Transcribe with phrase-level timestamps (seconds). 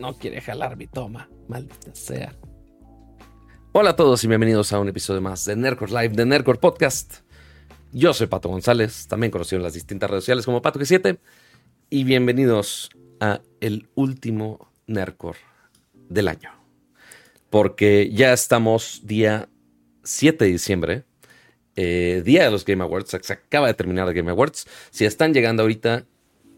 [0.00, 2.34] No quiere jalar mi toma, maldita sea.
[3.72, 7.16] Hola a todos y bienvenidos a un episodio más de Nerdcore Live, de Nerdcore Podcast.
[7.92, 11.18] Yo soy Pato González, también conocido en las distintas redes sociales como Pato G7.
[11.90, 12.88] Y bienvenidos
[13.20, 15.38] a el último Nerdcore
[16.08, 16.50] del año.
[17.50, 19.50] Porque ya estamos día
[20.02, 21.04] 7 de diciembre,
[21.76, 23.18] eh, día de los Game Awards.
[23.20, 24.66] Se acaba de terminar el Game Awards.
[24.90, 26.06] Si están llegando ahorita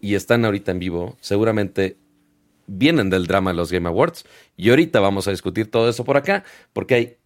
[0.01, 1.97] y están ahorita en vivo, seguramente
[2.79, 4.25] vienen del drama de los Game Awards.
[4.57, 7.17] Y ahorita vamos a discutir todo eso por acá, porque hay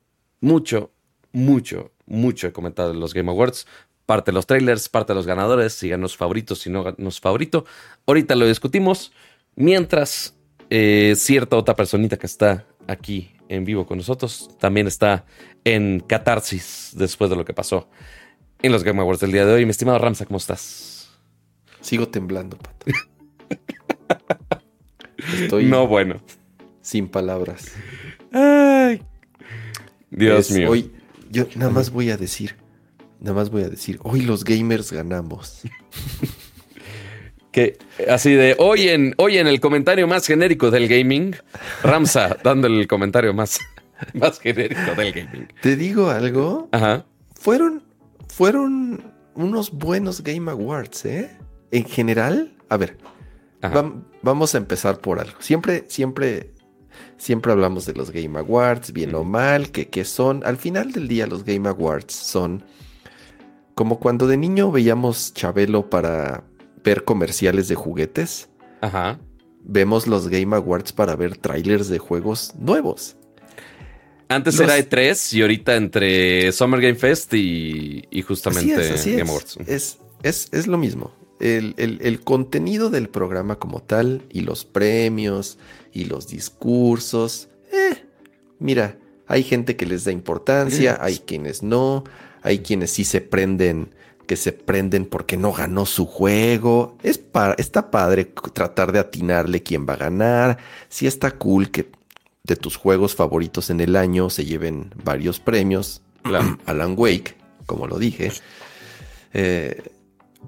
[0.41, 0.93] mucho,
[1.33, 3.67] mucho, mucho comentado de los Game Awards.
[4.05, 7.65] Parte de los trailers, parte de los ganadores, si los favoritos, si no nos favorito.
[8.07, 9.13] Ahorita lo discutimos.
[9.57, 10.37] Mientras
[10.71, 15.25] eh, cierta otra personita que está aquí en vivo con nosotros también está
[15.65, 17.89] en catarsis después de lo que pasó
[18.63, 19.65] en los Game Awards del día de hoy.
[19.65, 21.11] Mi estimado Ramsa, ¿cómo estás?
[21.81, 22.87] Sigo temblando, pato.
[25.35, 26.21] Estoy no bueno.
[26.81, 27.73] Sin palabras.
[28.33, 29.03] Ay.
[30.11, 30.71] Dios mío.
[30.71, 30.93] Hoy,
[31.31, 32.57] yo nada más voy a decir,
[33.21, 35.63] nada más voy a decir, hoy los gamers ganamos.
[37.51, 41.35] que así de hoy en, hoy en el comentario más genérico del gaming,
[41.83, 43.59] Ramsa dándole el comentario más,
[44.15, 45.49] más genérico del gaming.
[45.63, 46.69] Te digo algo.
[46.73, 47.05] Ajá.
[47.35, 47.83] Fueron,
[48.29, 51.37] fueron unos buenos Game Awards, ¿eh?
[51.71, 52.97] En general, a ver,
[54.27, 55.37] vamos a empezar por algo.
[55.39, 56.53] Siempre, siempre,
[57.17, 60.45] siempre hablamos de los Game Awards, bien o mal, que, son.
[60.45, 62.63] Al final del día, los Game Awards son
[63.75, 66.45] como cuando de niño veíamos Chabelo para
[66.85, 68.51] ver comerciales de juguetes.
[68.83, 69.19] Ajá.
[69.63, 73.17] Vemos los Game Awards para ver trailers de juegos nuevos.
[74.29, 79.57] Antes era E3 y ahorita entre Summer Game Fest y, justamente Game Awards.
[79.67, 85.59] Es, es, es, lo mismo el, contenido del programa como tal y los premios
[85.93, 87.49] y los discursos.
[87.73, 88.05] Eh,
[88.59, 92.05] mira, hay gente que les da importancia, hay quienes no,
[92.43, 93.95] hay quienes sí se prenden,
[94.27, 96.97] que se prenden porque no ganó su juego.
[97.03, 97.21] Es
[97.59, 100.59] está padre tratar de atinarle quién va a ganar.
[100.89, 101.91] Sí está cool que
[102.45, 106.03] de tus juegos favoritos en el año se lleven varios premios.
[106.67, 107.37] Alan Wake,
[107.67, 108.33] como lo dije.
[109.33, 109.83] Eh,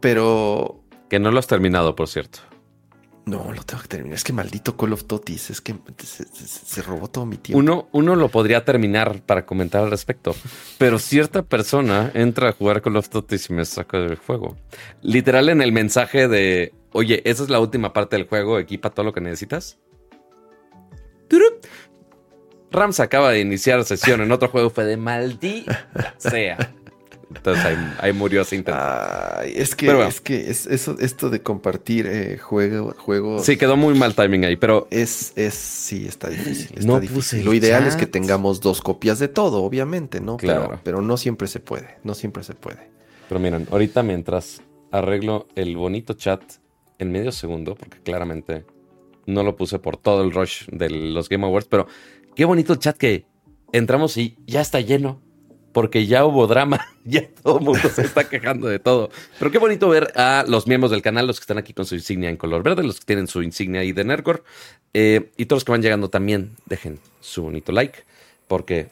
[0.01, 0.81] pero.
[1.09, 2.41] Que no lo has terminado, por cierto.
[3.27, 4.15] No, lo tengo que terminar.
[4.15, 5.35] Es que maldito Call of Duty.
[5.35, 7.59] Es que se, robó todo mi tiempo.
[7.59, 10.35] Uno, uno lo podría terminar para comentar al respecto.
[10.79, 14.57] Pero cierta persona entra a jugar Call of Duty y me saca del juego.
[15.03, 19.05] Literal en el mensaje de, oye, esa es la última parte del juego, equipa todo
[19.05, 19.79] lo que necesitas.
[22.71, 24.71] Rams acaba de iniciar sesión en otro juego.
[24.71, 25.89] Fue de maldita
[26.19, 26.75] sea.
[27.35, 27.65] Entonces
[27.99, 28.81] ahí, murió ese intento.
[29.45, 33.45] es que, es que eso, esto de compartir eh, juego, juegos.
[33.45, 34.89] Sí, quedó muy mal timing ahí, pero.
[34.91, 36.87] Es, es, sí, está difícil.
[36.87, 37.01] no
[37.45, 40.39] Lo ideal es que tengamos dos copias de todo, obviamente, ¿no?
[40.39, 40.81] Claro.
[40.83, 41.97] Pero, no siempre se puede.
[42.03, 42.89] No siempre se puede.
[43.29, 46.43] Pero miren, ahorita mientras arreglo el bonito chat
[46.99, 48.65] en medio segundo, porque claramente
[49.27, 51.87] no lo puse por todo el rush de los Game Awards, pero
[52.35, 53.27] qué bonito el chat que
[53.73, 55.21] entramos y ya está lleno
[55.73, 59.11] porque ya hubo drama, ya todo el mundo se está quejando de todo.
[59.39, 61.95] Pero qué bonito ver a los miembros del canal, los que están aquí con su
[61.95, 64.43] insignia en color verde, los que tienen su insignia ahí de Nerdcore,
[64.95, 68.01] eh, y todos los que van llegando también, dejen su bonito like,
[68.47, 68.89] porque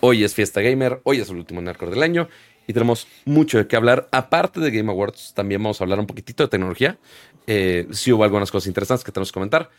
[0.00, 2.28] hoy es fiesta gamer, hoy es el último Nerdcore del año,
[2.68, 4.08] y tenemos mucho de qué hablar.
[4.12, 6.98] Aparte de Game Awards, también vamos a hablar un poquitito de tecnología.
[7.46, 9.70] Eh, si hubo algunas cosas interesantes que tenemos que comentar.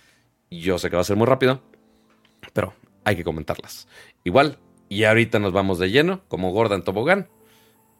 [0.49, 1.61] Yo sé que va a ser muy rápido,
[2.51, 3.87] pero hay que comentarlas.
[4.23, 4.57] Igual,
[4.89, 7.29] y ahorita nos vamos de lleno, como Gordon Tobogán,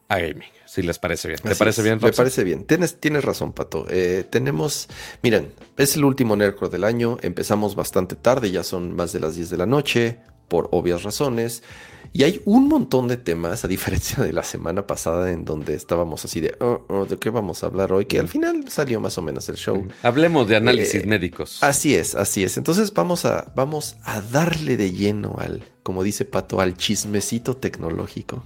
[0.08, 1.40] a gaming, si les parece bien.
[1.40, 2.64] ¿Te parece bien, Me parece bien.
[2.64, 3.86] Tienes, tienes razón, Pato.
[3.88, 4.88] Eh, tenemos,
[5.22, 7.16] miren, es el último Nerdcore del año.
[7.22, 11.62] Empezamos bastante tarde, ya son más de las 10 de la noche, por obvias razones.
[12.12, 16.24] Y hay un montón de temas, a diferencia de la semana pasada en donde estábamos
[16.24, 18.06] así de, oh, oh, ¿de qué vamos a hablar hoy?
[18.06, 19.86] Que al final salió más o menos el show.
[20.02, 21.62] Hablemos de análisis eh, médicos.
[21.62, 22.56] Así es, así es.
[22.56, 28.42] Entonces vamos a, vamos a darle de lleno al, como dice Pato, al chismecito tecnológico.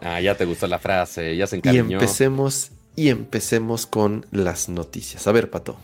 [0.00, 1.90] Ah, ya te gustó la frase, ya se encariñó.
[1.90, 5.26] Y empecemos, y empecemos con las noticias.
[5.26, 5.76] A ver, Pato.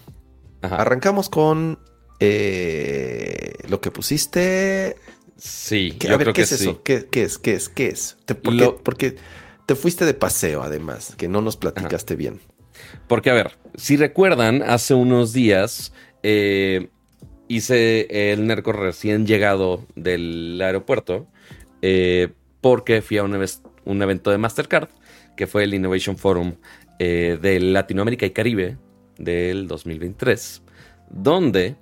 [0.62, 1.78] Arrancamos con
[2.20, 4.96] eh, lo que pusiste
[5.38, 6.82] Sí, yo a ver, ¿qué es eso?
[6.82, 7.38] ¿Qué, es?
[7.38, 7.68] ¿Qué es?
[7.68, 8.16] ¿Qué es?
[8.82, 9.16] porque,
[9.66, 12.40] te fuiste de paseo, además, que no nos platicaste bien.
[13.06, 15.92] Porque, a ver, si recuerdan, hace unos días
[16.24, 16.88] eh,
[17.46, 21.28] hice el Nerco recién llegado del aeropuerto
[21.82, 24.88] eh, porque fui a un, evento de Mastercard,
[25.36, 26.54] que fue el Innovation Forum
[26.98, 28.76] eh, de Latinoamérica y Caribe
[29.16, 30.62] del 2023,
[31.10, 31.76] donde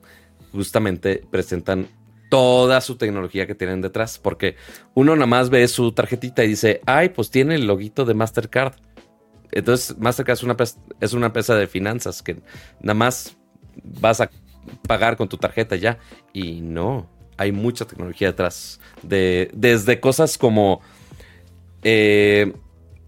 [0.52, 1.88] justamente presentan
[2.28, 4.56] toda su tecnología que tienen detrás, porque
[4.94, 8.74] uno nada más ve su tarjetita y dice, ay, pues tiene el loguito de Mastercard.
[9.52, 10.56] Entonces, Mastercard es una,
[11.00, 12.40] es una empresa de finanzas que
[12.80, 13.36] nada más
[13.82, 14.30] vas a
[14.86, 15.98] pagar con tu tarjeta ya.
[16.32, 18.80] Y no, hay mucha tecnología detrás.
[19.02, 20.80] De, desde cosas como
[21.82, 22.52] eh,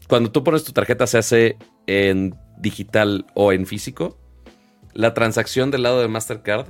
[0.09, 1.57] cuando tú pones tu tarjeta se hace
[1.87, 4.19] en digital o en físico.
[4.95, 6.67] La transacción del lado de Mastercard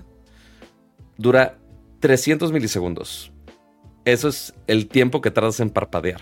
[1.17, 1.59] dura
[2.01, 3.33] 300 milisegundos.
[4.05, 6.21] Eso es el tiempo que tardas en parpadear.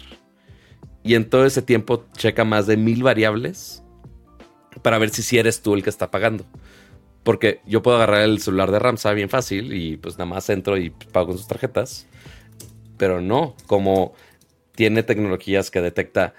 [1.03, 3.85] Y en todo ese tiempo checa más de mil variables
[4.83, 6.45] para ver si, eres tú el que está pagando.
[7.23, 10.77] Porque yo puedo agarrar el celular de Ramsa bien fácil y pues nada más entro
[10.77, 12.07] y pago con sus tarjetas.
[12.97, 14.15] Pero no, como
[14.75, 16.35] tiene tecnologías que detecta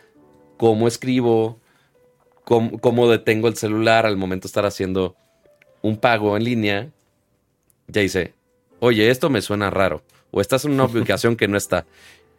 [0.58, 1.60] cómo escribo,
[2.44, 5.16] cómo, cómo detengo el celular al momento de estar haciendo
[5.82, 6.92] un pago en línea,
[7.88, 8.34] ya dice,
[8.80, 11.86] oye, esto me suena raro, o estás en una ubicación que no está,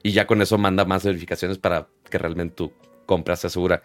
[0.03, 2.73] y ya con eso manda más verificaciones para que realmente tu
[3.07, 3.83] compra se asegura.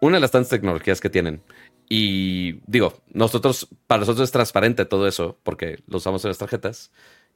[0.00, 1.42] Una de las tantas tecnologías que tienen.
[1.88, 6.90] Y digo, nosotros, para nosotros es transparente todo eso, porque lo usamos en las tarjetas.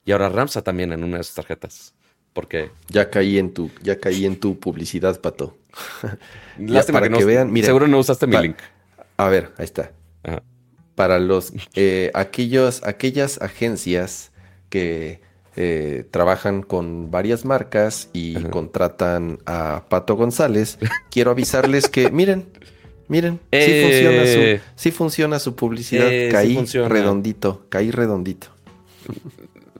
[0.04, 1.94] Y ahora Ramsa también en una de sus tarjetas.
[2.32, 2.70] Porque.
[2.88, 5.56] Ya caí en tu, ya caí en tu publicidad, Pato.
[6.58, 7.54] Lástima para que, vean.
[7.62, 8.56] seguro no usaste mi link.
[9.16, 9.92] A ver, ahí está.
[10.94, 14.29] Para los eh, aquellos, aquellas agencias
[14.70, 15.20] que
[15.56, 20.78] eh, trabajan con varias marcas y contratan a Pato González,
[21.10, 22.46] quiero avisarles que, miren,
[23.08, 23.82] miren, sí, eh.
[23.84, 26.06] funciona su, sí funciona su publicidad.
[26.08, 26.56] Eh, caí
[26.88, 28.46] redondito, caí redondito.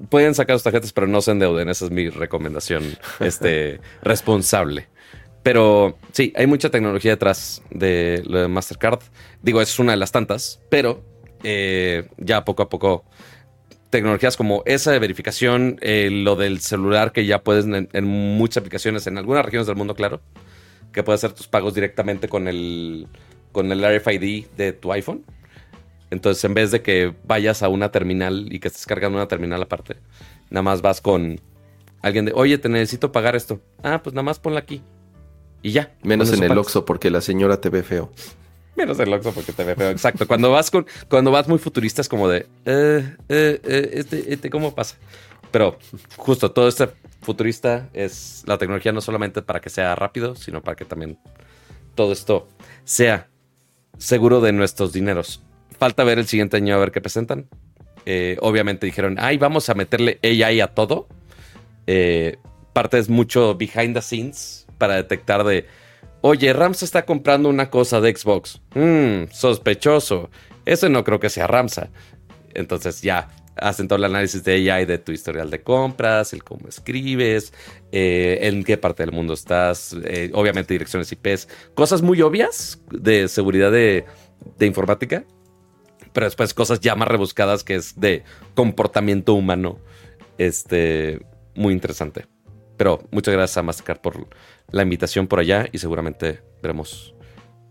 [0.09, 1.69] Pueden sacar sus tarjetas, pero no se endeuden.
[1.69, 2.83] Esa es mi recomendación
[3.21, 4.89] este, responsable.
[5.45, 9.01] Pero sí, hay mucha tecnología detrás de lo de Mastercard.
[9.41, 11.03] Digo, es una de las tantas, pero
[12.19, 13.05] ya poco a poco
[13.91, 19.07] tecnologías como esa de verificación, eh, lo del celular que ya puedes en, muchas aplicaciones,
[19.07, 20.21] en algunas regiones del mundo, claro,
[20.93, 23.09] que puedes hacer tus pagos directamente con el,
[23.53, 25.25] con el RFID de tu iPhone.
[26.11, 29.63] Entonces, en vez de que vayas a una terminal y que estés cargando una terminal
[29.63, 29.97] aparte,
[30.51, 31.41] nada más vas con
[32.03, 33.61] alguien de, oye, te necesito pagar esto.
[33.83, 34.83] Ah, pues nada más ponla aquí.
[35.63, 35.93] Y ya.
[36.03, 38.11] Menos en el Oxxo porque la señora te ve feo.
[38.81, 39.91] Menos el Oxxo porque te ve feo.
[39.91, 40.27] Exacto.
[40.27, 44.49] Cuando vas con, cuando vas muy futurista es como de, eh, eh, eh, este, este,
[44.49, 44.97] ¿cómo pasa?
[45.51, 45.79] Pero
[46.17, 46.89] justo todo este
[47.21, 51.19] futurista es la tecnología no solamente para que sea rápido, sino para que también
[51.95, 52.49] todo esto
[52.85, 53.29] sea
[53.99, 55.43] seguro de nuestros dineros.
[55.79, 57.51] Falta ver el siguiente año a ver qué presentan.
[58.41, 61.07] obviamente dijeron, ay, vamos a meterle AI a todo.
[62.73, 65.67] parte es mucho behind the scenes para detectar de
[66.23, 68.61] Oye, Ramsa está comprando una cosa de Xbox.
[68.75, 70.31] Mmm, sospechoso.
[70.67, 71.91] Eso no creo que sea Ramsa.
[72.53, 76.69] Entonces ya hacen todo el análisis de AI de tu historial de compras, el cómo
[76.69, 77.53] escribes,
[77.93, 83.29] eh, en qué parte del mundo estás, eh, obviamente direcciones IPs, cosas muy obvias de
[83.29, 84.05] seguridad de,
[84.59, 85.25] de informática,
[86.13, 88.25] pero después cosas ya más rebuscadas que es de
[88.55, 89.79] comportamiento humano.
[90.39, 91.21] Este,
[91.55, 92.27] muy interesante.
[92.81, 94.27] Pero muchas gracias a Mastercard por
[94.71, 97.15] la invitación por allá y seguramente veremos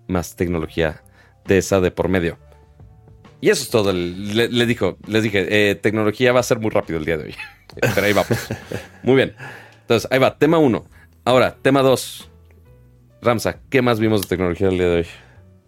[0.08, 1.04] más tecnología
[1.46, 2.38] de esa de por medio.
[3.42, 3.92] Y eso es todo.
[3.92, 7.36] Le, dijo, les dije, eh, tecnología va a ser muy rápido el día de hoy.
[7.96, 8.38] Pero ahí vamos.
[9.02, 9.36] muy bien.
[9.82, 10.38] Entonces, ahí va.
[10.38, 10.86] Tema uno.
[11.26, 12.30] Ahora, tema dos.
[13.24, 15.08] Ramsa, ¿qué más vimos de tecnología el día de hoy?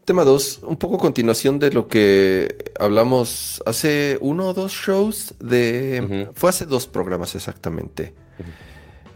[0.05, 6.29] Tema dos, un poco continuación de lo que hablamos hace uno o dos shows de...
[6.35, 8.13] Fue hace dos programas exactamente.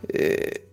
[0.10, 0.68] Eh,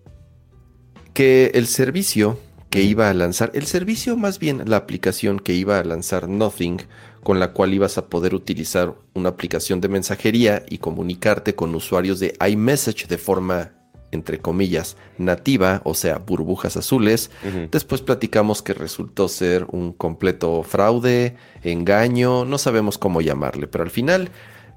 [1.14, 2.38] que el servicio
[2.70, 6.78] que iba a lanzar, el servicio más bien la aplicación que iba a lanzar Nothing,
[7.22, 12.18] con la cual ibas a poder utilizar una aplicación de mensajería y comunicarte con usuarios
[12.18, 13.72] de iMessage de forma
[14.12, 17.30] entre comillas, nativa, o sea, burbujas azules.
[17.70, 23.90] Después platicamos que resultó ser un completo fraude, engaño, no sabemos cómo llamarle, pero al
[23.90, 24.30] final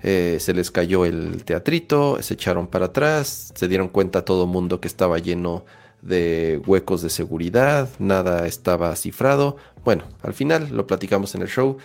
[0.08, 4.80] eh, se les cayó el teatrito, se echaron para atrás, se dieron cuenta todo mundo
[4.80, 5.66] que estaba lleno
[6.04, 9.58] de huecos de seguridad, nada estaba cifrado.
[9.84, 11.78] Bueno, al final lo platicamos en el show.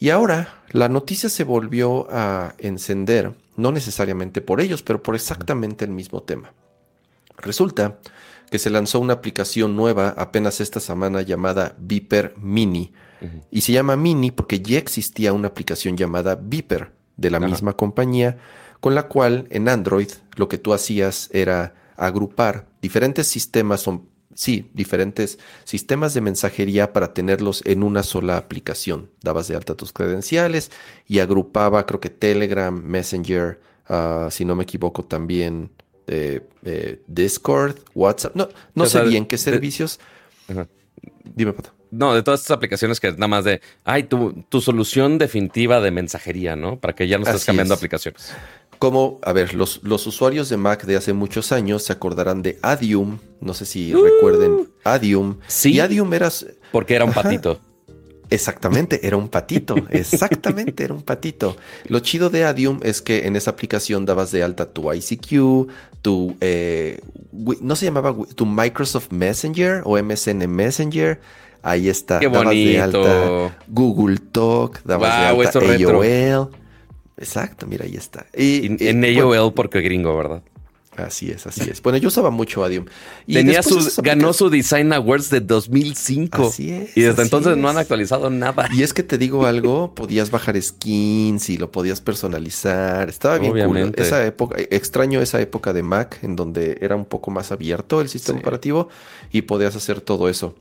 [0.00, 5.84] Y ahora la noticia se volvió a encender, no necesariamente por ellos, pero por exactamente
[5.84, 6.54] el mismo tema.
[7.36, 7.98] Resulta
[8.50, 12.94] que se lanzó una aplicación nueva apenas esta semana llamada Viper Mini.
[13.50, 18.38] Y se llama Mini porque ya existía una aplicación llamada Viper de la misma compañía,
[18.80, 23.88] con la cual en Android lo que tú hacías era agrupar diferentes sistemas
[24.34, 29.10] sí, diferentes sistemas de mensajería para tenerlos en una sola aplicación.
[29.22, 30.70] Dabas de alta tus credenciales
[31.06, 35.70] y agrupaba, creo que Telegram, Messenger, ah, si no me equivoco también
[36.06, 38.34] eh, eh, Discord, WhatsApp.
[38.34, 40.00] No, no sé bien qué servicios.
[41.24, 41.70] Dime, Pato.
[41.96, 45.90] No, de todas estas aplicaciones que nada más de, ay, tu, tu solución definitiva de
[45.90, 46.78] mensajería, ¿no?
[46.78, 48.32] Para que ya no estés cambiando aplicaciones.
[48.78, 52.58] Como, a ver, los, los, usuarios de Mac de hace muchos años se acordarán de
[52.62, 53.18] Adium.
[53.40, 54.68] No sé si recuerden uh.
[54.82, 55.38] Adium.
[55.46, 55.74] Sí.
[55.74, 56.30] Y Adium era.
[56.72, 57.60] Porque era un patito.
[58.30, 59.76] Exactamente, era un patito.
[59.90, 61.56] Exactamente, era un patito.
[61.86, 65.68] Lo chido de Adium es que en esa aplicación dabas de alta tu ICQ,
[66.02, 66.36] tu.
[66.40, 67.00] Eh,
[67.32, 71.20] no se llamaba tu Microsoft Messenger o MSN Messenger.
[71.64, 72.20] Ahí está.
[72.20, 76.50] Qué dabas de alta Google Talk, dabas de alta AOL.
[77.16, 78.26] Exacto, mira, ahí está.
[78.36, 80.42] Y, en AOL porque gringo, ¿verdad?
[80.96, 81.82] Así es, así es.
[81.82, 82.84] Bueno, yo usaba mucho Adium.
[83.26, 83.62] Y Tenía
[84.02, 86.48] ganó su Design Awards de 2005.
[86.48, 86.96] Así es.
[86.96, 88.68] Y desde entonces no han actualizado nada.
[88.72, 93.08] Y es que te digo algo, podías bajar skins y lo podías personalizar.
[93.08, 93.92] Estaba bien cool.
[93.96, 98.08] Esa época, extraño esa época de Mac en donde era un poco más abierto el
[98.08, 98.88] sistema operativo
[99.32, 100.54] y podías hacer todo eso.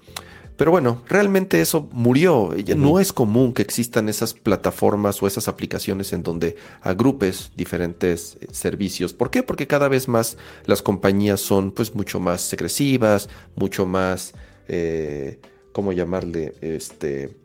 [0.58, 2.54] Pero bueno, realmente eso murió.
[2.76, 8.48] No es común que existan esas plataformas o esas aplicaciones en donde agrupes diferentes eh,
[8.52, 9.14] servicios.
[9.14, 9.42] ¿Por qué?
[9.42, 14.34] Porque cada vez más las compañías son pues mucho más agresivas, mucho más,
[14.68, 15.40] eh,
[15.72, 16.54] ¿cómo llamarle?
[16.62, 17.36] Este,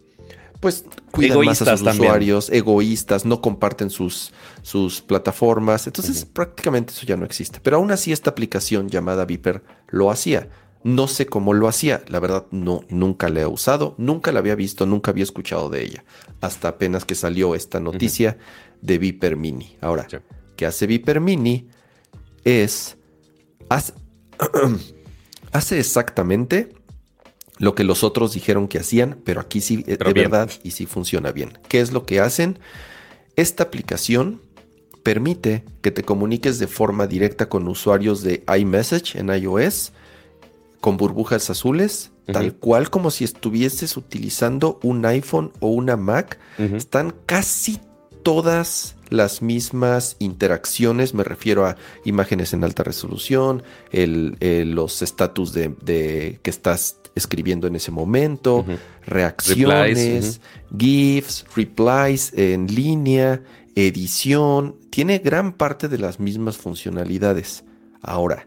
[0.60, 5.86] pues cuidan más a sus usuarios, egoístas, no comparten sus, sus plataformas.
[5.86, 7.60] Entonces prácticamente eso ya no existe.
[7.62, 10.48] Pero aún así esta aplicación llamada Viper lo hacía.
[10.84, 14.54] No sé cómo lo hacía, la verdad no, nunca la he usado, nunca la había
[14.54, 16.04] visto, nunca había escuchado de ella,
[16.40, 18.38] hasta apenas que salió esta noticia
[18.80, 19.76] de Viper Mini.
[19.80, 20.06] Ahora,
[20.56, 21.68] ¿qué hace Viper Mini?
[22.44, 22.96] Es,
[23.68, 23.92] hace,
[25.52, 26.74] hace, exactamente
[27.58, 31.32] lo que los otros dijeron que hacían, pero aquí sí, de verdad, y sí funciona
[31.32, 31.58] bien.
[31.68, 32.60] ¿Qué es lo que hacen?
[33.34, 34.42] Esta aplicación
[35.02, 39.92] permite que te comuniques de forma directa con usuarios de iMessage en iOS,
[40.80, 46.38] con burbujas azules, tal cual como si estuvieses utilizando un iPhone o una Mac.
[46.58, 47.80] Están casi
[48.22, 56.50] todas las mismas interacciones, me refiero a imágenes en alta resolución, los estatus de, que
[56.50, 58.64] estás escribiendo en ese momento,
[59.06, 60.40] reacciones,
[60.76, 63.42] GIFs, replies en línea,
[63.74, 67.64] edición, tiene gran parte de las mismas funcionalidades.
[68.02, 68.46] Ahora,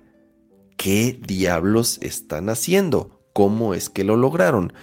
[0.82, 3.22] ¿qué diablos están haciendo?
[3.34, 4.74] ¿Cómo es que lo lograron?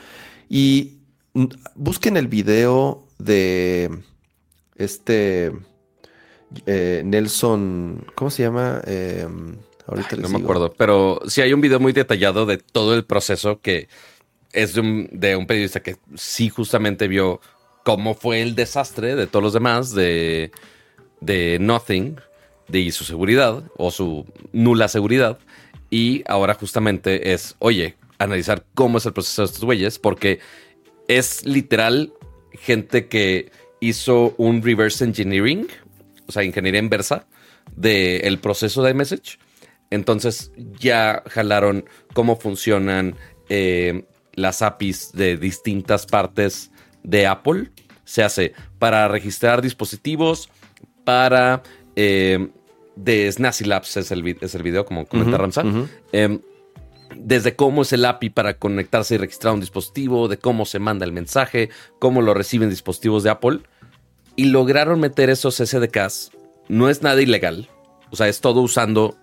[0.49, 0.99] Y
[1.75, 3.91] busquen el video de
[4.77, 5.51] este
[6.67, 8.81] eh, Nelson, ¿cómo se llama?
[8.87, 9.57] Em,
[9.89, 13.61] ahorita no me acuerdo, pero sí hay un video muy detallado de todo el proceso
[13.61, 13.89] que
[14.53, 17.41] es de un, de un periodista que sí justamente vio
[17.85, 20.53] cómo fue el desastre de todos los demás de,
[21.21, 22.21] de Nothing,
[22.69, 25.41] de su seguridad o su nula seguridad
[25.91, 30.41] y ahora justamente es, oye, analizar cómo es el proceso de estos güeyes, porque
[31.07, 32.13] es literal
[32.53, 35.67] gente que hizo un reverse engineering,
[36.27, 37.27] o sea, ingeniería inversa
[37.77, 39.39] del proceso de iMessage.
[39.91, 43.17] Entonces ya jalaron cómo funcionan
[43.49, 44.05] eh,
[44.35, 46.71] las APIs de distintas partes
[47.03, 47.71] de Apple.
[48.05, 50.51] Se hace para registrar dispositivos,
[51.05, 51.63] para
[51.97, 52.51] eh,
[52.99, 55.65] de Snazzy Labs es el, es el video, como comenta Ramsa.
[56.13, 56.41] Em,
[57.17, 61.05] desde cómo es el API para conectarse y registrar un dispositivo, de cómo se manda
[61.05, 63.61] el mensaje, cómo lo reciben dispositivos de Apple.
[64.37, 66.33] Y lograron meter esos SDKs.
[66.69, 67.69] No es nada ilegal.
[68.11, 69.17] O sea, es todo usando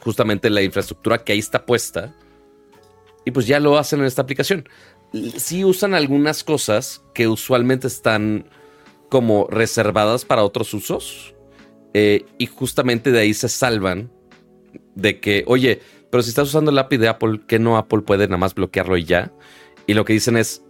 [0.00, 2.14] justamente la infraestructura que ahí está puesta.
[3.24, 4.68] Y pues ya lo hacen en esta aplicación.
[5.36, 8.46] Sí usan algunas cosas que usualmente están
[9.08, 11.34] como reservadas para otros usos
[11.94, 14.10] eh, y justamente de ahí se salvan
[14.94, 15.80] de que, oye,
[16.10, 18.96] pero si estás usando el API de Apple, que no Apple puede nada más bloquearlo
[18.96, 19.32] y ya.
[19.86, 20.62] Y lo que dicen es,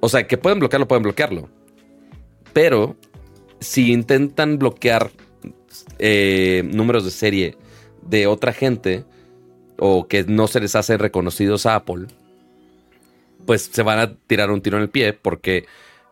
[0.00, 1.48] o sea, que pueden bloquearlo, pueden bloquearlo.
[2.52, 2.96] Pero
[3.60, 5.10] si intentan bloquear
[5.98, 7.56] eh, números de serie
[8.02, 9.04] de otra gente
[9.78, 12.06] o que no se les hace reconocidos a Apple,
[13.46, 15.66] pues se van a tirar un tiro en el pie porque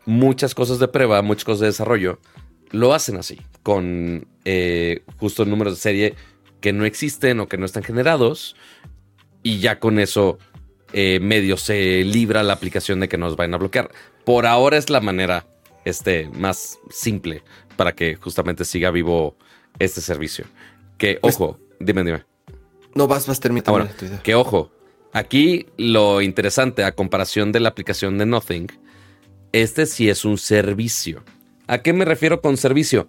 [0.04, 2.18] muchas cosas de prueba, muchas cosas de desarrollo
[2.70, 6.14] lo hacen así, con eh, justo números de serie
[6.60, 8.56] que no existen o que no están generados.
[9.42, 10.38] Y ya con eso
[10.92, 13.90] eh, medio se libra la aplicación de que nos vayan a bloquear.
[14.24, 15.46] Por ahora es la manera
[15.84, 17.42] este, más simple
[17.76, 19.36] para que justamente siga vivo
[19.78, 20.46] este servicio.
[20.98, 22.24] Que, pues ojo, dime, dime.
[22.94, 23.88] No vas, vas, terminar.
[24.22, 24.72] Que, ojo,
[25.16, 28.66] Aquí lo interesante, a comparación de la aplicación de Nothing,
[29.52, 31.24] este sí es un servicio.
[31.66, 33.08] ¿A qué me refiero con servicio?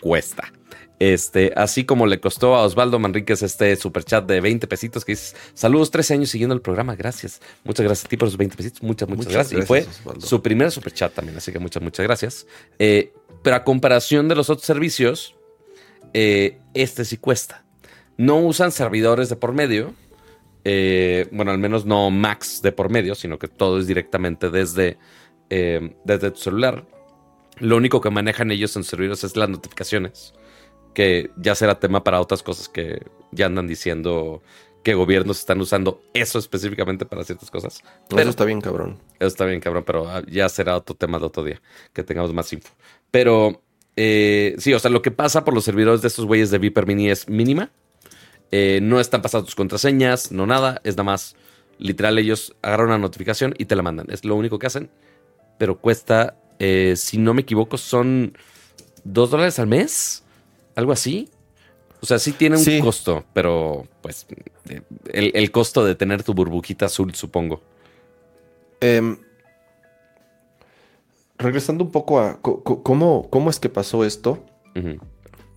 [0.00, 0.52] Cuesta.
[1.00, 5.36] Este, así como le costó a Osvaldo Manríquez este superchat de 20 pesitos que dice,
[5.54, 7.40] saludos, 13 años siguiendo el programa, gracias.
[7.62, 9.62] Muchas gracias a ti por los 20 pesitos, muchas, muchas, gracias.
[9.62, 9.86] Y fue
[10.18, 12.46] su primer superchat también, así que muchas, muchas gracias.
[12.80, 13.12] Eh,
[13.42, 15.36] pero a comparación de los otros servicios,
[16.14, 17.64] eh, este sí cuesta.
[18.16, 19.94] No usan servidores de por medio,
[20.64, 24.98] eh, bueno, al menos no Max de por medio, sino que todo es directamente desde,
[25.48, 26.84] desde tu celular.
[27.60, 30.34] Lo único que manejan ellos en servidores es las notificaciones
[30.94, 33.00] que ya será tema para otras cosas que
[33.30, 34.42] ya andan diciendo
[34.82, 37.82] que gobiernos están usando eso específicamente para ciertas cosas.
[38.08, 38.98] Pero, eso está bien cabrón.
[39.18, 41.60] Eso está bien cabrón, pero ah, ya será otro tema de otro día,
[41.92, 42.70] que tengamos más info.
[43.10, 43.62] Pero
[43.96, 46.86] eh, sí, o sea, lo que pasa por los servidores de estos güeyes de Viper
[46.86, 47.70] Mini es mínima.
[48.50, 50.80] Eh, no están pasando tus contraseñas, no nada.
[50.84, 51.36] Es nada más,
[51.78, 54.06] literal, ellos agarran una notificación y te la mandan.
[54.10, 54.90] Es lo único que hacen.
[55.58, 58.36] Pero cuesta, eh, si no me equivoco, son
[59.04, 60.24] dos dólares al mes
[60.78, 61.28] algo así.
[62.00, 64.26] O sea, sí tiene un costo, pero pues
[65.12, 67.60] el, costo de tener tu burbujita azul, supongo.
[68.80, 69.18] Em,
[71.36, 74.44] regresando un poco a cómo, cómo es que pasó esto.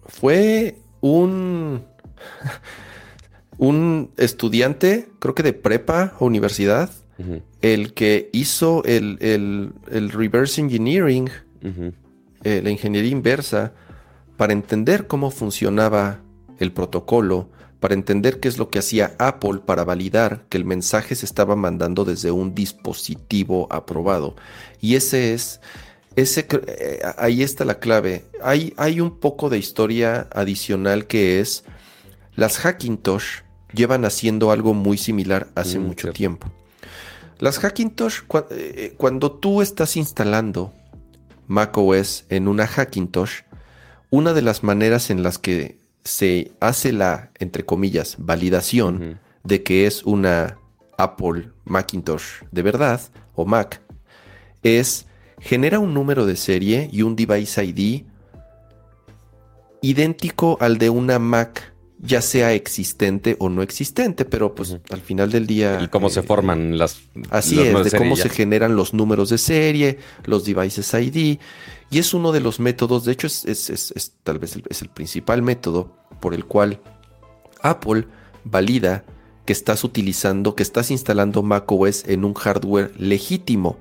[0.08, 1.86] Fue un,
[3.60, 6.90] un estudiante, creo que de prepa o universidad,
[7.62, 11.30] el que hizo el, el, reverse engineering,
[12.44, 13.74] eh, la ingeniería inversa
[14.38, 16.22] para entender cómo funcionaba
[16.60, 17.50] el protocolo,
[17.80, 21.56] para entender qué es lo que hacía Apple para validar que el mensaje se estaba
[21.56, 24.36] mandando desde un dispositivo aprobado.
[24.80, 25.62] Y ese es,
[26.16, 28.26] ese, eh, ahí está la clave.
[28.44, 31.64] Hay, hay un poco de historia adicional que es,
[32.36, 33.42] las Hackintosh
[33.74, 36.52] llevan haciendo algo muy similar hace mm, mucho tiempo.
[37.42, 40.74] Las Hackintosh, eh, eh, cuando tú estás instalando
[41.48, 43.42] macOS en una Hackintosh,
[44.12, 49.88] una de las maneras en las que se hace la, entre comillas, validación de que
[49.88, 50.60] es una
[51.00, 53.02] Apple Macintosh de verdad
[53.34, 53.82] o Mac
[54.62, 55.08] es
[55.40, 58.04] genera un número de serie y un device ID
[59.82, 61.71] idéntico al de una Mac
[62.04, 65.80] ya sea existente o no existente, pero pues al final del día...
[65.82, 67.00] Y cómo se eh, forman las...
[67.30, 71.38] Así es, de, cómo se generan los números de serie, los devices ID,
[71.92, 74.90] y es uno de los métodos, de hecho es, es, tal vez el, es el
[74.90, 76.80] principal método por el cual
[77.62, 78.08] Apple
[78.44, 79.04] valida
[79.46, 83.78] que estás utilizando, que estás instalando macOS en un hardware legítimo,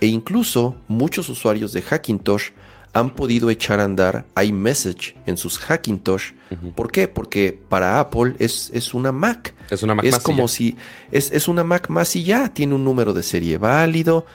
[0.00, 2.50] e incluso muchos usuarios de Hackintosh
[2.92, 6.32] han podido echar a andar iMessage en sus Hackintosh.
[6.74, 7.08] ¿Por qué?
[7.08, 9.54] Porque para Apple es, es una Mac.
[9.70, 10.76] Es una Mac es como si
[11.10, 12.52] es, es, una Mac más y ya.
[12.52, 14.26] Tiene un número de serie válido.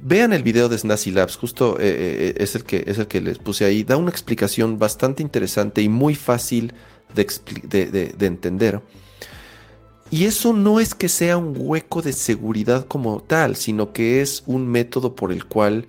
[0.00, 3.20] Vean el video de Snazzy Labs, justo eh, eh, es, el que, es el que
[3.20, 3.82] les puse ahí.
[3.82, 6.72] Da una explicación bastante interesante y muy fácil
[7.14, 8.80] de, de entender.
[10.12, 14.42] Y eso no es que sea un hueco de seguridad como tal, sino que es
[14.46, 15.88] un método por el cual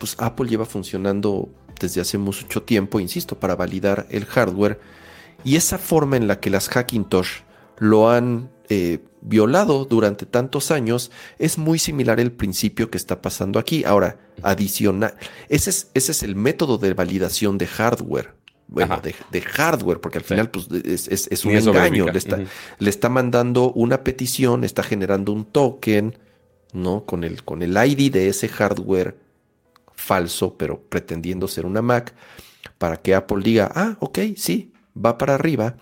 [0.00, 4.80] pues Apple lleva funcionando desde hace mucho tiempo, insisto, para validar el hardware.
[5.44, 7.42] Y esa forma en la que las Hackintosh
[7.78, 13.58] lo han eh, violado durante tantos años es muy similar al principio que está pasando
[13.58, 13.84] aquí.
[13.84, 15.14] Ahora, adicional,
[15.48, 18.34] ese es, ese es el método de validación de hardware.
[18.68, 22.06] Bueno, de, hardware, porque al final pues, es, un engaño.
[22.06, 22.38] Le está,
[22.78, 26.16] le está mandando una petición, está generando un token,
[26.72, 27.04] ¿no?
[27.04, 29.16] Con el, con el ID de ese hardware
[30.00, 32.14] falso, pero pretendiendo ser una Mac,
[32.78, 35.76] para que Apple diga, ah, ok, sí, va para arriba,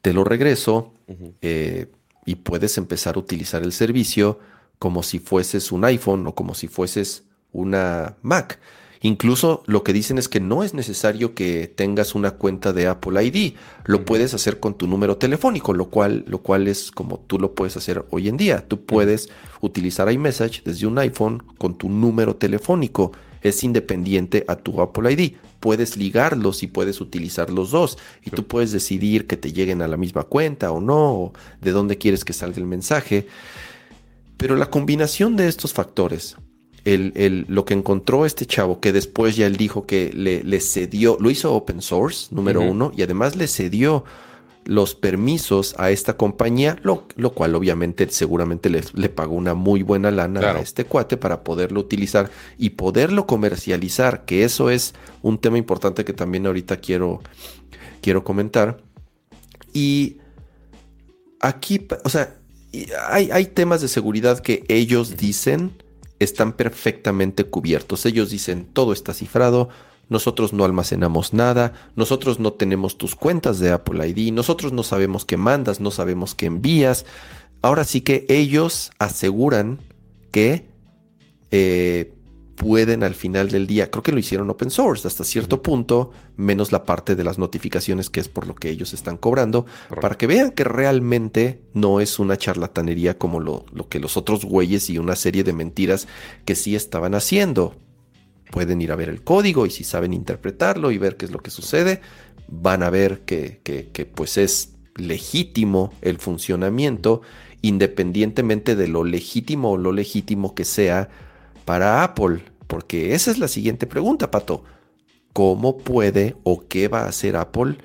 [0.00, 0.94] te lo regreso
[1.42, 1.90] eh,
[2.24, 4.38] y puedes empezar a utilizar el servicio
[4.78, 8.58] como si fueses un iPhone o como si fueses una Mac.
[9.04, 13.22] Incluso lo que dicen es que no es necesario que tengas una cuenta de Apple
[13.22, 13.52] ID,
[13.84, 17.54] lo puedes hacer con tu número telefónico, lo cual, lo cual es como tú lo
[17.54, 18.66] puedes hacer hoy en día.
[18.66, 19.28] Tú puedes
[19.60, 23.12] utilizar iMessage desde un iPhone con tu número telefónico.
[23.42, 25.34] Es independiente a tu Apple ID.
[25.60, 27.98] Puedes ligarlos y puedes utilizar los dos.
[28.24, 31.72] Y tú puedes decidir que te lleguen a la misma cuenta o no, o de
[31.72, 33.26] dónde quieres que salga el mensaje.
[34.38, 36.38] Pero la combinación de estos factores,
[36.84, 41.30] el, lo que encontró este chavo, que después ya él dijo que le, cedió, lo
[41.30, 44.04] hizo open source, número uno, y además le cedió
[44.66, 49.82] los permisos a esta compañía, lo, lo cual obviamente seguramente le, le, pagó una muy
[49.82, 55.38] buena lana a este cuate para poderlo utilizar y poderlo comercializar, que eso es un
[55.38, 57.20] tema importante que también ahorita quiero,
[58.00, 58.78] quiero comentar.
[59.74, 60.18] Y
[61.40, 62.34] aquí, o sea,
[63.08, 65.72] hay, hay temas de seguridad que ellos dicen
[66.24, 68.06] están perfectamente cubiertos.
[68.06, 69.68] Ellos dicen todo está cifrado,
[70.08, 75.24] nosotros no almacenamos nada, nosotros no tenemos tus cuentas de Apple ID, nosotros no sabemos
[75.24, 77.06] qué mandas, no sabemos qué envías.
[77.62, 79.78] Ahora sí que ellos aseguran
[80.30, 80.66] que
[81.50, 82.12] eh,
[82.54, 86.72] pueden al final del día, creo que lo hicieron open source hasta cierto punto, menos
[86.72, 89.66] la parte de las notificaciones que es por lo que ellos están cobrando,
[90.00, 94.44] para que vean que realmente no es una charlatanería como lo, lo que los otros
[94.44, 96.06] güeyes y una serie de mentiras
[96.44, 97.74] que sí estaban haciendo.
[98.50, 101.40] Pueden ir a ver el código y si saben interpretarlo y ver qué es lo
[101.40, 102.00] que sucede,
[102.48, 107.22] van a ver que, que, que pues es legítimo el funcionamiento,
[107.62, 111.08] independientemente de lo legítimo o lo legítimo que sea
[111.64, 112.44] para Apple?
[112.66, 114.64] Porque esa es la siguiente pregunta, Pato.
[115.32, 117.78] ¿Cómo puede o qué va a hacer Apple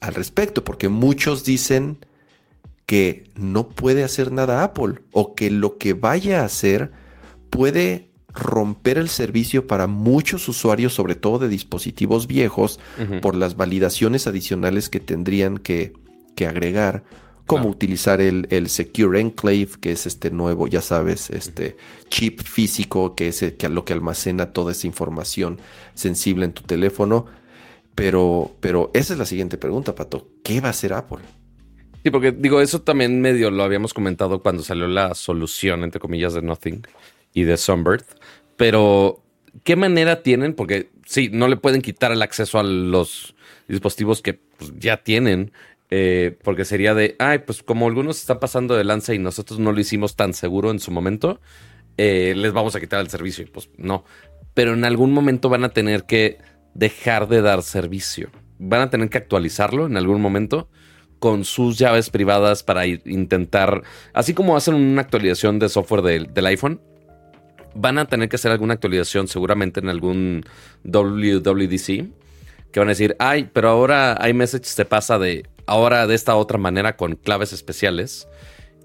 [0.00, 0.64] al respecto?
[0.64, 1.98] Porque muchos dicen
[2.86, 6.90] que no puede hacer nada Apple o que lo que vaya a hacer
[7.48, 12.80] puede romper el servicio para muchos usuarios, sobre todo de dispositivos viejos,
[13.22, 15.92] por las validaciones adicionales que tendrían que,
[16.34, 17.04] que agregar
[17.50, 21.76] cómo utilizar el, Secure Enclave, que es este nuevo, ya sabes, este
[22.08, 25.58] chip físico que es que, lo que almacena toda esa información
[25.94, 27.26] sensible en tu teléfono.
[27.96, 30.28] Pero, pero esa es la siguiente pregunta, Pato.
[30.44, 31.18] ¿Qué va a hacer Apple?
[32.04, 36.34] Sí, porque digo, eso también medio lo habíamos comentado cuando salió la solución, entre comillas,
[36.34, 36.86] de Nothing
[37.34, 38.04] y de Sunbird.
[38.56, 39.24] Pero,
[39.64, 40.54] ¿qué manera tienen?
[40.54, 43.34] Porque sí, no le pueden quitar el acceso a los
[43.66, 45.50] dispositivos que pues, ya tienen
[45.90, 49.72] eh, porque sería de, ay, pues como algunos están pasando de lanza y nosotros no
[49.72, 51.40] lo hicimos tan seguro en su momento,
[51.96, 53.46] eh, les vamos a quitar el servicio.
[53.52, 54.04] Pues no.
[54.54, 56.38] Pero en algún momento van a tener que
[56.74, 58.30] dejar de dar servicio.
[58.58, 60.68] Van a tener que actualizarlo en algún momento
[61.18, 63.82] con sus llaves privadas para intentar,
[64.14, 66.80] así como hacen una actualización de software del iPhone,
[67.74, 70.44] van a tener que hacer alguna actualización seguramente en algún
[70.84, 72.08] WWDC
[72.72, 76.58] que van a decir, ay, pero ahora iMessage se pasa de ahora de esta otra
[76.58, 78.26] manera con claves especiales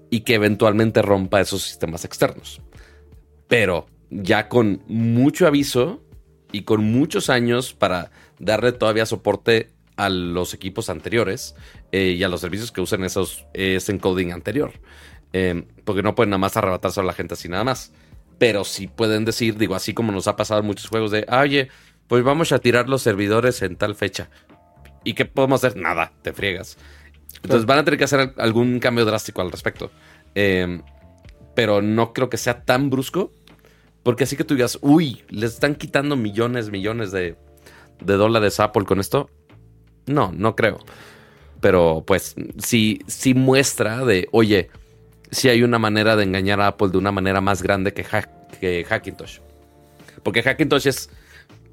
[0.08, 2.62] y que eventualmente rompa esos sistemas externos.
[3.48, 6.00] Pero ya con mucho aviso
[6.52, 11.56] y con muchos años para darle todavía soporte a los equipos anteriores
[11.90, 14.72] eh, y a los servicios que usen esos, ese encoding anterior.
[15.32, 17.92] Em, porque no pueden nada más arrebatarse a la gente así nada más.
[18.38, 21.68] Pero sí pueden decir, digo, así como nos ha pasado en muchos juegos de, oye,
[22.06, 24.30] pues vamos a tirar los servidores en tal fecha.
[25.06, 25.80] ¿Y qué podemos hacer?
[25.80, 26.76] Nada, te friegas.
[27.36, 29.92] Entonces van a tener que hacer algún cambio drástico al respecto.
[30.34, 30.82] Em,
[31.54, 33.30] pero no creo que sea tan brusco.
[34.02, 37.36] Porque así que tú digas, uy, les están quitando millones, millones de,
[38.00, 39.30] dólares a Apple con esto.
[40.06, 40.78] No, no creo.
[41.60, 44.70] Pero pues sí, sí muestra de, oye,
[45.30, 48.04] si hay una manera de engañar a Apple de una manera más grande que,
[48.60, 49.38] que Hackintosh.
[50.24, 51.10] Porque Hackintosh es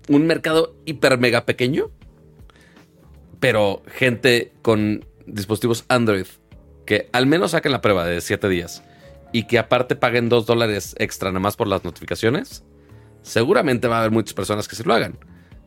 [0.07, 1.89] un mercado hiper mega pequeño
[3.43, 6.27] pero gente con dispositivos Android
[6.85, 8.85] que al menos saquen la prueba de 7 días
[9.33, 12.63] y que aparte paguen 2 dólares extra nada más por las notificaciones,
[13.21, 15.19] seguramente va a haber muchas personas que se lo hagan.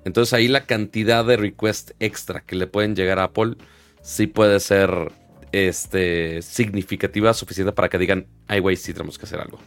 [0.06, 3.56] Entonces ahí la cantidad de request extra que le pueden llegar a Apple
[4.00, 5.12] sí puede ser
[5.52, 9.58] este, significativa, suficiente para que digan, ay güey, sí tenemos que hacer algo.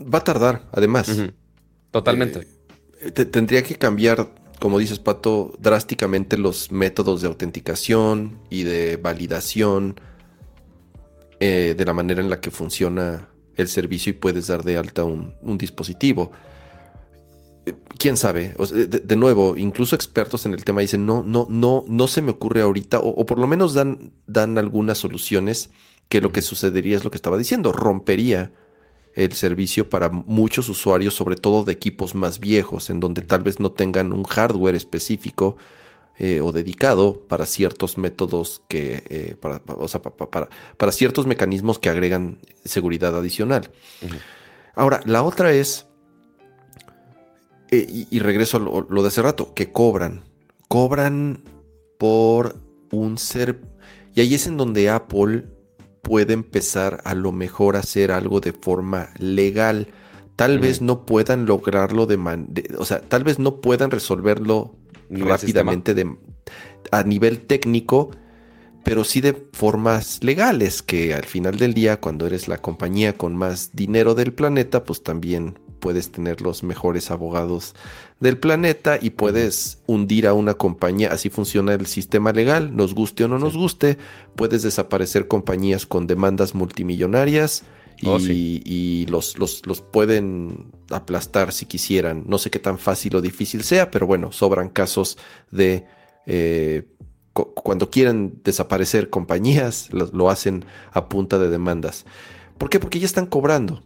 [0.00, 1.10] Va a tardar, además.
[1.90, 2.46] Totalmente.
[3.00, 10.00] Eh, tendría que cambiar como dices, Pato, drásticamente los métodos de autenticación y de validación
[11.40, 15.04] eh, de la manera en la que funciona el servicio y puedes dar de alta
[15.04, 16.32] un, dispositivo.
[17.66, 22.08] Eh, quién sabe, de, nuevo, incluso expertos en el tema dicen, no, no, no, no
[22.08, 25.70] se me ocurre ahorita, o, o por lo menos dan, dan algunas soluciones
[26.08, 28.52] que lo que sucedería es lo que estaba diciendo, rompería
[29.16, 33.58] el servicio para muchos usuarios, sobre todo de equipos más viejos, en donde tal vez
[33.58, 35.56] no tengan un hardware específico
[36.18, 41.78] eh, o dedicado para ciertos métodos que, eh, para, o sea, para, para, ciertos mecanismos
[41.78, 43.70] que agregan seguridad adicional.
[44.74, 45.86] Ahora, la otra es,
[47.70, 50.24] eh, y, regreso a lo, lo de hace rato, que cobran.
[50.68, 51.42] Cobran
[51.98, 52.56] por
[52.90, 53.62] un ser...
[54.14, 55.44] Y ahí es en donde Apple
[56.06, 59.88] puede empezar a lo mejor a hacer algo de forma legal.
[60.36, 62.16] Tal vez no puedan lograrlo de,
[62.78, 64.76] o sea, tal vez no puedan resolverlo
[65.10, 66.16] rápidamente de,
[66.92, 68.12] a nivel técnico,
[68.84, 73.34] pero sí de formas legales, que al final del día, cuando eres la compañía con
[73.34, 77.76] más dinero del planeta, pues también puedes tener los mejores abogados
[78.18, 81.12] del planeta y puedes hundir a una compañía.
[81.12, 83.98] Así funciona el sistema legal, nos guste o no nos guste.
[84.34, 87.62] Puedes desaparecer compañías con demandas multimillonarias
[87.98, 88.62] y, Oh, sí.
[88.64, 92.24] y los, los, los pueden aplastar si quisieran.
[92.26, 95.18] No sé qué tan fácil o difícil sea, pero bueno, sobran casos
[95.52, 95.86] de
[96.26, 96.82] eh,
[97.32, 102.06] cu- cuando quieren desaparecer compañías, lo, lo hacen a punta de demandas.
[102.58, 102.80] ¿Por qué?
[102.80, 103.84] Porque ya están cobrando.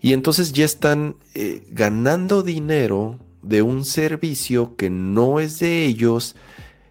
[0.00, 6.36] Y entonces ya están eh, ganando dinero de un servicio que no es de ellos,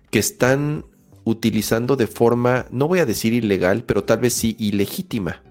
[0.10, 0.86] que están
[1.24, 5.43] utilizando de forma, no voy a decir ilegal, pero tal vez sí ilegítima.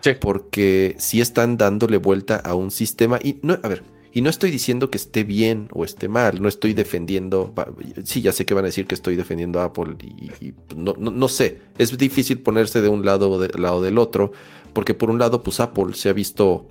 [0.00, 0.12] Sí.
[0.20, 3.18] porque sí están dándole vuelta a un sistema.
[3.22, 6.48] Y no, a ver, y no estoy diciendo que esté bien o esté mal, no
[6.48, 7.52] estoy defendiendo,
[8.04, 10.94] sí, ya sé que van a decir que estoy defendiendo a Apple y, y no,
[10.98, 14.32] no, no sé, es difícil ponerse de un lado o del lado del otro,
[14.72, 16.68] porque por un lado, pues Apple se ha visto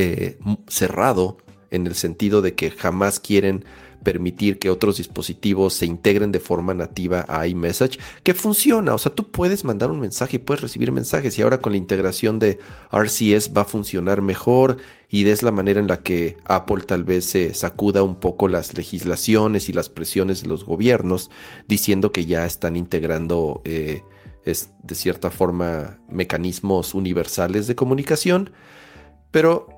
[0.00, 1.38] eh, cerrado
[1.72, 3.64] en el sentido de que jamás quieren
[4.04, 9.12] permitir que otros dispositivos se integren de forma nativa a iMessage, que funciona, o sea,
[9.12, 12.60] tú puedes mandar un mensaje y puedes recibir mensajes y ahora con la integración de
[12.92, 14.76] RCS va a funcionar mejor
[15.08, 18.74] y es la manera en la que Apple tal vez se sacuda un poco las
[18.76, 21.28] legislaciones y las presiones de los gobiernos
[21.66, 24.02] diciendo que ya están integrando eh,
[24.44, 28.52] es, de cierta forma mecanismos universales de comunicación,
[29.32, 29.77] pero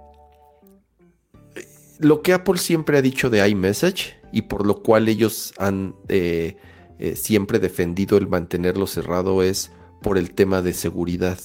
[2.00, 6.56] lo que Apple siempre ha dicho de iMessage y por lo cual ellos han eh,
[6.98, 9.70] eh, siempre defendido el mantenerlo cerrado es
[10.02, 11.38] por el tema de seguridad.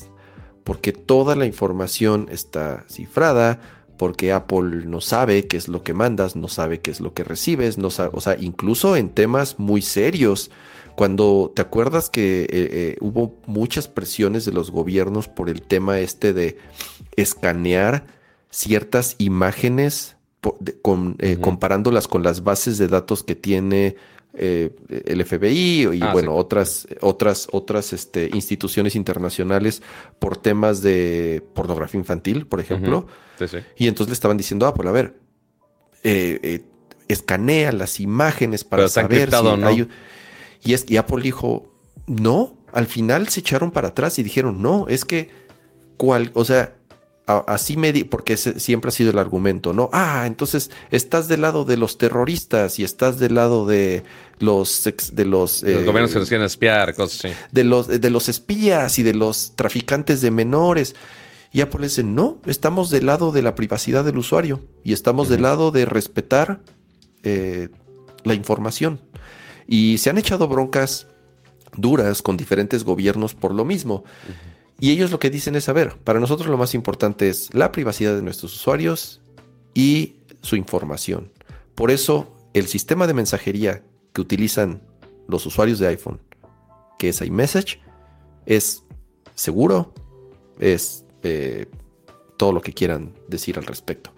[0.63, 3.59] Porque toda la información está cifrada,
[3.97, 7.23] porque Apple no sabe qué es lo que mandas, no sabe qué es lo que
[7.23, 10.51] recibes, no sabe, o sea, incluso en temas muy serios.
[10.95, 16.33] Cuando te acuerdas que eh, hubo muchas presiones de los gobiernos por el tema este
[16.33, 16.57] de
[17.17, 18.05] escanear
[18.49, 20.14] ciertas imágenes
[20.81, 23.95] con, eh, comparándolas con las bases de datos que tiene
[24.33, 26.37] eh, el FBI y Ah, bueno, sí.
[26.37, 29.81] otras, otras, otras este, instituciones internacionales
[30.19, 33.07] por temas de pornografía infantil, por ejemplo.
[33.39, 33.57] Sí, sí.
[33.77, 35.15] Y entonces le estaban diciendo a Apple, a ver,
[36.03, 36.63] eh,
[37.07, 39.67] escanea las imágenes para Pero saber si ¿no?
[39.67, 39.87] hay...
[40.63, 41.71] Y, es, y Apple dijo,
[42.07, 45.29] no, al final se echaron para atrás y dijeron, no, es que,
[45.97, 46.75] cual, o sea,
[47.27, 49.89] así me di, porque ese siempre ha sido el argumento, ¿no?
[49.93, 54.03] Ah, entonces estás del lado de los terroristas y estás del lado de
[54.39, 55.63] los, ex- de los...
[55.63, 57.35] Los eh, gobiernos que nos quieren espiar, cosas así.
[57.51, 60.95] de los, de los espías y de los traficantes de menores.
[61.51, 65.41] Y Apple dice, no, estamos del lado de la privacidad del usuario y estamos del
[65.43, 66.59] lado de respetar
[67.23, 67.69] eh,
[68.23, 68.99] la información.
[69.65, 71.07] Y se han echado broncas
[71.77, 74.03] duras con diferentes gobiernos por lo mismo.
[74.79, 77.71] Y ellos lo que dicen es, a ver, para nosotros lo más importante es la
[77.71, 79.21] privacidad de nuestros usuarios
[79.73, 81.31] y su información.
[81.75, 83.83] Por eso, el sistema de mensajería
[84.13, 84.81] que utilizan
[85.27, 86.21] los usuarios de iPhone,
[86.99, 87.79] que es iMessage,
[88.45, 88.83] es
[89.33, 89.93] seguro,
[90.59, 91.67] es eh,
[92.37, 94.11] todo lo que quieran decir al respecto.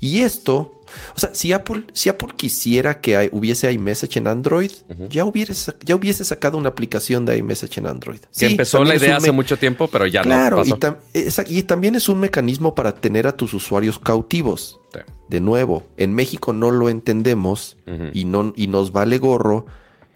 [0.00, 0.79] Y esto,
[1.16, 4.70] o sea, si Apple, si Apple quisiera que hay- hubiese iMessage en Android,
[5.08, 8.20] ya, hubiese, ya hubiese sacado una aplicación de iMessage en Android.
[8.20, 10.80] Que Sí, empezó la idea hace mucho tiempo, pero ya Claro, no y, pasó.
[10.80, 14.80] tam- esa- y también es un mecanismo para tener a tus usuarios cautivos.
[14.92, 15.00] Sí.
[15.28, 17.76] De nuevo, en México no lo entendemos
[18.12, 19.66] y, no, y nos vale gorro.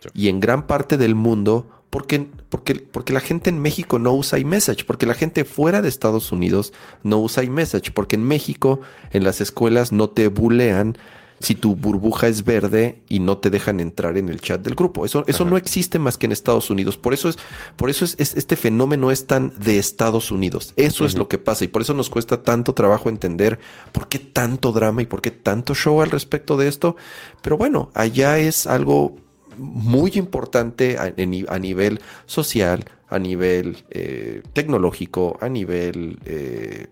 [0.01, 0.09] Sí.
[0.15, 4.37] Y en gran parte del mundo, porque, porque, porque la gente en México no usa
[4.41, 6.73] iMessage, porque la gente fuera de Estados Unidos
[7.05, 8.81] no usa iMessage, porque en México
[9.13, 10.99] en las escuelas no te bulean
[11.39, 15.07] si tu burbuja es verde y no te dejan entrar en el chat del grupo.
[15.07, 15.51] Eso, eso Ajá.
[15.51, 16.97] no existe más que en Estados Unidos.
[16.97, 17.39] Por eso es,
[17.77, 20.73] por eso es, es- este fenómeno es tan de Estados Unidos.
[20.75, 23.61] Eso es lo que pasa y por eso nos cuesta tanto trabajo entender
[23.93, 26.97] por qué tanto drama y por qué tanto show al respecto de esto.
[27.41, 29.15] Pero bueno, allá es algo
[29.57, 36.19] muy importante a, nivel social, a nivel eh, tecnológico, a nivel...
[36.25, 36.87] eh,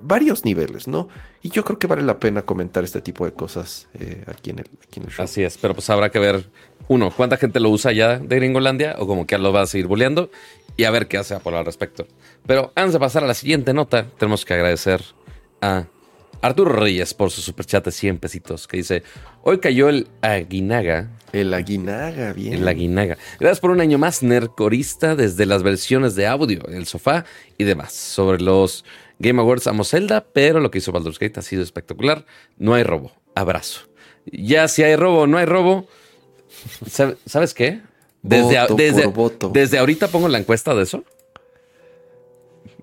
[0.00, 1.08] varios niveles, ¿no?
[1.42, 4.60] Y yo creo que vale la pena comentar este tipo de cosas eh, aquí, en
[4.60, 5.24] el, aquí en el show.
[5.24, 6.48] Así es, pero pues habrá que ver,
[6.88, 9.86] uno, cuánta gente lo usa ya de Gringolandia o como que lo va a seguir
[9.86, 10.30] boleando
[10.76, 12.06] y a ver qué hace Apple al respecto.
[12.46, 15.02] Pero antes de pasar a la siguiente nota, tenemos que agradecer
[15.60, 15.86] a
[16.42, 19.02] Arturo Reyes por su superchat de 100 pesitos que dice,
[19.42, 22.54] hoy cayó el aguinaga El aguinaga, bien.
[22.54, 23.16] en la guinaga.
[23.40, 27.24] Gracias por un año más, nercorista, desde las versiones de audio, el sofá
[27.58, 27.92] y demás.
[27.92, 28.84] Sobre los
[29.18, 32.26] Game Awards amo Zelda, pero lo que hizo Baldur's Gate ha sido espectacular.
[32.58, 33.12] No hay robo.
[33.34, 33.80] Abrazo.
[34.26, 35.86] Ya si hay robo o no hay robo,
[36.88, 37.80] ¿sabe- ¿sabes qué?
[38.22, 39.12] Desde, Voto desde,
[39.60, 41.04] desde ahorita pongo la encuesta de eso.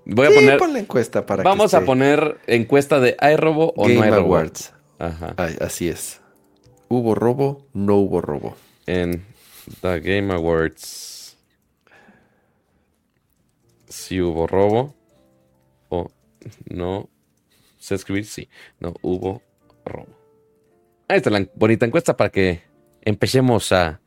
[0.06, 0.58] Voy a Sí, poner.
[0.58, 4.02] pon la encuesta para Vamos que a poner encuesta de ¿hay robo o Game no
[4.04, 4.20] hay robo?
[4.36, 4.72] Awards.
[4.98, 5.34] Ajá.
[5.36, 6.20] Ay, así es.
[6.88, 7.66] ¿Hubo robo?
[7.72, 8.56] No hubo robo.
[8.86, 9.24] En
[9.80, 11.36] The Game Awards.
[13.88, 14.94] Si hubo robo
[15.88, 16.10] o
[16.66, 17.08] no.
[17.78, 18.26] ¿Sé escribir?
[18.26, 18.48] Sí.
[18.80, 19.42] No hubo
[19.84, 20.08] robo.
[21.08, 22.62] Ahí está la bonita encuesta para que
[23.02, 24.00] empecemos a,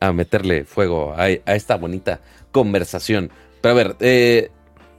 [0.00, 2.20] a meterle fuego a, a esta bonita
[2.52, 3.30] conversación.
[3.60, 4.50] Pero a ver, eh,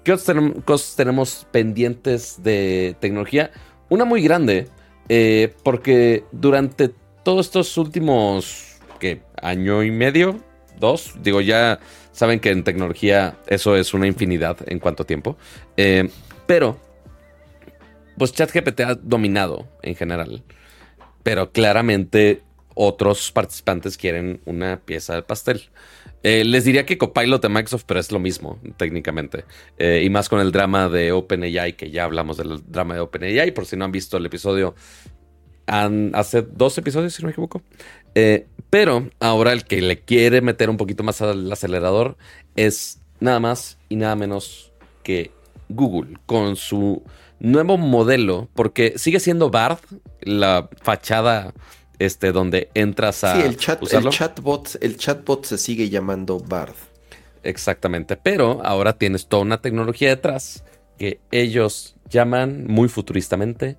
[0.04, 3.52] ¿qué otras cosas tenemos pendientes de tecnología?
[3.90, 4.68] Una muy grande,
[5.08, 6.92] eh, porque durante
[7.24, 9.22] todos estos últimos, ¿qué?
[9.42, 10.40] Año y medio,
[10.80, 11.80] dos, digo, ya
[12.12, 15.38] saben que en tecnología eso es una infinidad en cuanto tiempo,
[15.78, 16.10] eh,
[16.46, 16.78] pero,
[18.18, 20.44] pues ChatGPT ha dominado en general,
[21.24, 22.42] pero claramente
[22.82, 25.70] otros participantes quieren una pieza del pastel.
[26.24, 29.46] Eh, les diría que Copilot de Microsoft, pero es lo mismo, técnicamente.
[29.78, 33.52] Eh, y más con el drama de OpenAI, que ya hablamos del drama de OpenAI,
[33.52, 34.76] por si no han visto el episodio,
[35.68, 37.62] hace dos episodios, si no me equivoco.
[38.16, 42.18] Eh, pero ahora el que le quiere meter un poquito más al acelerador
[42.56, 44.72] es nada más y nada menos
[45.04, 45.32] que
[45.70, 47.04] Google, con su
[47.40, 49.80] nuevo modelo, porque sigue siendo Bard,
[50.22, 51.54] la fachada
[52.00, 56.74] este, donde entras a Sí, el, chat, el, chatbot, el chatbot se sigue llamando Bard.
[57.44, 60.64] Exactamente, pero ahora tienes toda una tecnología detrás
[60.98, 63.78] que ellos llaman muy futuristamente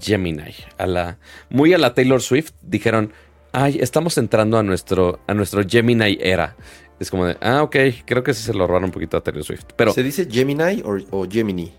[0.00, 0.54] Gemini.
[0.78, 3.12] A la, muy a la Taylor Swift dijeron,
[3.52, 6.56] ay, estamos entrando a nuestro, a nuestro Gemini era.
[7.00, 9.42] Es como de, ah, ok, creo que sí se lo robaron un poquito a Taylor
[9.44, 9.64] Swift.
[9.76, 11.72] Pero ¿Se dice Gemini o, o Gemini?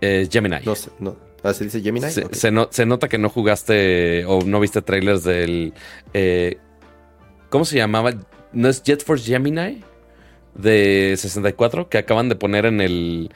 [0.00, 0.56] eh, Gemini.
[0.64, 1.16] No sé, no.
[1.42, 2.10] Ah, ¿se dice Gemini?
[2.10, 2.34] Se, Ok.
[2.34, 5.72] se no- se nota que no jugaste o no viste trailers del...
[6.14, 6.58] eh,
[7.48, 8.12] ¿Cómo se llamaba?
[8.52, 9.82] ¿No es Jet Force Gemini?
[10.54, 13.30] De 64, que acaban de poner en el,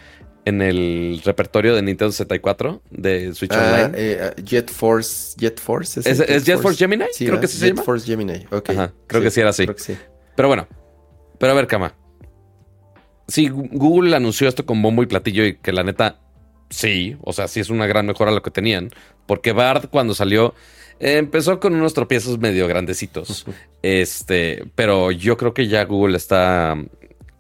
[0.45, 3.93] en el repertorio de Nintendo 64 de Switch Ah, Online.
[3.97, 5.35] eh, ah, Jet Force.
[5.39, 6.01] Jet Force.
[6.01, 7.05] ¿Es, es Jet Force Gemini?
[7.17, 7.41] Creo ¿verdad?
[7.41, 7.85] que sí se Jet llama.
[7.85, 8.45] Force Gemini.
[8.51, 8.71] Ok.
[8.71, 9.65] Ajá, creo que sí era así.
[9.65, 9.97] Creo que sí.
[10.37, 10.67] Pero bueno,
[11.39, 11.95] pero a ver, Kama.
[13.29, 16.21] Sí, Google anunció esto con bombo y platillo y que la neta,
[16.75, 18.91] sí, o sea, sí es una gran mejora a lo que tenían.
[19.27, 20.55] Porque Bard cuando salió
[21.01, 23.47] eh, empezó con unos tropiezos medio grandecitos.
[23.83, 26.77] este, pero yo creo que ya Google está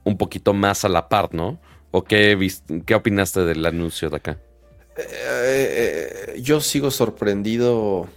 [0.05, 1.61] un poquito más a la par, ¿no?
[1.91, 2.37] ¿O qué,
[2.87, 4.39] qué opinaste del anuncio de acá?
[4.97, 5.05] Eh,
[6.37, 8.09] eh, yo sigo sorprendido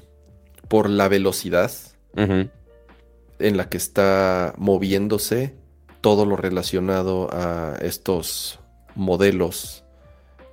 [0.67, 1.71] por la velocidad
[2.15, 5.53] en la que está moviéndose
[6.01, 8.59] todo lo relacionado a estos
[8.95, 9.83] modelos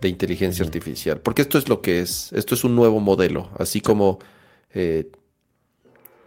[0.04, 1.18] de inteligencia artificial.
[1.20, 2.32] Porque esto es lo que es.
[2.32, 3.50] Esto es un nuevo modelo.
[3.58, 4.18] Así como.
[4.72, 5.10] eh,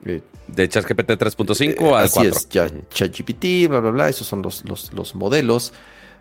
[0.05, 2.29] eh, De ChatGPT 3.5 al así 4.
[2.35, 2.69] es, ya.
[2.89, 4.09] ChatGPT, bla, bla, bla.
[4.09, 5.73] Esos son los, los, los modelos.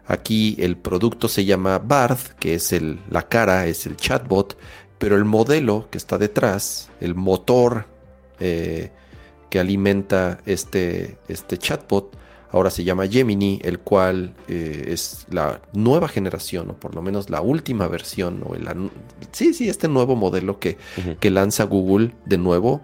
[0.07, 4.57] Aquí el producto se llama Bard, que es el, la cara, es el chatbot.
[4.99, 7.87] Pero el modelo que está detrás, el motor
[8.40, 8.90] eh,
[9.51, 12.16] que alimenta este, este chatbot,
[12.57, 17.31] ahora se llama Gemini, el cual eh, es la nueva generación, o por lo menos
[17.31, 18.66] la última versión, o el
[19.33, 20.77] sí, sí, este nuevo modelo que,
[21.21, 22.81] que lanza Google de nuevo,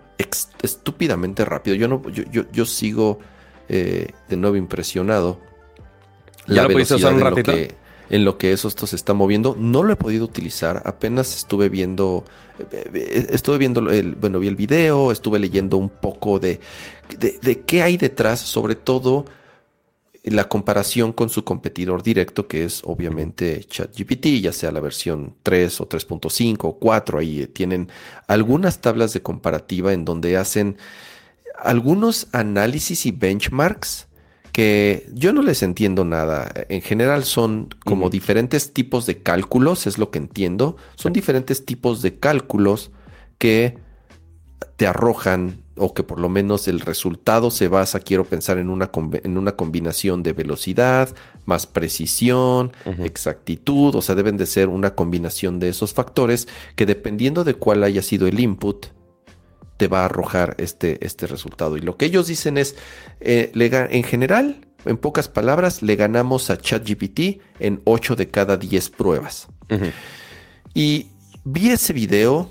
[0.62, 1.76] estúpidamente rápido.
[1.76, 3.18] Yo, no, yo, yo, yo sigo
[3.68, 5.40] eh, de nuevo impresionado.
[6.46, 7.36] ¿Ya lo pudiste usar un en lo
[7.68, 9.56] que- en lo que eso esto se está moviendo.
[9.58, 10.82] No lo he podido utilizar.
[10.84, 12.24] Apenas estuve viendo.
[12.70, 14.16] eh, Estuve viendo el.
[14.16, 15.12] Bueno, vi el video.
[15.12, 16.60] Estuve leyendo un poco de.
[17.18, 18.40] de, de qué hay detrás.
[18.40, 19.24] Sobre todo.
[20.24, 25.80] La comparación con su competidor directo, que es obviamente ChatGPT, ya sea la versión 3
[25.80, 27.90] o 3.5 o 4, ahí tienen
[28.28, 30.76] algunas tablas de comparativa en donde hacen
[31.58, 34.06] algunos análisis y benchmarks
[34.52, 36.52] que yo no les entiendo nada.
[36.68, 40.76] En general son como diferentes tipos de cálculos, es lo que entiendo.
[40.94, 42.90] Son diferentes tipos de cálculos
[43.38, 43.78] que
[44.76, 48.90] te arrojan o que por lo menos el resultado se basa, quiero pensar, en una,
[49.24, 51.14] en una combinación de velocidad,
[51.46, 52.72] más precisión,
[53.02, 56.46] exactitud, o sea, deben de ser una combinación de esos factores
[56.76, 58.86] que dependiendo de cuál haya sido el input,
[59.76, 61.76] te va a arrojar este, este resultado.
[61.76, 62.76] Y lo que ellos dicen es,
[63.20, 68.90] eh, en general, en pocas palabras, le ganamos a ChatGPT en 8 de cada 10
[68.90, 69.48] pruebas.
[70.74, 71.08] Y
[71.44, 72.50] vi ese video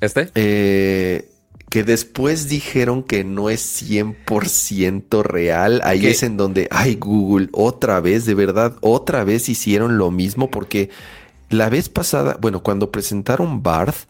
[0.00, 0.30] ¿Este?
[0.34, 1.30] eh,
[1.76, 5.82] que después dijeron que no es 100% real.
[5.84, 6.12] Ahí ¿Qué?
[6.12, 10.88] es en donde, ay Google, otra vez, de verdad, otra vez hicieron lo mismo porque
[11.50, 14.08] la vez pasada, bueno, cuando presentaron Barth,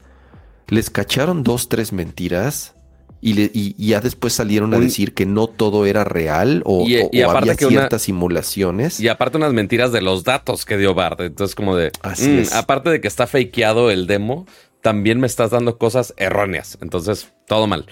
[0.68, 2.76] les cacharon dos, tres mentiras
[3.20, 8.02] Y, ya después salieron a decir que no todo era real o, y, había ciertas
[8.02, 9.00] simulaciones.
[9.00, 11.20] Y aparte unas mentiras de los datos que dio Bard.
[11.20, 11.90] Entonces como de...
[12.04, 14.46] Mm, aparte de que está fakeado el demo,
[14.86, 16.78] también me estás dando cosas erróneas.
[16.80, 17.86] Entonces, todo mal.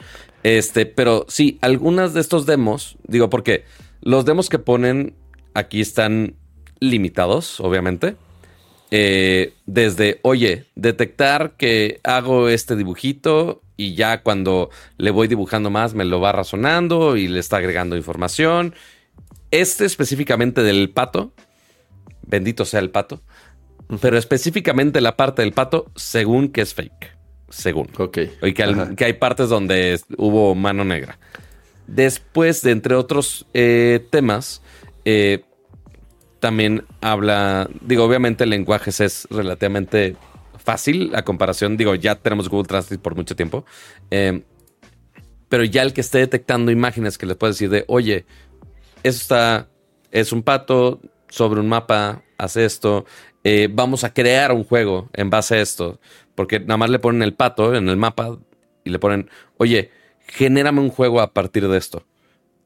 [0.44, 3.64] Este, pero sí, algunas de estos demos, digo, porque
[4.00, 5.16] los demos que ponen
[5.54, 6.36] aquí están
[6.78, 8.14] limitados, obviamente.
[8.92, 15.94] Eh, desde, oye, detectar que hago este dibujito y ya cuando le voy dibujando más
[15.94, 18.72] me lo va razonando y le está agregando información.
[19.50, 21.32] Este específicamente del pato,
[22.22, 23.20] bendito sea el pato,
[24.00, 27.16] pero específicamente la parte del pato, según que es fake.
[27.48, 27.88] Según.
[27.98, 28.18] Ok.
[28.42, 31.18] Y que, hay partes donde hubo mano negra.
[31.86, 34.62] Después, de entre otros eh, temas,
[35.04, 35.44] eh,
[36.40, 40.16] también habla, digo, obviamente el lenguaje es relativamente
[40.58, 43.64] fácil a comparación, digo, ya tenemos Google Translate por mucho tiempo,
[44.10, 44.42] eh,
[45.48, 48.24] pero ya el que esté detectando imágenes que les puede decir de, oye,
[49.02, 49.68] eso está,
[50.10, 53.04] es un pato sobre un mapa, hace esto,
[53.44, 56.00] eh, vamos a crear un juego en base a esto,
[56.34, 58.38] porque nada más le ponen el pato en el mapa
[58.84, 59.90] y le ponen, oye,
[60.26, 62.04] genérame un juego a partir de esto.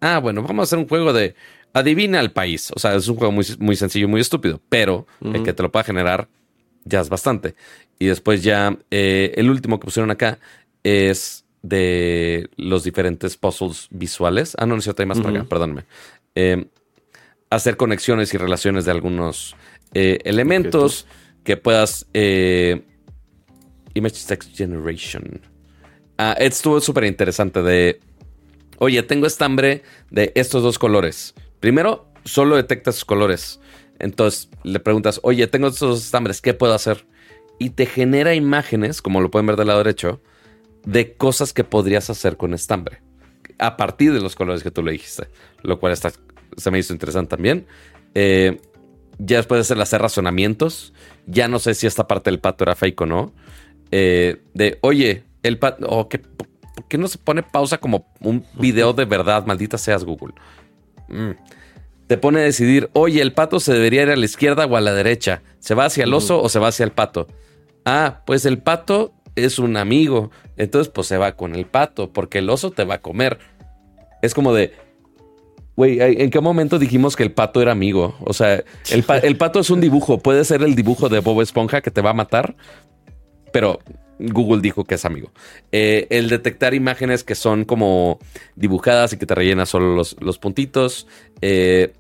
[0.01, 1.35] Ah, bueno, vamos a hacer un juego de
[1.73, 2.71] adivina el país.
[2.75, 5.73] O sea, es un juego muy, muy sencillo muy estúpido, pero el que te lo
[5.73, 6.29] pueda generar
[6.85, 7.55] ya es bastante.
[7.99, 10.39] Y después ya eh, el último que pusieron acá
[10.85, 14.55] es de los diferentes puzzles visuales.
[14.59, 15.85] Ah, no, no es cierto, hay más para acá, perdónme.
[16.35, 16.67] Eh,
[17.51, 19.57] hacer conexiones y relaciones de algunos
[19.95, 21.07] eh, elementos
[21.45, 22.07] que puedas...
[23.95, 25.41] Image Text Generation.
[26.19, 28.01] Ah, estuvo súper interesante de...
[28.79, 31.35] Oye, tengo estambre de estos dos colores.
[31.59, 33.61] Primero, solo detecta sus colores.
[33.99, 37.05] Entonces le preguntas, oye, tengo estos dos estambres, ¿qué puedo hacer?
[37.59, 40.23] y te genera imágenes, como lo pueden ver del lado derecho,
[40.85, 43.03] de cosas que podrías hacer con estambre
[43.59, 45.27] a partir de los colores que tú le dijiste,
[45.63, 46.13] lo cual está,
[46.57, 47.67] se me hizo interesante también.
[48.15, 48.61] Eh,
[49.19, 50.93] ya después de hacer, hacer razonamientos,
[51.27, 53.33] ya no sé si esta parte del pato era fake o no.
[53.91, 58.93] Eh, de, oye, el pato, oh, ¿por qué no se pone pausa como un video
[58.93, 59.47] de verdad?
[59.47, 60.35] Maldita seas Google.
[61.09, 61.33] Mm.
[62.07, 64.81] Te pone a decidir, oye, el pato se debería ir a la izquierda o a
[64.81, 65.43] la derecha.
[65.59, 67.27] ¿Se va hacia el oso o se va hacia el pato?
[67.85, 70.31] Ah, pues el pato es un amigo.
[70.57, 73.39] Entonces, pues se va con el pato, porque el oso te va a comer.
[74.23, 74.73] Es como de,
[75.79, 78.17] güey, ¿en qué momento dijimos que el pato era amigo?
[78.25, 80.19] O sea, el, pato es un dibujo.
[80.19, 82.57] Puede ser el dibujo de Bob Esponja que te va a matar,
[83.53, 83.79] pero
[84.19, 85.31] Google dijo que es amigo.
[85.71, 88.19] Eh, el detectar imágenes que son como
[88.57, 91.07] dibujadas y que te rellenan solo los, los puntitos.
[91.43, 91.93] Eh,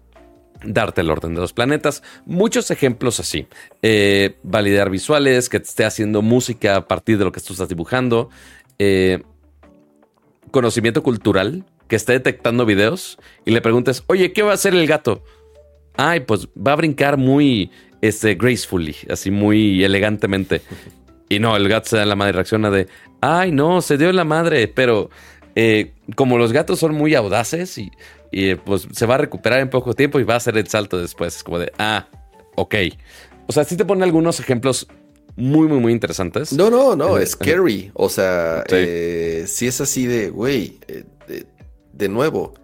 [0.64, 2.02] darte el orden de los planetas.
[2.26, 3.46] Muchos ejemplos así.
[3.82, 7.68] Eh, validar visuales, que te esté haciendo música a partir de lo que tú estás
[7.68, 8.28] dibujando.
[8.80, 9.22] Eh,
[10.50, 14.86] conocimiento cultural, que esté detectando videos y le preguntes, oye, ¿qué va a hacer el
[14.86, 15.24] gato?
[15.96, 17.70] Ay, pues va a brincar muy
[18.00, 20.62] este, gracefully, así muy elegantemente.
[21.28, 22.86] Y no, el gato se da la madre, reacciona de,
[23.20, 25.10] ay, no, se dio la madre, pero
[25.56, 27.90] eh, como los gatos son muy audaces y
[28.30, 30.98] y pues se va a recuperar en poco tiempo y va a hacer el salto
[30.98, 31.36] después.
[31.36, 32.08] Es como de, ah,
[32.56, 32.74] ok.
[33.46, 34.88] O sea, sí te pone algunos ejemplos
[35.36, 36.52] muy, muy, muy interesantes.
[36.52, 37.90] No, no, no, es scary.
[37.94, 41.04] O sea, eh, si es así de, güey, eh,
[41.98, 42.54] de, nuevo,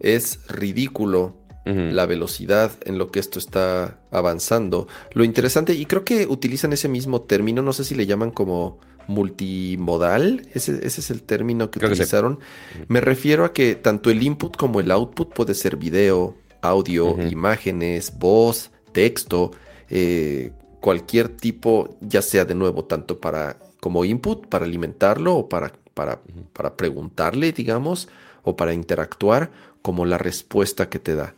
[0.00, 4.88] es ridículo la velocidad en lo que esto está avanzando.
[5.12, 8.80] Lo interesante, y creo que utilizan ese mismo término, no sé si le llaman como
[9.06, 12.40] multimodal, ese, es el término que utilizaron.
[12.88, 18.18] Me refiero a que tanto el input como el output puede ser video, audio, imágenes,
[18.18, 19.52] voz, texto,
[19.88, 25.72] eh, cualquier tipo, ya sea de nuevo, tanto para como input, para alimentarlo o para,
[25.94, 26.20] para,
[26.52, 28.08] para preguntarle, digamos,
[28.42, 29.50] o para interactuar,
[29.82, 31.34] como la respuesta que te da.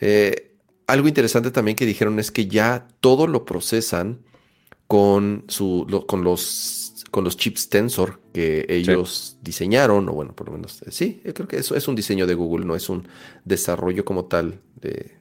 [0.00, 0.52] Eh,
[0.86, 4.20] algo interesante también que dijeron es que ya todo lo procesan
[4.86, 6.82] con, su, con los
[7.12, 11.46] con los chips Tensor que ellos diseñaron, o bueno, por lo menos, eh, sí, creo
[11.46, 13.06] que eso es un diseño de Google, no es un
[13.44, 14.60] desarrollo como tal.
[14.80, 15.18] De,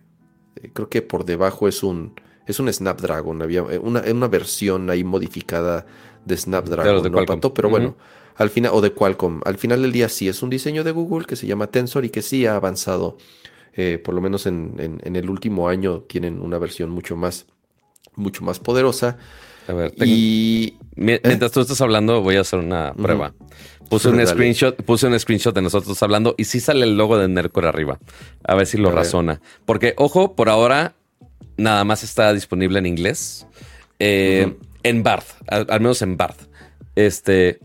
[0.71, 2.13] creo que por debajo es un,
[2.47, 5.85] es un Snapdragon, había eh, una, una versión ahí modificada
[6.23, 7.97] de Snapdragon, no pero bueno,
[8.35, 11.25] al final, o de Qualcomm, al final del día sí es un diseño de Google
[11.25, 13.17] que se llama Tensor y que sí ha avanzado,
[13.73, 17.47] eh, por lo menos en, en, el último año tienen una versión mucho más,
[18.15, 19.17] mucho más poderosa.
[19.67, 23.33] A ver, y mientras tú estás hablando, voy a hacer una prueba.
[23.89, 27.27] Puse un screenshot, puse un screenshot de nosotros hablando y sí sale el logo de
[27.27, 27.99] Nercor arriba.
[28.43, 29.41] A ver si lo razona.
[29.65, 30.95] Porque, ojo, por ahora
[31.57, 33.47] nada más está disponible en inglés.
[33.99, 36.47] Eh, en Barth, al, menos en Barth.
[36.95, 37.59] Este.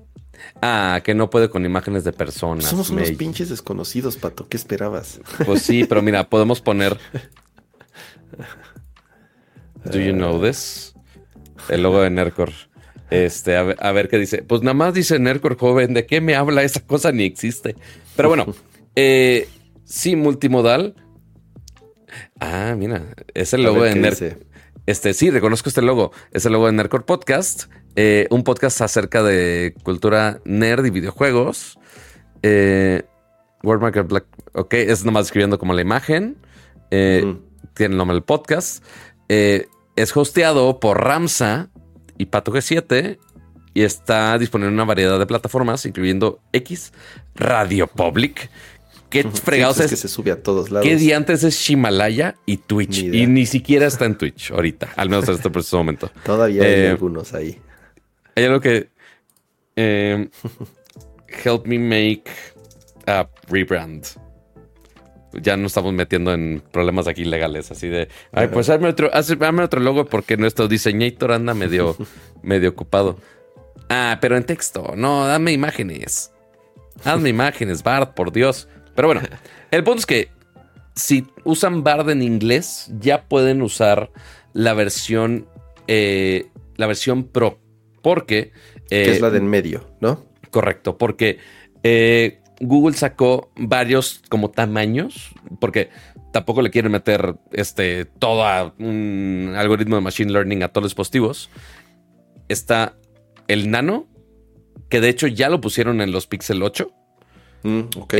[0.62, 2.66] Ah, que no puede con imágenes de personas.
[2.66, 4.48] Somos unos pinches desconocidos, Pato.
[4.48, 5.20] ¿Qué esperabas?
[5.44, 6.98] Pues sí, pero mira, podemos poner.
[9.84, 10.94] Do you know this?
[11.68, 12.52] El logo de Nercor.
[13.10, 14.42] Este, a ver, qué dice.
[14.42, 15.94] Pues nada más dice Nercor joven.
[15.94, 16.62] ¿De qué me habla?
[16.62, 17.76] Esa cosa ni existe.
[18.16, 18.46] Pero bueno,
[18.96, 19.48] eh,
[19.84, 20.94] sí, multimodal.
[22.40, 24.38] Ah, mira, es el logo de Nercor.
[24.86, 26.12] Este, sí, reconozco este logo.
[26.32, 27.64] Es el logo de Nerdcore Podcast.
[27.96, 31.78] Eh, un podcast acerca de cultura nerd y videojuegos.
[32.42, 33.02] Eh,
[33.62, 34.26] World Black.
[34.52, 36.36] Ok, es nomás escribiendo como la imagen.
[36.90, 37.36] Eh,
[37.74, 38.84] tiene el nombre del podcast.
[39.28, 39.66] Eh,
[39.96, 41.70] es hosteado por Ramsa
[42.18, 43.18] y Pato G7
[43.74, 46.92] y está disponible en una variedad de plataformas, incluyendo X,
[47.34, 48.50] Radio Public,
[49.10, 50.86] ¿Qué fregados pues es, que se sube a todos lados?
[50.86, 52.98] ¿Qué día antes es Himalaya y Twitch?
[53.04, 56.10] y ni siquiera está en Twitch ahorita, al menos en este preciso momento.
[56.24, 57.60] Todavía hay eh, algunos ahí.
[58.36, 58.88] Hay algo que.
[59.74, 60.28] Eh,
[61.44, 62.24] help me make
[63.06, 64.06] a rebrand.
[65.32, 68.08] Ya no estamos metiendo en problemas aquí legales, así de.
[68.32, 71.96] Ay, pues hazme otro, hazme otro logo porque nuestro diseñator anda medio,
[72.42, 73.18] medio ocupado.
[73.88, 74.94] Ah, pero en texto.
[74.96, 76.32] No, dame imágenes.
[77.04, 78.68] Hazme imágenes, Bart, por Dios.
[78.94, 79.22] Pero bueno,
[79.70, 80.30] el punto es que
[80.94, 84.10] si usan Bard en inglés, ya pueden usar
[84.54, 85.46] la versión,
[85.86, 87.58] eh, la versión Pro.
[88.06, 88.52] Porque...
[88.88, 90.26] que es la del medio, ¿no?
[90.52, 91.38] Correcto, porque
[91.82, 95.90] eh, Google sacó varios como tamaños, porque
[96.32, 101.50] tampoco le quieren meter este, todo un algoritmo de Machine Learning a todos los dispositivos.
[102.48, 102.94] Está
[103.48, 104.06] el Nano,
[104.88, 106.88] que de hecho ya lo pusieron en los Pixel 8.
[107.64, 108.14] Mm, ok.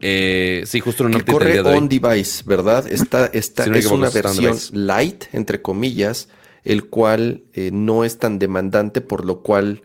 [0.00, 2.84] Eh, sí, justo en una que corre on device, ¿verdad?
[2.88, 6.28] Esta, esta es una versión light, entre comillas,
[6.64, 9.82] el cual eh, no es tan demandante, por lo cual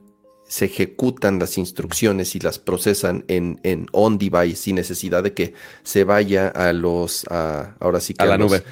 [0.47, 5.53] se ejecutan las instrucciones y las procesan en, en on device sin necesidad de que
[5.83, 8.63] se vaya a los ahora sí que a, la nube.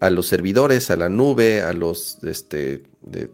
[0.00, 3.30] a los servidores a la nube a los este de,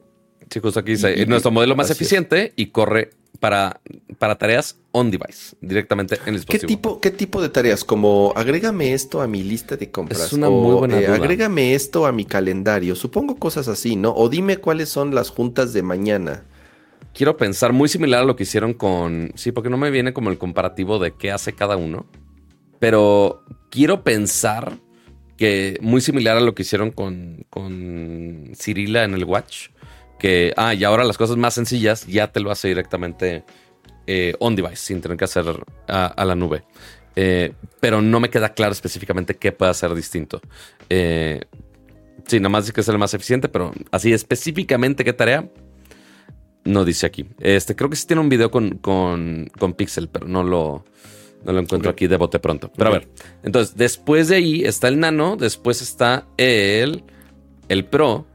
[0.49, 3.11] Chicos, aquí dice, nuestro modelo más eficiente y corre
[3.41, 3.81] para,
[4.19, 6.61] para tareas on device, directamente en el dispositivo.
[6.61, 7.85] ¿Qué tipo, ¿Qué tipo de tareas?
[7.85, 10.23] Como agrégame esto a mi lista de compras.
[10.23, 12.97] Es una muy buena eh, Agrégame esto a mi calendario.
[12.97, 14.15] Supongo cosas así, ¿no?
[14.15, 16.45] O dime cuáles son las juntas de mañana.
[17.13, 19.33] Quiero pensar muy similar a lo que hicieron con.
[19.35, 22.07] Sí, porque no me viene como el comparativo de qué hace cada uno.
[22.79, 24.79] Pero quiero pensar
[25.37, 29.69] que muy similar a lo que hicieron con, con Cirila en el Watch
[30.19, 33.45] que, ah, y ahora las cosas más sencillas ya te lo hace directamente
[34.07, 35.45] eh, on device, sin tener que hacer
[35.89, 36.65] a, la nube.
[37.15, 40.41] Eh, pero no me queda claro específicamente qué puede hacer distinto.
[40.91, 41.41] Eh,
[42.27, 45.49] sí, nomás dice que es el más eficiente, pero así específicamente qué tarea,
[46.65, 47.27] no dice aquí.
[47.41, 50.85] Este, creo que sí tiene un video con, con, Pixel, pero no lo,
[51.45, 52.71] no lo encuentro aquí de bote pronto.
[52.77, 53.09] Pero a ver,
[53.43, 57.05] entonces, después de ahí está el Nano, después está el,
[57.69, 58.27] el Pro,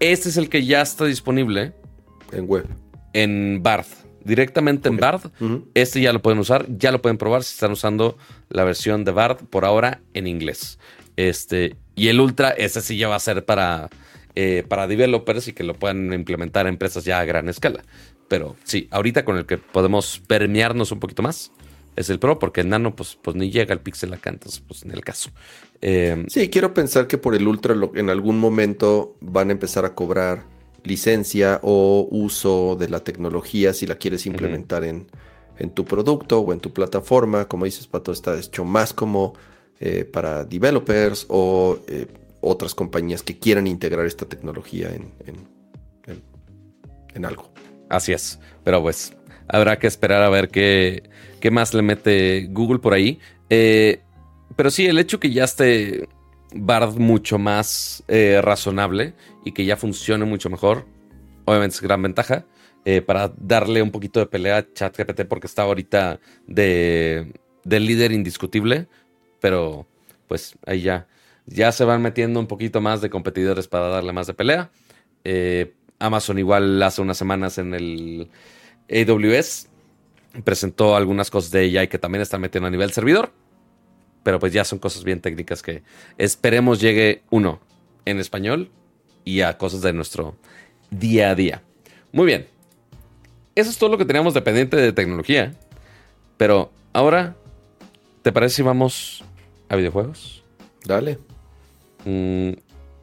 [0.00, 1.72] este es el que ya está disponible.
[2.32, 2.66] En web.
[3.12, 3.86] En Bard.
[4.24, 5.30] Directamente en Bard.
[5.74, 6.66] Este ya lo pueden usar.
[6.68, 8.16] Ya lo pueden probar si están usando
[8.48, 10.78] la versión de Bard por ahora en inglés.
[11.16, 11.76] Este.
[11.94, 13.88] Y el Ultra, ese sí ya va a ser para,
[14.34, 17.82] eh, para developers y que lo puedan implementar empresas ya a gran escala.
[18.28, 21.50] Pero sí, ahorita con el que podemos permearnos un poquito más
[21.98, 24.84] es el Pro, porque el Nano, pues, pues ni llega al Pixel acá, entonces, pues
[24.84, 25.30] en el caso.
[25.80, 29.94] Eh, sí, quiero pensar que por el Ultra en algún momento van a empezar a
[29.94, 30.44] cobrar
[30.84, 35.06] licencia o uso de la tecnología si la quieres implementar en,
[35.74, 37.46] tu producto o en tu plataforma.
[37.46, 39.34] Como dices, Pato, está hecho más como
[39.80, 42.06] eh, para developers o eh,
[42.40, 45.12] otras compañías que quieran integrar esta tecnología en,
[47.14, 47.50] en, algo.
[47.88, 49.12] Así es, pero pues
[49.48, 51.02] habrá que esperar a ver qué,
[51.40, 53.18] qué más le mete Google por ahí.
[53.50, 54.00] Eh,
[54.54, 56.08] pero sí, el hecho que ya esté
[56.54, 60.86] Bard mucho más eh, razonable y que ya funcione mucho mejor,
[61.44, 62.46] obviamente es gran ventaja.
[62.84, 67.34] Eh, para darle un poquito de pelea a ChatGPT porque está ahorita de,
[67.64, 68.88] líder indiscutible,
[69.40, 69.86] pero
[70.26, 71.06] pues ahí ya,
[71.44, 74.70] ya se van metiendo un poquito más de competidores para darle más de pelea.
[75.24, 78.30] Eh, Amazon igual hace unas semanas en el
[78.90, 79.68] AWS
[80.44, 83.32] presentó algunas cosas de AI que también están metiendo a nivel servidor
[84.22, 85.82] pero pues ya son cosas bien técnicas que
[86.18, 87.60] esperemos llegue uno
[88.04, 88.70] en español
[89.24, 90.36] y a cosas de nuestro
[90.90, 91.62] día a día.
[92.12, 92.46] Muy bien.
[93.54, 95.52] Eso es todo lo que teníamos dependiente de tecnología.
[96.36, 97.36] Pero ahora,
[98.22, 99.24] ¿te parece si vamos
[99.68, 100.44] a videojuegos?
[100.84, 101.18] Dale.
[102.04, 102.52] Mm,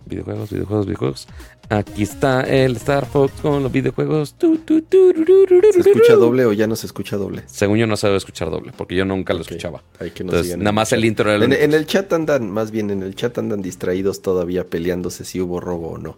[0.06, 1.28] videojuegos, videojuegos, videojuegos.
[1.70, 4.36] Aquí está el Star Fox con los videojuegos.
[4.40, 7.44] ¿Se escucha doble o ya no se escucha doble?
[7.48, 9.82] Según yo no se debe escuchar doble, porque yo nunca lo escuchaba.
[10.00, 12.52] Hay que nos Entonces, nada más el intro era el En, en el chat andan,
[12.52, 16.18] más bien en el chat andan distraídos todavía peleándose si hubo robo o no.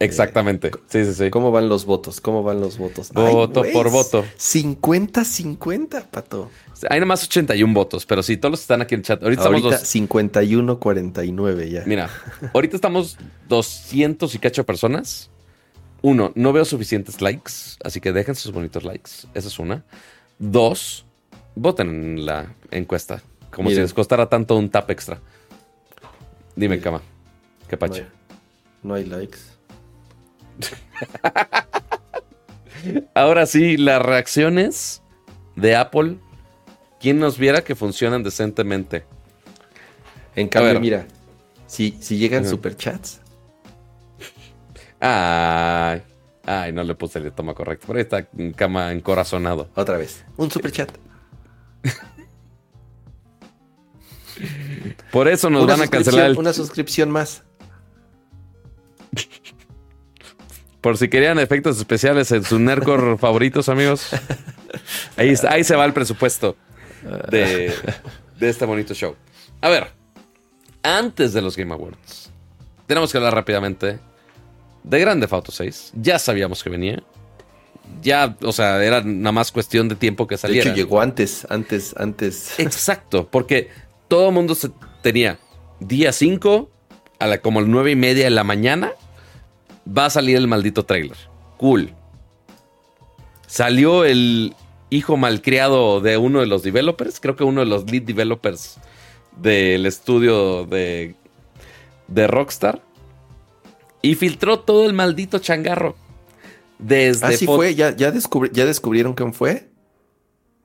[0.00, 0.70] Exactamente.
[0.86, 1.30] Sí, sí, sí.
[1.30, 2.20] ¿Cómo van los votos?
[2.20, 3.10] ¿Cómo van los votos?
[3.12, 4.24] Voto por voto.
[4.38, 6.50] 50-50, pato.
[6.90, 9.22] Hay nada más 81 votos, pero sí, todos los que están aquí en el chat.
[9.22, 11.82] Ahorita, estamos Ahorita dos- 51-49 ya.
[11.86, 12.10] Mira,
[12.52, 13.16] ahorita estamos
[13.48, 15.30] 200 y cacho personas.
[16.02, 19.10] Uno, no veo suficientes likes, así que dejen sus bonitos likes.
[19.32, 19.84] Esa es una.
[20.38, 21.06] Dos,
[21.54, 23.22] voten en la encuesta.
[23.50, 23.84] Como si Miren.
[23.84, 25.20] les costara tanto un tap extra.
[26.56, 27.00] Dime, cama.
[27.68, 28.06] ¿Qué no, hay,
[28.82, 29.38] no hay likes.
[33.14, 35.02] Ahora sí, las reacciones
[35.56, 36.16] de Apple.
[37.00, 39.04] ¿Quién nos viera que funcionan decentemente?
[40.34, 41.06] En cambio, mira,
[41.66, 42.50] si, si llegan Ajá.
[42.50, 43.20] superchats,
[45.06, 46.00] Ay,
[46.46, 47.86] ay, no le puse el toma correcto.
[47.86, 48.26] Por ahí está
[48.56, 49.68] cama encorazonado.
[49.74, 50.90] otra vez, un superchat.
[55.12, 57.42] Por eso nos una, van a cancelar el una suscripción más.
[60.84, 64.08] Por si querían efectos especiales en sus Nerdcore favoritos, amigos.
[65.16, 66.56] Ahí, está- ahí se va el presupuesto
[67.30, 67.72] de,
[68.38, 69.16] de este bonito show.
[69.62, 69.86] A ver,
[70.82, 72.30] antes de los Game Awards,
[72.86, 73.98] tenemos que hablar rápidamente
[74.82, 75.92] de Grand Theft Auto 6.
[75.94, 77.02] Ya sabíamos que venía.
[78.02, 80.68] Ya, o sea, era nada más cuestión de tiempo que De saliera.
[80.68, 82.60] hecho, llegó antes, antes, antes.
[82.60, 83.70] Exacto, porque
[84.08, 84.68] todo el mundo se
[85.02, 85.38] tenía
[85.80, 86.70] día 5
[87.20, 88.92] a la, como las 9 y media de la mañana
[89.86, 91.16] va a salir el maldito trailer.
[91.56, 91.92] Cool.
[93.46, 94.54] Salió el
[94.90, 98.76] hijo malcriado de uno de los developers, creo que uno de los lead developers
[99.36, 101.14] del estudio de,
[102.08, 102.82] de Rockstar.
[104.02, 105.96] Y filtró todo el maldito changarro.
[106.78, 109.68] Desde Así fo- fue, ya, ya, descubri- ya descubrieron quién fue.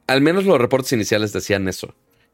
[0.07, 1.93] Al menos los reportes iniciales decían eso.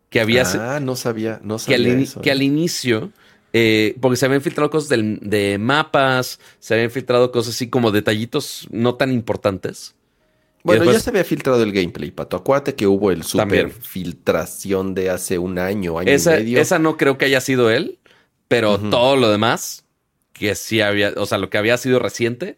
[0.09, 0.43] Que había,
[0.75, 2.31] Ah, no sabía, no que, al, sabía ini- eso, que eh.
[2.31, 3.11] al inicio,
[3.57, 7.91] eh, porque se habían filtrado cosas del- de mapas, se habían filtrado cosas así como
[7.91, 9.95] detallitos no tan importantes.
[10.63, 12.35] Bueno, después- ya se había filtrado el gameplay, Pato.
[12.35, 13.71] Acuérdate que hubo el super También.
[13.71, 16.59] filtración de hace un año, año Esa, y medio.
[16.59, 17.97] esa no creo que haya sido él,
[18.49, 19.85] pero todo lo demás,
[20.33, 22.57] que sí había, o sea, lo que había sido reciente,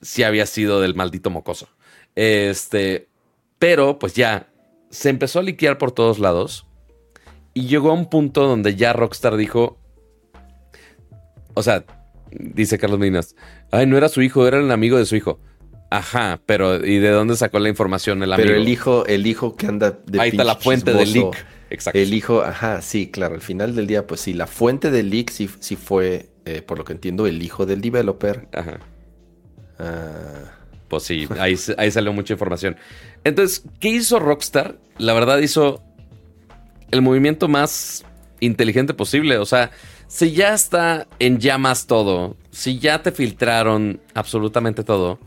[0.00, 1.68] sí había sido del maldito mocoso.
[2.14, 3.08] Este,
[3.58, 4.48] pero pues ya
[4.88, 6.64] se empezó a liquear por todos lados
[7.52, 9.78] y llegó a un punto donde ya Rockstar dijo,
[11.54, 11.84] o sea,
[12.30, 13.34] dice Carlos Minas,
[13.70, 15.40] ay, no era su hijo, era el amigo de su hijo.
[15.90, 18.46] Ajá, pero ¿y de dónde sacó la información el amigo?
[18.46, 21.46] Pero el hijo, el hijo que anda de Ahí está la fuente del leak.
[21.70, 21.98] Exacto.
[21.98, 23.34] El hijo, ajá, sí, claro.
[23.34, 26.78] Al final del día, pues sí, la fuente del leak sí, sí fue, eh, por
[26.78, 28.48] lo que entiendo, el hijo del developer.
[28.52, 28.80] Ajá.
[29.78, 30.52] Ah,
[30.88, 32.76] Pues sí, ahí, ahí salió mucha información.
[33.24, 34.78] Entonces, ¿qué hizo Rockstar?
[34.98, 35.82] La verdad hizo
[36.90, 38.04] el movimiento más
[38.40, 39.38] inteligente posible.
[39.38, 39.70] O sea,
[40.08, 45.18] si ya está en llamas todo, si ya te filtraron absolutamente todo,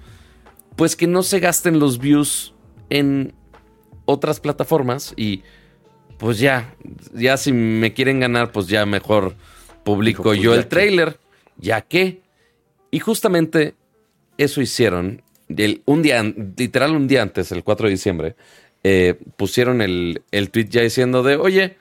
[0.75, 2.53] pues que no se gasten los views
[2.89, 3.33] en
[4.05, 5.43] otras plataformas y
[6.17, 6.73] pues ya,
[7.13, 9.35] ya si me quieren ganar, pues ya mejor
[9.83, 10.69] publico pues, yo el que.
[10.69, 11.19] trailer,
[11.57, 12.21] ya que.
[12.91, 13.75] Y justamente
[14.37, 15.21] eso hicieron.
[15.47, 16.21] El- un día,
[16.57, 18.35] literal un día antes, el 4 de diciembre,
[18.83, 21.77] eh, pusieron el, el tweet ya diciendo de, oye,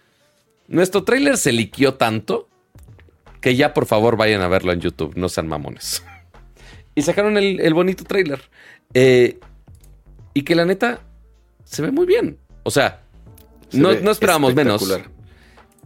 [0.69, 2.49] nuestro trailer se liquió tanto
[3.41, 6.05] que ya por favor vayan a verlo en YouTube, no sean mamones.
[6.95, 8.41] y sacaron el, el bonito trailer.
[8.95, 9.38] Eh,
[10.34, 11.01] y que la neta
[11.64, 12.38] se ve muy bien.
[12.62, 13.03] O sea,
[13.68, 15.01] se no, no esperábamos menos.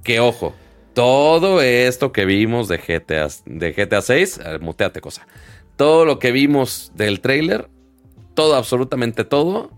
[0.03, 0.55] Que ojo,
[0.95, 5.27] todo esto que vimos de GTA, de GTA 6, eh, muteate cosa.
[5.77, 7.69] Todo lo que vimos del trailer,
[8.35, 9.71] todo, absolutamente todo,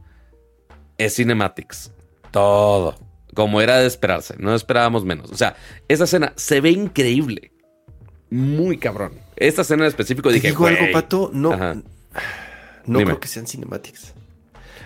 [0.99, 1.93] es cinematics.
[2.31, 2.97] Todo.
[3.35, 4.35] Como era de esperarse.
[4.39, 5.31] No esperábamos menos.
[5.31, 5.57] O sea,
[5.89, 7.53] esa escena se ve increíble.
[8.31, 9.13] Muy cabrón.
[9.37, 10.87] Esta escena en específico dije, digo algo.
[10.93, 11.75] Pato, no, Ajá.
[12.87, 13.05] no Dime.
[13.05, 14.13] creo que sean cinematics.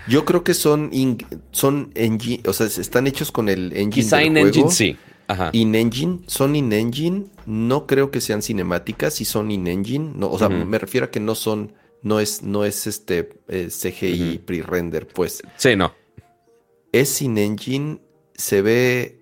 [0.08, 1.18] Yo creo que son, in-
[1.52, 4.46] son engine, o sea, están hechos con el engine del en juego.
[4.48, 4.96] Engine sí.
[5.28, 5.50] Ajá.
[5.52, 10.76] In-engine, son in-engine, no creo que sean cinemáticas, si son in-engine, no, o sea, me
[10.76, 11.72] refiero a que no son,
[12.02, 15.94] no es, no es este eh, CGI pre-render, pues Sí, no.
[16.90, 18.00] es in-engine,
[18.34, 19.20] se ve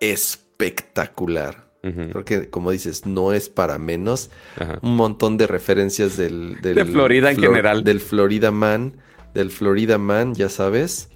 [0.00, 1.69] espectacular.
[1.82, 2.10] Ujú.
[2.10, 4.30] Creo que, como dices, no es para menos.
[4.58, 4.78] Ajá.
[4.82, 6.60] Un montón de referencias del...
[6.60, 7.84] del De Florida en general.
[7.84, 8.96] Del Florida Man,
[9.34, 11.08] del Florida Man, ya sabes.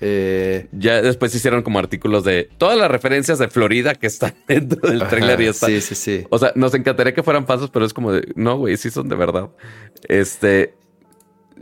[0.00, 4.88] Eh, Ya después hicieron como artículos de todas las referencias de Florida que están dentro
[4.90, 5.66] del ajá, trailer y está.
[5.68, 6.26] Sí, sí, sí.
[6.30, 9.08] O sea, nos encantaría que fueran falsos, pero es como de, no, güey, sí son
[9.08, 9.50] de verdad.
[10.08, 10.74] Este,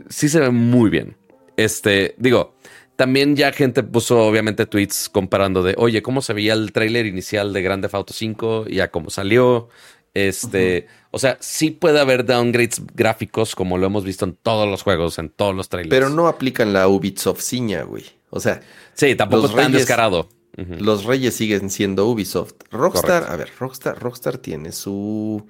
[0.09, 1.15] sí se ve muy bien.
[1.57, 2.54] Este, digo,
[2.95, 7.51] también ya gente puso obviamente tweets comparando de, oye, ¿cómo se veía el tráiler inicial
[7.53, 9.69] de Grande Auto 5 y a cómo salió?
[10.13, 14.81] Este, o sea, sí puede haber downgrades gráficos como lo hemos visto en todos los
[14.81, 15.89] juegos, en todos los trailers.
[15.89, 18.05] Pero no aplican la Ubisoft ciña, güey.
[18.29, 18.61] O sea,
[18.93, 20.29] Sí, tampoco es tan reyes- descarado.
[20.55, 22.53] Los reyes siguen siendo Ubisoft.
[22.71, 23.33] Rockstar, Correcto.
[23.33, 25.45] a ver, Rockstar, Rockstar tiene su.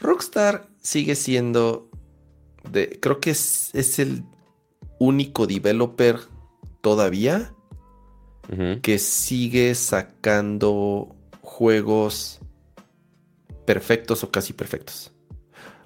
[0.00, 1.88] Rockstar sigue siendo.
[2.70, 4.24] De, creo que es, es el
[4.98, 6.18] único developer
[6.80, 7.52] todavía
[8.82, 12.40] que sigue sacando juegos
[13.64, 15.12] perfectos o casi perfectos.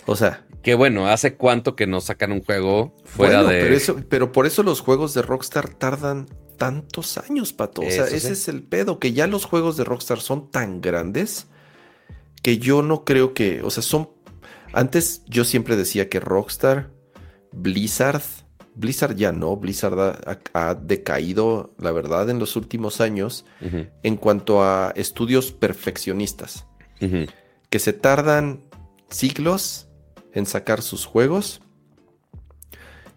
[0.06, 3.60] O sea, Que bueno, ¿hace cuánto que no sacan un juego fuera bueno, de.
[3.62, 7.82] pero, eso- pero por eso los juegos de Rockstar tardan tantos años, Pato.
[7.82, 11.46] O sea, ese es el pedo, que ya los juegos de Rockstar son tan grandes
[12.42, 14.10] que yo no creo que, o sea, son...
[14.72, 16.90] Antes yo siempre decía que Rockstar,
[17.52, 18.22] Blizzard,
[18.78, 24.62] Blizzard ya no, Blizzard ha, ha decaído, la verdad, en los últimos años en cuanto
[24.62, 26.64] a estudios perfeccionistas,
[27.70, 28.62] que se tardan
[29.10, 29.88] siglos
[30.32, 31.60] en sacar sus juegos.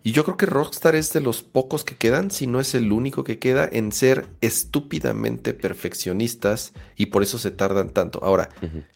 [0.03, 2.91] Y yo creo que Rockstar es de los pocos que quedan, si no es el
[2.91, 8.19] único que queda, en ser estúpidamente perfeccionistas y por eso se tardan tanto.
[8.23, 8.49] Ahora,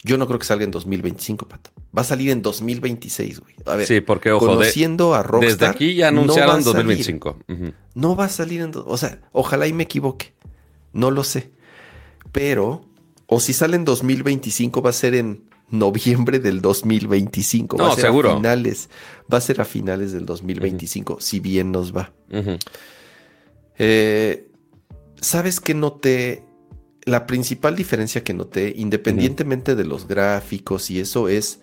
[0.04, 1.70] yo no creo que salga en 2025, Pato.
[1.96, 3.56] Va a salir en 2026, güey.
[3.66, 5.52] A ver, Sí, porque ojo, de- conociendo a Rockstar.
[5.52, 6.66] desde aquí ya no anunciaron salir.
[6.76, 7.40] 2025.
[7.50, 7.74] Ujú.
[7.94, 8.72] No va a salir en...
[8.74, 10.34] O sea, ojalá y me equivoque.
[10.92, 11.52] No lo sé.
[12.32, 12.82] Pero,
[13.28, 17.78] o si sale en 2025, va a ser en noviembre del 2025.
[17.78, 18.32] Va No, a ser seguro.
[18.32, 18.90] a finales.
[19.32, 22.12] Va a ser a finales del 2025, si bien nos va.
[23.78, 24.48] Eh,
[25.22, 26.44] ¿Sabes qué noté?
[27.06, 31.60] La principal diferencia que noté, independientemente de los gráficos y eso, es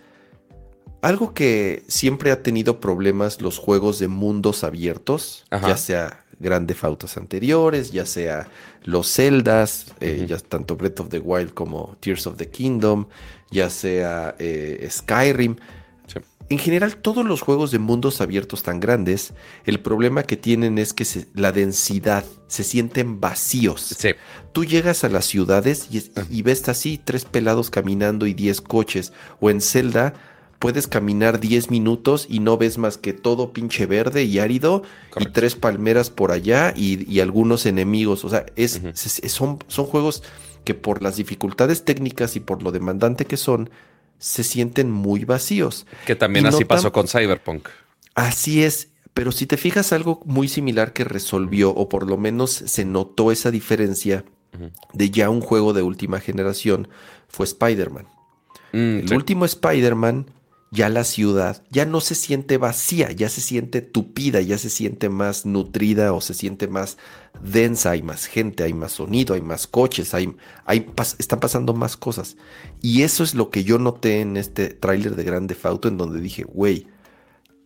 [1.00, 5.68] algo que siempre ha tenido problemas los juegos de mundos abiertos, Ajá.
[5.68, 8.49] ya sea Grande Autos anteriores, ya sea
[8.84, 13.07] los Zeldas, eh, ya tanto Breath of the Wild como Tears of the Kingdom,
[13.51, 15.57] ya sea eh, Skyrim.
[16.07, 16.18] Sí.
[16.49, 19.32] En general, todos los juegos de mundos abiertos tan grandes,
[19.64, 23.95] el problema que tienen es que se- la densidad se sienten vacíos.
[23.97, 24.11] Sí.
[24.53, 29.12] Tú llegas a las ciudades y, y ves así tres pelados caminando y 10 coches.
[29.40, 30.12] O en Zelda
[30.63, 34.85] puedes caminar 10 minutos y no ves más que todo pinche verde y árido
[35.19, 38.25] y tres palmeras por allá y, y algunos enemigos.
[38.25, 38.81] O sea, es,
[39.27, 40.23] son, son juegos
[40.63, 43.71] que por las dificultades técnicas y por lo demandante que son,
[44.21, 45.85] se sienten muy vacíos.
[46.07, 47.69] Que también Y no así pasó con Cyberpunk.
[48.15, 52.53] Así es, pero si te fijas algo muy similar que resolvió o por lo menos
[52.53, 54.25] se notó esa diferencia
[54.93, 56.87] de ya un juego de última generación
[57.27, 58.07] fue Spider-Man.
[58.73, 59.15] Mm, El sí.
[59.17, 60.27] último Spider-Man,
[60.73, 65.11] ya la ciudad ya no se siente vacía, ya se siente tupida, ya se siente
[65.11, 66.97] más nutrida o se siente más
[67.43, 71.75] densa, hay más gente, hay más sonido, hay más coches, hay, hay pas- están pasando
[71.75, 72.39] más cosas.
[72.81, 76.20] Y eso es lo que yo noté en este tráiler de Grande Auto en donde
[76.23, 76.87] dije, güey,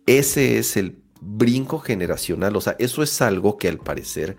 [0.05, 4.35] ese es el brinco generacional, o sea, eso es algo que al parecer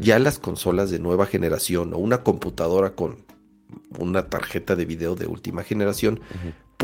[0.00, 3.24] ya las consolas de nueva generación o una computadora con
[3.98, 6.20] una tarjeta de video de última generación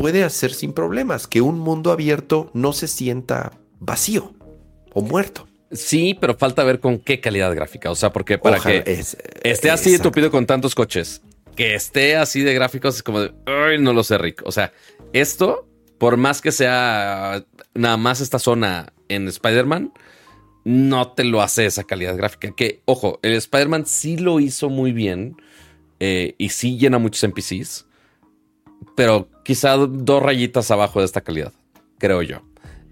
[0.01, 4.33] puede hacer sin problemas, que un mundo abierto no se sienta vacío
[4.93, 5.47] o muerto.
[5.71, 7.91] Sí, pero falta ver con qué calidad gráfica.
[7.91, 11.21] O sea, porque para Ojalá, que es- esté así de tupido con tantos coches,
[11.55, 14.41] que esté así de gráficos, es como de, ay, no lo sé, Rick.
[14.45, 14.73] O sea,
[15.13, 19.93] esto, por más que sea nada más esta zona en Spider-Man,
[20.65, 22.51] no te lo hace esa calidad gráfica.
[22.55, 25.37] Que, ojo, el Spider-Man sí lo hizo muy bien
[25.99, 27.85] eh, y sí llena muchos NPCs,
[28.95, 31.53] pero quizá dos rayitas abajo de esta calidad,
[31.97, 32.41] creo yo.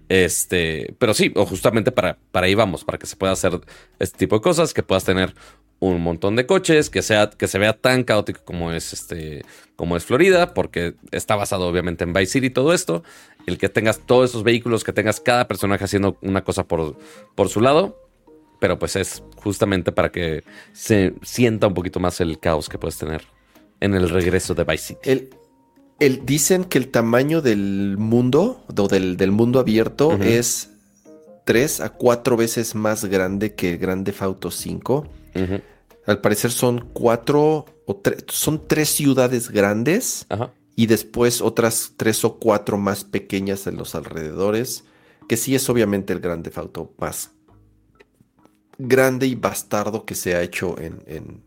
[0.08, 3.60] Este, pero sí, o justamente para, para ahí vamos, para que se pueda hacer
[4.00, 5.34] este tipo de cosas, que puedas tener
[5.78, 9.42] un montón de coches, que sea, que se vea tan caótico como es este,
[9.76, 13.02] como es Florida, porque está basado obviamente en Vice City y todo esto.
[13.46, 16.98] El que tengas todos esos vehículos, que tengas cada personaje haciendo una cosa por,
[17.34, 17.96] por su lado.
[18.60, 22.98] Pero pues es justamente para que se sienta un poquito más el caos que puedes
[22.98, 23.22] tener
[23.80, 25.30] en el regreso de Vice City.
[26.00, 30.70] El- dicen que el tamaño del mundo, o del, del mundo abierto, es
[31.44, 35.06] 3 a 4 veces más grande que el Grande Auto 5.
[35.34, 35.60] Ujú.
[36.06, 40.52] Al parecer son cuatro o tre- son tres ciudades grandes Ajá.
[40.74, 44.84] y después otras tres o cuatro más pequeñas en los alrededores,
[45.28, 47.30] que sí es obviamente el Grande Auto más
[48.78, 51.42] grande y bastardo que se ha hecho en, en,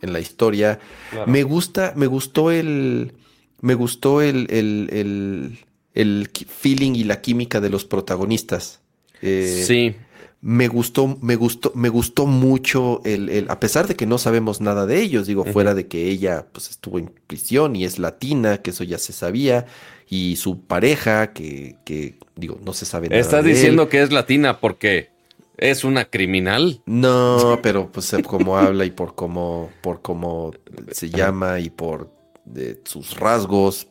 [0.00, 0.78] en la historia.
[1.26, 3.12] Me gusta, me gustó el.
[3.60, 5.58] Me gustó el, el, el,
[5.94, 8.80] el feeling y la química de los protagonistas.
[9.22, 9.94] Eh, sí.
[10.42, 14.62] Me gustó, me gustó, me gustó mucho el, el, a pesar de que no sabemos
[14.62, 18.56] nada de ellos, digo, fuera de que ella pues estuvo en prisión y es latina,
[18.58, 19.66] que eso ya se sabía,
[20.08, 23.20] y su pareja, que, que digo, no se sabe nada.
[23.20, 25.10] Estás diciendo que es latina porque
[25.58, 26.80] es una criminal.
[26.86, 30.52] No, pero pues como habla y por cómo, por cómo
[30.90, 32.10] se llama y por
[32.52, 33.86] de sus rasgos.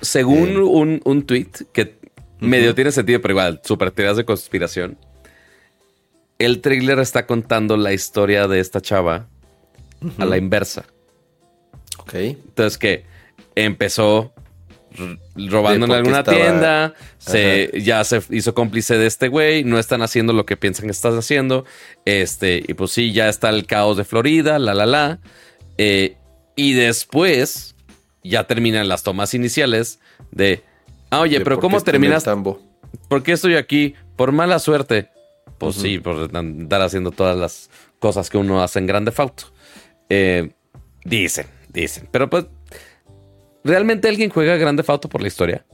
[0.00, 1.98] según eh, un, un tweet que
[2.40, 4.98] medio tiene sentido, pero igual, super teorías de conspiración.
[6.38, 9.28] El trailer está contando la historia de esta chava
[10.18, 10.86] a la inversa.
[11.98, 12.14] Ok.
[12.14, 13.04] Entonces que
[13.54, 14.32] empezó
[15.36, 20.32] robando en alguna tienda, se, ya se hizo cómplice de este güey, no están haciendo
[20.32, 21.64] lo que piensan que estás haciendo,
[22.04, 25.20] este, y pues sí, ya está el caos de Florida, la, la, la,
[25.78, 26.16] eh,
[26.56, 27.69] y después
[28.22, 30.00] ya terminan las tomas iniciales
[30.30, 30.62] de,
[31.10, 32.24] ah, oye, pero ¿cómo terminas?
[33.08, 33.94] ¿Por qué estoy aquí?
[34.16, 35.08] Por mala suerte.
[35.58, 39.44] Pues sí, por andar haciendo todas las cosas que uno hace en Grande Fauto.
[40.08, 40.52] Eh,
[41.04, 42.08] dicen, dicen.
[42.10, 42.46] Pero pues,
[43.62, 45.66] ¿realmente alguien juega Grande Fauto por la historia?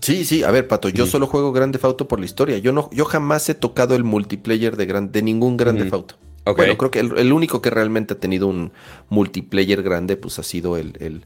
[0.00, 2.58] Sí, sí, a ver, Pato, yo solo juego Grande Fauto por la historia.
[2.58, 6.16] Yo no, yo jamás he tocado el multiplayer de, gran, de ningún Grande Fauto.
[6.54, 8.72] Bueno, creo que el, único que realmente ha tenido un
[9.08, 11.24] multiplayer grande, pues ha sido el, el,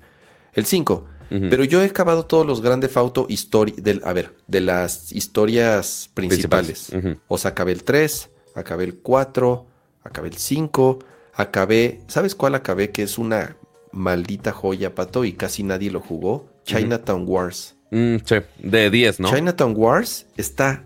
[0.55, 1.07] el 5.
[1.31, 3.29] Pero yo he acabado todos los grandes Fauto
[3.77, 6.93] del, a ver, de las historias principales.
[7.29, 9.67] O sea, acabé el 3, acabé el 4,
[10.03, 10.99] acabé el 5,
[11.35, 12.91] acabé, ¿sabes cuál acabé?
[12.91, 13.57] Que es una
[13.93, 16.49] maldita joya, pato, y casi nadie lo jugó.
[16.65, 17.77] Chinatown Wars.
[17.93, 19.31] Mm, sí, de 10, ¿no?
[19.33, 20.85] Chinatown Wars está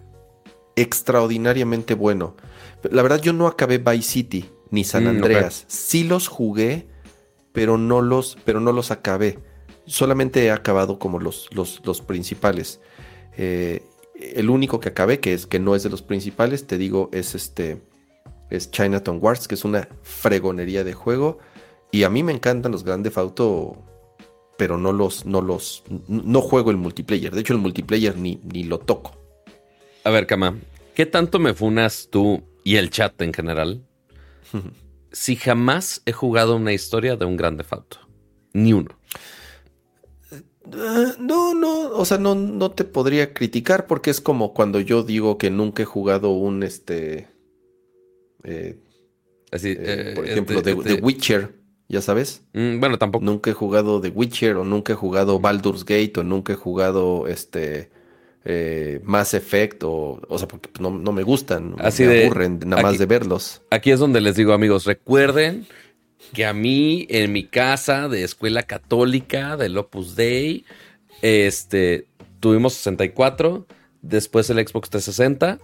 [0.76, 2.36] extraordinariamente bueno.
[2.90, 5.64] La verdad, yo no acabé Vice City ni San mm, Andreas.
[5.68, 6.86] Sí los jugué,
[7.52, 9.38] pero no los, pero no los acabé
[9.87, 12.80] solamente he acabado como los, los, principales.
[13.37, 13.82] Eh,
[14.14, 17.35] el único que acabé, que es que no es de los principales, te digo, es
[17.35, 17.82] este.
[18.51, 21.39] Es Chinatown Wars, que es una fregonería de juego.
[21.91, 23.82] Y a mí me encantan los Grand Auto,
[24.59, 27.35] pero no los, no los, no juego el multiplayer.
[27.35, 29.16] De hecho, el multiplayer ni, ni lo toco.
[30.05, 30.59] A ver, Kama,
[30.95, 33.82] ¿qué tanto me funas tú y el chat en general?
[35.12, 37.99] si jamás he jugado una historia de un Grande Auto.
[38.53, 38.91] Ni uno.
[40.72, 45.02] Eh, no, no, o sea, no, no te podría criticar porque es como cuando yo
[45.02, 47.28] digo que nunca he jugado un, este,
[48.44, 48.76] eh,
[49.52, 51.54] Así, eh, por ejemplo, de, The Witcher,
[51.88, 52.42] ya sabes.
[52.54, 53.24] Mm, bueno, tampoco.
[53.24, 57.28] Nunca he jugado The Witcher o nunca he jugado Baldur's Gate o nunca he jugado,
[57.28, 57.90] este,
[59.04, 63.06] Mass Effect o, o sea, porque no, me gustan, Así me aburren nada más de
[63.06, 63.62] verlos.
[63.70, 65.66] Aquí es donde les digo, amigos, recuerden
[66.35, 70.66] que a mí en mi casa de escuela católica del Opus Dei,
[71.22, 72.07] este,
[72.41, 73.66] tuvimos 64,
[74.03, 75.59] después el Xbox 360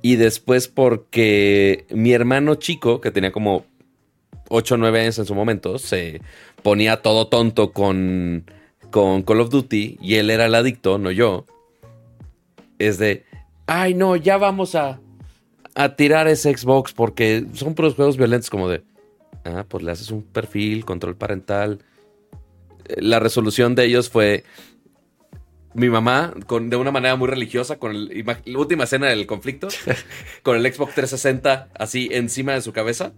[0.00, 3.66] y después porque mi hermano chico, que tenía como
[4.48, 6.22] 8 o 9 años en su momento, se
[6.62, 8.46] ponía todo tonto con,
[8.90, 11.44] con Call of Duty y él era el adicto, no yo.
[12.78, 13.26] Es de,
[13.66, 15.00] ay no, ya vamos a,
[15.74, 18.82] a tirar ese Xbox porque son puros juegos violentos como de...
[19.44, 21.80] Ah, pues le haces un perfil, control parental.
[22.84, 24.44] Eh, la resolución de ellos fue
[25.74, 29.68] mi mamá, con, de una manera muy religiosa, con la última escena del conflicto,
[30.42, 33.12] con el Xbox 360 así encima de su cabeza.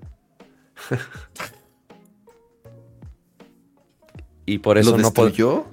[4.46, 5.66] Y por eso ¿Lo no puedo.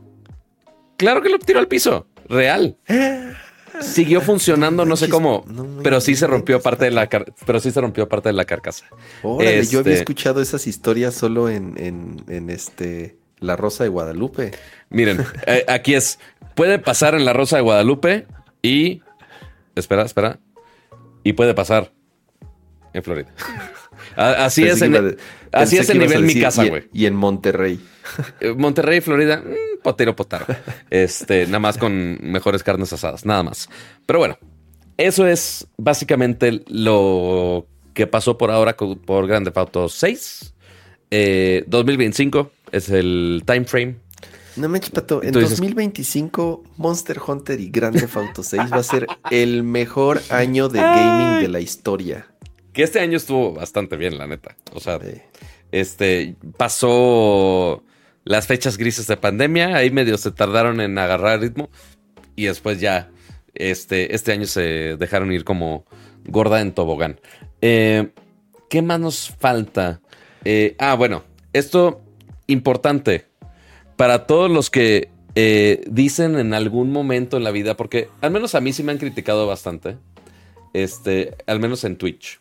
[0.97, 2.08] Claro que lo tiró al piso.
[2.28, 2.78] Real.
[3.82, 5.46] siguió funcionando, no sé cómo,
[5.84, 7.10] pero sí se rompió parte de la
[7.46, 8.86] pero sí se rompió parte de la carcasa.
[9.24, 11.76] Órale, yo había este escuchado esas historias solo en,
[12.28, 14.52] en, este La Rosa de Guadalupe.
[14.90, 16.20] Miren, eh, aquí es
[16.56, 18.28] puede pasar en La Rosa de Guadalupe
[18.62, 19.02] y
[19.76, 20.40] espera, espera.
[21.24, 21.92] Y puede pasar
[22.94, 23.30] en Florida.
[24.16, 25.18] Así es, en,
[25.52, 26.89] así es el nivel mi casa, güey.
[26.93, 27.80] Y, en Monterrey.
[28.39, 30.45] Eh, Monterrey, Florida, mm, potero potaro.
[30.89, 33.70] Este, nada más con mejores carnes asadas, nada más.
[34.06, 34.38] Pero bueno,
[34.97, 40.54] eso es básicamente lo que pasó por ahora por Grande Auto 6.
[41.68, 43.95] 2025 es el time frame.
[44.56, 45.24] No me pato.
[45.24, 50.80] En 2025, Monster Hunter y Grande Auto 6 va a ser el mejor año de
[50.80, 52.31] gaming de la historia.
[52.74, 54.56] Que este año estuvo bastante bien, la neta.
[54.74, 55.00] O sea,
[55.72, 57.84] este pasó
[58.24, 61.70] las fechas grises de pandemia, ahí medio se tardaron en agarrar ritmo
[62.36, 63.10] y después ya
[63.54, 65.86] este, este año se dejaron ir como
[66.26, 67.20] gorda en tobogán.
[67.62, 68.12] Eh,
[68.70, 70.02] ¿Qué más nos falta?
[70.46, 72.02] Eh, ah, bueno, esto
[72.48, 73.28] importante
[73.98, 78.56] para todos los que eh, dicen en algún momento en la vida, porque al menos
[78.56, 79.98] a mí sí me han criticado bastante,
[80.74, 82.40] este, al menos en Twitch,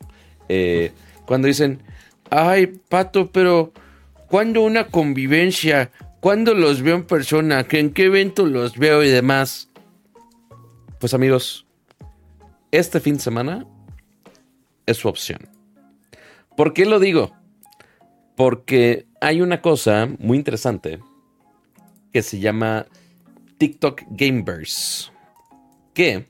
[1.26, 1.82] cuando dicen,
[2.30, 3.72] ay, Pato, pero
[4.28, 5.90] ¿cuándo una convivencia?
[6.20, 7.66] ¿Cuándo los veo en persona?
[7.70, 9.70] ¿En qué evento los veo y demás?
[10.98, 11.66] Pues amigos,
[12.70, 13.66] este fin de semana
[14.86, 15.48] es su opción.
[16.56, 17.32] ¿Por qué lo digo?
[18.36, 21.00] Porque hay una cosa muy interesante
[22.12, 22.86] que se llama
[23.58, 25.12] TikTok Gamers,
[25.94, 26.28] que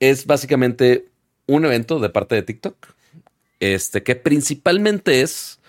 [0.00, 1.10] es básicamente
[1.46, 2.94] un evento de parte de TikTok,
[3.60, 5.60] este que principalmente es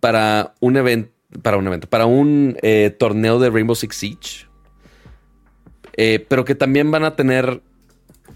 [0.00, 1.10] para un evento,
[1.42, 4.46] para un evento, para un eh, torneo de Rainbow Six Siege,
[5.96, 7.60] eh, pero que también van a tener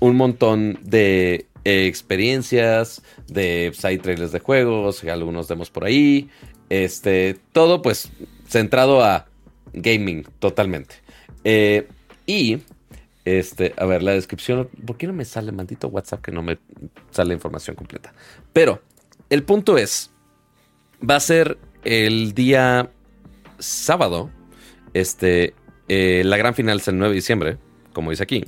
[0.01, 6.29] un montón de eh, experiencias, de side trailers de juegos, algunos demos por ahí.
[6.71, 8.11] Este, todo pues
[8.47, 9.27] centrado a
[9.73, 10.97] gaming totalmente.
[12.27, 12.59] Y,
[13.37, 16.59] este, a ver, la descripción, ¿por qué no me sale maldito WhatsApp que no me
[17.11, 18.13] sale información completa?
[18.53, 18.81] Pero
[19.29, 20.11] el punto es,
[21.09, 22.91] va a ser el día
[23.59, 24.31] sábado,
[24.95, 25.55] este,
[25.89, 27.59] eh, la gran final es el 9 de diciembre,
[27.93, 28.45] como dice aquí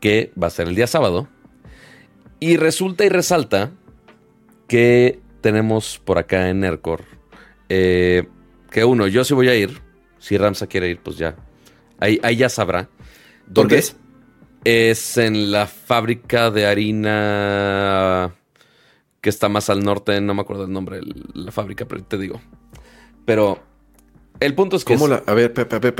[0.00, 1.28] que va a ser el día sábado.
[2.40, 3.72] Y resulta y resalta
[4.68, 7.04] que tenemos por acá en Nercor
[7.68, 8.28] eh,
[8.70, 9.80] que uno, yo sí voy a ir.
[10.18, 11.36] Si Ramsa quiere ir, pues ya.
[12.00, 12.88] Ahí, ahí ya sabrá.
[13.46, 13.96] ¿Dónde es?
[14.64, 18.34] Es en la fábrica de harina
[19.20, 22.18] que está más al norte, no me acuerdo el nombre de la fábrica, pero te
[22.18, 22.40] digo.
[23.24, 23.58] Pero
[24.40, 24.94] el punto es que...
[24.94, 25.22] ¿Cómo la...?
[25.26, 25.92] A ver, pepe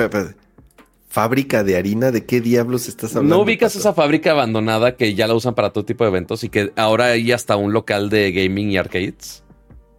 [1.08, 3.36] fábrica de harina, ¿de qué diablos estás hablando?
[3.36, 6.50] ¿No ubicas esa fábrica abandonada que ya la usan para todo tipo de eventos y
[6.50, 9.42] que ahora hay hasta un local de gaming y arcades?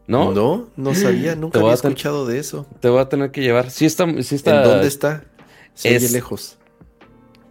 [0.08, 0.32] ¿No?
[0.32, 2.66] No, no sabía, nunca había escuchado de eso.
[2.80, 3.70] Te voy a tener que llevar.
[3.70, 4.58] Sí está, sí está.
[4.58, 5.24] ¿En dónde está?
[5.74, 6.58] Se es, lejos.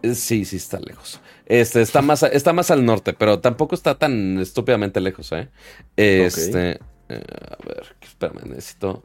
[0.03, 1.19] Eh, sí, sí está lejos.
[1.45, 5.49] Este está más, está más al norte, pero tampoco está tan estúpidamente lejos, ¿eh?
[5.97, 6.79] Este.
[7.09, 9.01] Eh, a ver, espérame, necesito.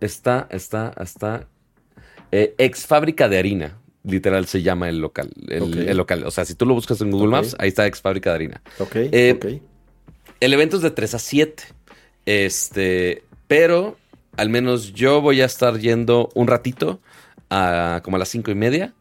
[0.00, 1.48] Está, está, está
[2.30, 5.30] eh, ex fábrica de harina, literal se llama el local.
[5.48, 6.24] El, local.
[6.24, 8.62] O sea, si tú lo buscas en Google Maps, ahí está ex fábrica de harina.
[8.78, 8.96] Ok.
[8.96, 9.60] Eh,
[10.40, 11.62] el evento es de 3 a 7.
[12.26, 13.96] Este, pero
[14.36, 17.00] al menos yo voy a estar yendo un ratito,
[17.50, 18.94] a, como a las 5 y media.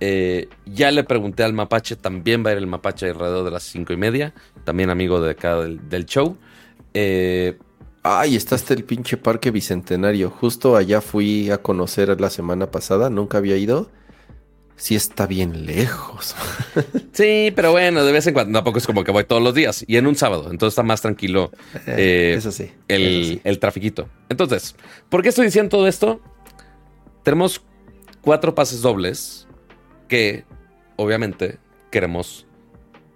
[0.00, 3.64] Eh, ya le pregunté al mapache, también va a ir el mapache alrededor de las
[3.64, 4.34] 5 y media.
[4.64, 6.36] También amigo de acá del, del show.
[6.94, 7.58] Eh,
[8.02, 10.30] Ay, está hasta el pinche parque bicentenario.
[10.30, 13.90] Justo allá fui a conocer la semana pasada, nunca había ido.
[14.76, 16.36] Sí está bien lejos.
[17.12, 19.84] sí, pero bueno, de vez en cuando tampoco es como que voy todos los días.
[19.88, 21.50] Y en un sábado, entonces está más tranquilo.
[21.86, 22.70] Eh, eso sí.
[22.86, 24.08] El, el trafiquito.
[24.28, 24.76] Entonces,
[25.08, 26.20] ¿por qué estoy diciendo todo esto?
[27.24, 27.60] Tenemos
[28.20, 29.47] cuatro pases dobles
[30.08, 30.44] que
[30.96, 31.58] obviamente
[31.90, 32.46] queremos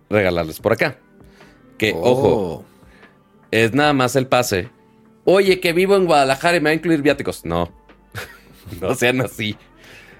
[0.09, 0.99] regalarles por acá.
[1.79, 2.65] Que, ojo, oh
[3.53, 4.71] es nada más el pase.
[5.25, 7.45] Oye, que vivo en Guadalajara y me va a incluir viáticos.
[7.45, 7.71] No,
[8.81, 9.57] no sean así.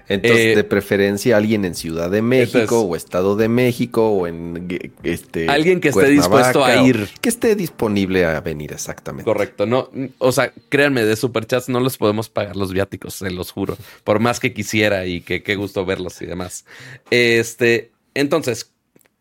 [0.09, 4.67] Entonces, eh, de preferencia, alguien en Ciudad de México o Estado de México o en
[5.03, 5.47] este.
[5.47, 7.07] Alguien que esté dispuesto a ir.
[7.21, 9.23] Que esté disponible a venir, exactamente.
[9.23, 9.65] Correcto.
[9.65, 13.77] No, o sea, créanme, de superchats no les podemos pagar los viáticos, se los juro.
[14.03, 16.65] Por más que quisiera y que qué gusto verlos y demás.
[17.09, 18.71] Este, entonces,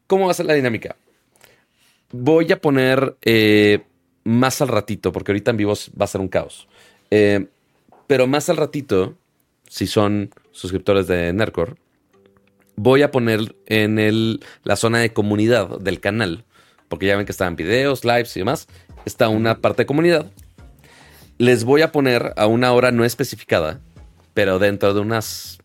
[0.07, 0.97] ¿cómo va a ser la dinámica?
[2.11, 3.17] Voy a poner.
[3.23, 3.83] Eh,
[4.25, 6.69] más al ratito, porque ahorita en vivos va a ser un caos.
[7.11, 7.47] Eh,
[8.07, 9.15] pero más al ratito,
[9.73, 11.79] si son suscriptores de Nercor,
[12.77, 16.45] voy a poner en el, la zona de comunidad del canal,
[16.89, 18.69] porque ya ven que están videos, lives y demás,
[19.07, 20.31] está una parte de comunidad.
[21.39, 23.81] Les voy a poner a una hora no especificada,
[24.35, 25.59] pero dentro de unas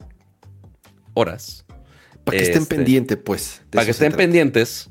[1.14, 1.66] horas.
[2.24, 3.62] Para que estén este, pendientes, pues.
[3.72, 4.90] Para que estén pendientes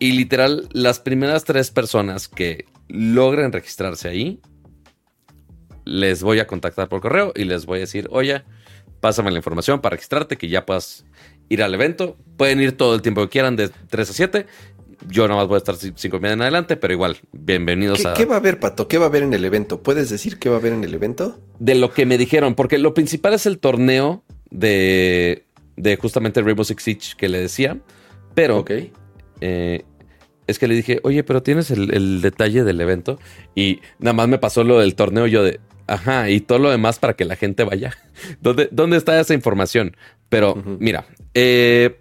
[0.00, 4.40] y literal, las primeras tres personas que logren registrarse ahí,
[5.84, 8.42] les voy a contactar por correo y les voy a decir, oye,
[9.00, 11.04] pásame la información para registrarte, que ya puedas
[11.48, 12.16] ir al evento.
[12.36, 14.46] Pueden ir todo el tiempo que quieran, de 3 a 7.
[15.08, 18.14] Yo nomás voy a estar 5 media en adelante, pero igual, bienvenidos a...
[18.14, 18.88] ¿Qué va a haber, Pato?
[18.88, 19.82] ¿Qué va a haber en el evento?
[19.82, 21.40] ¿Puedes decir qué va a haber en el evento?
[21.58, 25.44] De lo que me dijeron, porque lo principal es el torneo de,
[25.76, 27.78] de justamente Rainbow Six Siege que le decía,
[28.34, 28.58] pero...
[28.58, 28.70] Ok
[29.40, 29.84] eh,
[30.46, 33.18] es que le dije, oye, pero tienes el, detalle del evento.
[33.54, 36.98] Y nada más me pasó lo del torneo yo de, ajá, y todo lo demás
[36.98, 37.96] para que la gente vaya.
[38.40, 39.96] ¿Dónde, dónde está esa información?
[40.28, 42.00] Pero mira, eh,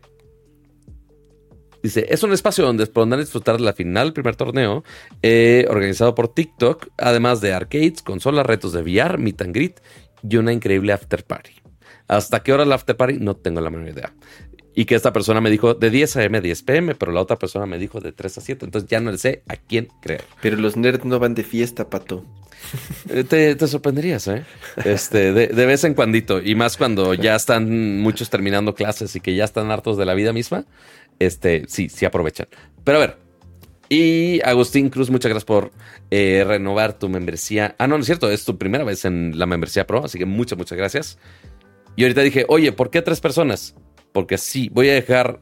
[1.83, 4.85] Dice, es un espacio donde podrán disfrutar de la final del primer torneo,
[5.21, 9.81] eh, organizado por TikTok, además de arcades, consolas, retos de VR, meet and greet
[10.27, 11.51] y una increíble after party.
[12.07, 13.17] ¿Hasta qué hora el after party?
[13.19, 14.13] No tengo la menor idea.
[14.75, 16.37] Y que esta persona me dijo de 10 a.m.
[16.37, 18.65] a 10 p.m., pero la otra persona me dijo de 3 a 7.
[18.65, 20.23] Entonces ya no sé a quién creer.
[20.41, 22.25] Pero los nerds no van de fiesta, pato.
[23.09, 24.45] Eh, te, sorprenderías, ¿eh?
[24.85, 29.19] Este, de, de, vez en cuando, y más cuando ya están muchos terminando clases y
[29.19, 30.65] que ya están hartos de la vida misma,
[31.19, 32.47] este, sí, sí aprovechan.
[32.83, 33.17] Pero a ver,
[33.89, 35.71] y Agustín Cruz, muchas gracias por
[36.09, 37.75] eh, renovar tu membresía.
[37.77, 40.25] Ah, no, no es cierto, es tu primera vez en la membresía pro, así que
[40.25, 41.19] muchas, muchas gracias.
[41.95, 43.75] Y ahorita dije, oye, ¿por qué tres personas?
[44.13, 45.41] Porque sí, voy a dejar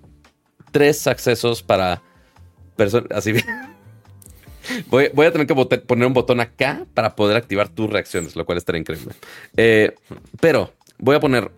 [0.72, 2.02] tres accesos para
[2.76, 3.46] personas, así bien.
[4.88, 8.60] Voy, a tener que poner un botón acá para poder activar tus reacciones, lo cual
[8.60, 9.14] estaría increíble.
[9.58, 9.96] Eh,
[10.40, 11.52] pero voy a poner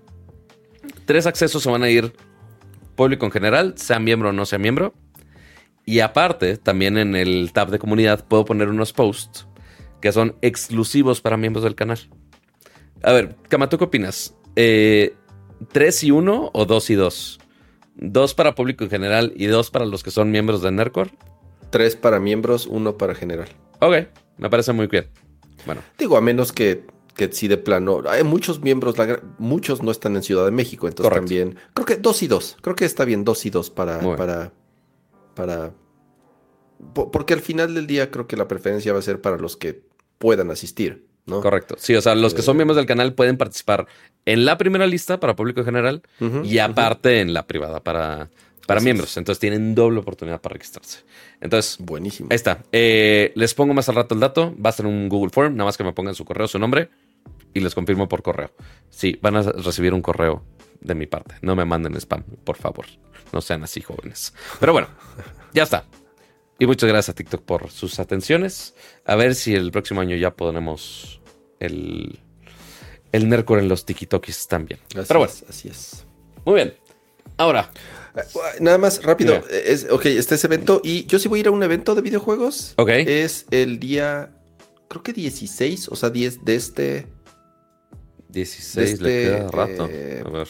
[1.06, 2.14] tres accesos se van a ir
[2.96, 4.94] público en general, sea miembro o no sea miembro.
[5.86, 9.48] Y aparte, también en el tab de comunidad puedo poner unos posts
[10.00, 12.00] que son exclusivos para miembros del canal.
[13.04, 14.34] A ver, Kama, ¿tú qué opinas?
[14.56, 15.14] Eh,
[15.72, 17.40] ¿Tres y uno o dos y dos?
[17.96, 21.12] ¿Dos para público en general y dos para los que son miembros de Nercor?
[21.70, 23.50] Tres para miembros, uno para general.
[23.80, 25.10] Ok, me parece muy bien.
[25.66, 25.82] Bueno.
[25.98, 26.86] Digo, a menos que
[27.16, 28.96] que sí de plano, hay muchos miembros,
[29.38, 32.76] muchos no están en Ciudad de México, entonces también, creo que dos y dos, creo
[32.76, 34.52] que está bien dos y dos para, para,
[35.36, 35.74] para,
[36.94, 39.84] porque al final del día creo que la preferencia va a ser para los que
[40.18, 41.42] puedan asistir, ¿no?
[41.42, 43.88] Correcto, sí, o sea, los que son eh, miembros del canal pueden participar
[44.26, 46.02] en la primera lista para público general
[46.44, 48.30] y aparte en la privada para,
[48.68, 49.18] para miembros.
[49.18, 51.00] Entonces tienen doble oportunidad para registrarse.
[51.42, 52.30] Entonces, buenísimo.
[52.32, 52.64] Ahí está.
[52.72, 54.56] Eh, les pongo más al rato el dato.
[54.64, 55.56] Va a ser un Google Form.
[55.56, 56.90] Nada más que me pongan su correo, su nombre
[57.54, 58.52] y les confirmo por correo.
[58.90, 60.44] Sí, van a recibir un correo
[60.82, 61.36] de mi parte.
[61.42, 62.86] No me manden spam, por favor.
[63.32, 64.34] No sean así jóvenes.
[64.60, 64.88] Pero bueno,
[65.54, 65.86] ya está.
[66.64, 68.74] Y muchas gracias a TikTok por sus atenciones.
[69.04, 71.20] A ver si el próximo año ya ponemos
[71.60, 72.22] el,
[73.12, 74.80] el Nercor en los TikTokis también.
[74.96, 76.06] Pero bueno, así es.
[76.46, 76.74] Muy bien.
[77.36, 77.70] Ahora.
[78.16, 78.22] Eh,
[78.62, 79.44] nada más rápido.
[79.50, 80.80] Es, ok, este es evento.
[80.86, 82.76] Y yo sí voy a ir a un evento de videojuegos.
[82.78, 82.92] Ok.
[82.92, 84.32] Es el día.
[84.88, 87.08] Creo que 16, o sea, 10 de este
[88.30, 89.90] 16 le queda este, rato.
[89.92, 90.48] Eh, a ver.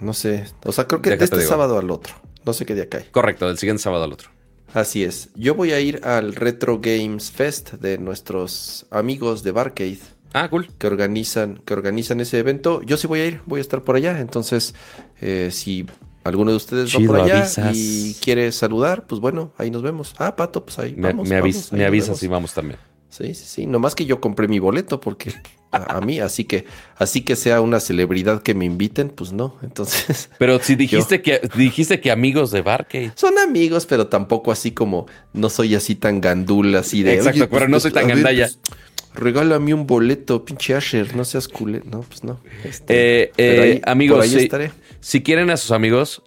[0.00, 0.46] No sé.
[0.64, 2.14] O sea, creo que de este sábado al otro.
[2.46, 3.10] No sé qué día cae.
[3.10, 4.31] Correcto, del siguiente sábado al otro.
[4.74, 5.28] Así es.
[5.34, 9.98] Yo voy a ir al Retro Games Fest de nuestros amigos de Barcade.
[10.32, 10.68] Ah, cool.
[10.78, 12.80] Que organizan, que organizan ese evento.
[12.82, 14.18] Yo sí voy a ir, voy a estar por allá.
[14.20, 14.74] Entonces,
[15.20, 15.84] eh, si
[16.24, 20.14] alguno de ustedes va por allá y quiere saludar, pues bueno, ahí nos vemos.
[20.18, 21.28] Ah, Pato, pues ahí me, vamos.
[21.28, 21.42] Me,
[21.78, 22.78] me avisas y vamos también.
[23.10, 23.66] Sí, sí, sí.
[23.66, 25.34] Nomás que yo compré mi boleto porque
[25.72, 26.66] a, mí, así que,
[26.96, 29.56] así que sea una celebridad que me inviten, pues no.
[29.62, 30.28] Entonces.
[30.38, 33.12] Pero si dijiste que dijiste que amigos de Barcade.
[33.14, 37.14] Son amigos, pero tampoco así como no soy así tan gandul, así de.
[37.14, 38.48] Exacto, pero no pues, soy tan gandalla.
[38.48, 38.78] Pues,
[39.14, 41.82] regálame un boleto, pinche Asher, no seas culé.
[41.84, 42.40] No, pues no.
[42.64, 44.48] Este, eh, eh, amigos, si,
[45.00, 46.22] si quieren a sus amigos,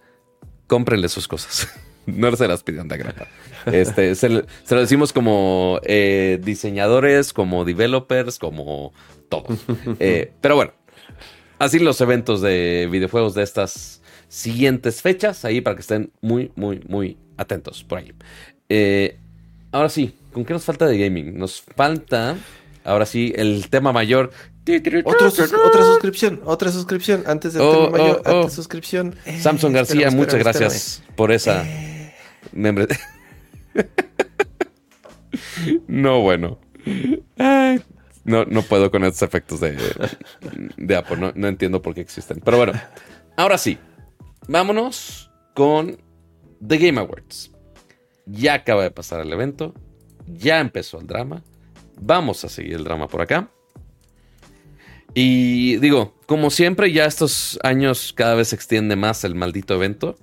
[0.66, 1.68] cómprenle sus cosas.
[2.06, 3.28] no se las pidan de grata.
[3.66, 8.92] Este, se, lo decimos como eh, diseñadores, como developers, como
[9.28, 9.46] todo.
[9.98, 10.72] Eh, pero bueno,
[11.58, 16.80] así los eventos de videojuegos de estas siguientes fechas, ahí para que estén muy, muy,
[16.88, 18.12] muy atentos por ahí.
[18.68, 19.18] Eh,
[19.72, 21.38] ahora sí, ¿con qué nos falta de gaming?
[21.38, 22.36] Nos falta,
[22.84, 24.32] ahora sí, el tema mayor.
[25.04, 28.50] otra suscripción, otra suscripción, antes del oh, tema mayor, oh, oh.
[28.50, 29.14] suscripción.
[29.40, 31.64] Samson García, muchas gracias por esa
[35.88, 36.58] no, bueno.
[38.26, 39.72] No, no puedo con estos efectos de,
[40.76, 41.02] de.
[41.16, 42.40] No, no entiendo por qué existen.
[42.44, 42.72] Pero bueno,
[43.36, 43.78] ahora sí.
[44.48, 45.96] Vámonos con
[46.66, 47.52] The Game Awards.
[48.26, 49.74] Ya acaba de pasar el evento.
[50.26, 51.42] Ya empezó el drama.
[52.00, 53.50] Vamos a seguir el drama por acá.
[55.14, 60.16] Y digo, como siempre, ya estos años cada vez se extiende más el maldito evento.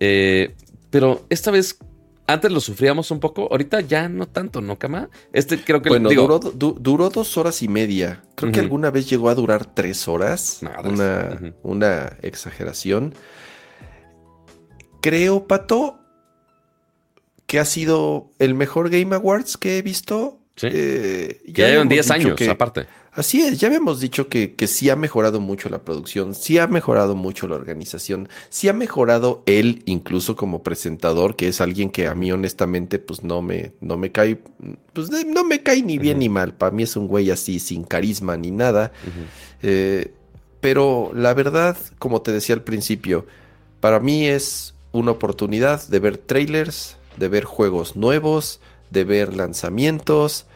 [0.00, 0.54] Eh,
[0.90, 1.78] pero esta vez,
[2.28, 5.08] antes lo sufríamos un poco, ahorita ya no tanto, ¿no, Cama?
[5.32, 5.88] Este creo que...
[5.88, 8.22] Bueno, duró, dos horas y media.
[8.34, 10.60] Creo que alguna vez llegó a durar tres horas.
[10.84, 13.14] una, una exageración.
[15.00, 16.00] Creo, Pato,
[17.46, 20.38] que ha sido el mejor Game Awards que he visto.
[20.56, 20.68] Sí.
[20.70, 22.86] Eh, ya llevan 10 años, aparte.
[23.18, 26.68] Así es, ya habíamos dicho que, que, sí ha mejorado mucho la producción, sí ha
[26.68, 32.06] mejorado mucho la organización, sí ha mejorado él incluso como presentador, que es alguien que
[32.06, 34.38] a mí honestamente pues no me, no me cae,
[34.92, 37.82] pues no me cae ni bien ni mal, para mí es un güey así sin
[37.82, 38.92] carisma ni nada,
[39.64, 40.12] eh,
[40.60, 43.26] pero la verdad, como te decía al principio,
[43.80, 50.46] para mí es una oportunidad de ver trailers, de ver juegos nuevos, de ver lanzamientos,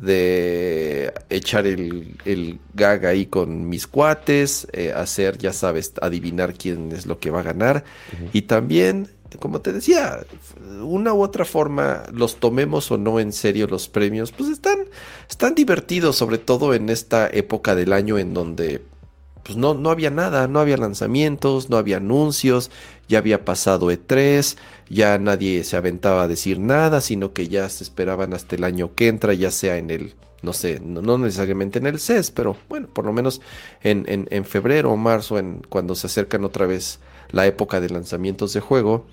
[0.00, 6.92] de echar el, el gag ahí con mis cuates, eh, hacer, ya sabes, adivinar quién
[6.92, 7.84] es lo que va a ganar.
[8.32, 9.08] Y también,
[9.38, 10.20] como te decía,
[10.82, 14.78] una u otra forma, los tomemos o no en serio los premios, pues están,
[15.28, 18.82] están divertidos, sobre todo en esta época del año en donde
[19.50, 22.70] pues no, no había nada, no había lanzamientos, no había anuncios,
[23.08, 24.56] ya había pasado E3,
[24.88, 28.94] ya nadie se aventaba a decir nada, sino que ya se esperaban hasta el año
[28.94, 32.86] que entra, ya sea en el, no sé, no, necesariamente en el CES, pero bueno,
[32.86, 33.40] por lo menos
[33.82, 37.00] en, en, febrero o marzo, en, cuando se acercan otra vez
[37.32, 39.04] la época de lanzamientos de juego.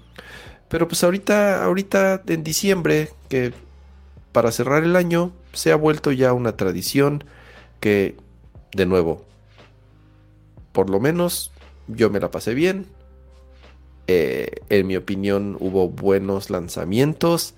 [0.70, 3.54] Pero pues ahorita, ahorita en diciembre, que
[4.34, 7.24] para cerrar el año, se ha vuelto ya una tradición
[7.80, 8.18] que,
[8.76, 9.27] de nuevo,
[10.72, 11.52] por lo menos
[11.88, 12.88] yo me la pasé bien,
[14.08, 17.54] eh, en mi opinión hubo buenos lanzamientos,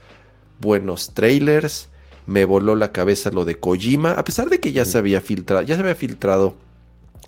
[0.60, 1.90] buenos trailers.
[2.26, 5.64] Me voló la cabeza lo de Kojima, a pesar de que ya se había filtrado,
[5.64, 6.56] ya se había filtrado,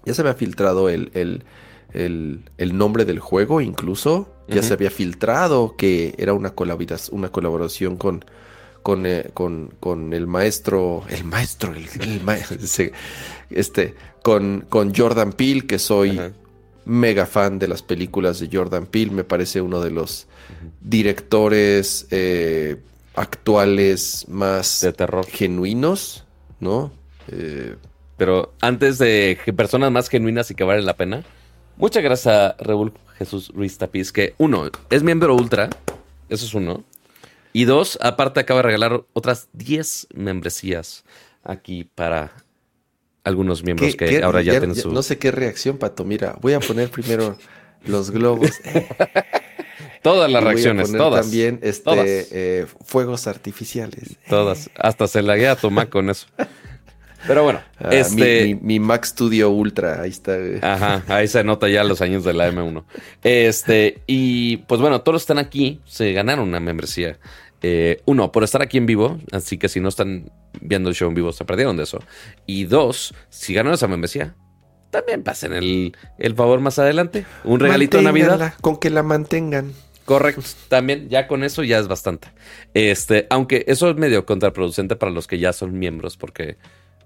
[0.06, 1.12] ya se había filtrado el,
[1.94, 7.98] el, nombre del juego incluso, ya se había filtrado que era una, colaboración, una colaboración
[7.98, 8.26] con,
[8.84, 12.58] con, eh, con, con, el maestro, el maestro, el, maestro,
[13.50, 16.20] este, con, con Jordan Peele, que soy
[16.86, 20.28] mega fan de las películas de Jordan Peele, me parece uno de los
[20.82, 22.78] directores eh,
[23.16, 25.26] actuales más de terror.
[25.26, 26.26] genuinos,
[26.60, 26.92] ¿no?
[27.28, 27.76] Eh,
[28.18, 31.24] Pero antes de personas más genuinas y que valen la pena,
[31.78, 32.56] muchas gracias a
[33.18, 35.70] Jesús Ruiz Tapiz, que uno, es miembro ultra,
[36.30, 36.84] eso es uno.
[37.54, 41.04] Y dos, aparte acaba de regalar otras 10 membresías
[41.44, 42.32] aquí para
[43.24, 44.92] algunos miembros que ahora ya, tienen su...
[44.92, 46.06] No sé qué reacción, Pato.
[46.06, 47.38] Mira, voy a poner primero
[47.86, 48.52] los globos.
[50.02, 51.26] todas las reacciones, todas.
[51.26, 54.18] También este, eh, fuegos artificiales.
[54.28, 54.70] Todas.
[54.76, 56.28] Hasta se la guía a tomar con eso.
[57.28, 58.58] Pero bueno, ah, este...
[58.62, 60.38] Mi, Mac Studio Ultra, ahí está.
[60.62, 62.84] Ajá, ahí se nota ya los años de la M1.
[63.24, 67.20] Este, y pues bueno, todos están aquí, se ganaron una membresía.
[67.62, 70.32] Eh, uno, por estar aquí en vivo, así que si no están
[70.62, 72.00] viendo el show en vivo, se perdieron de eso.
[72.46, 74.36] Y dos, si ganaron esa membresía,
[74.90, 77.26] también pasen el, favor más adelante.
[77.44, 78.54] Un regalito de Navidad.
[78.62, 79.74] Con que la mantengan.
[80.06, 80.42] Correcto.
[80.68, 82.30] También, ya con eso ya es bastante.
[82.74, 86.58] Este, aunque eso es medio contraproducente para los que ya son miembros, porque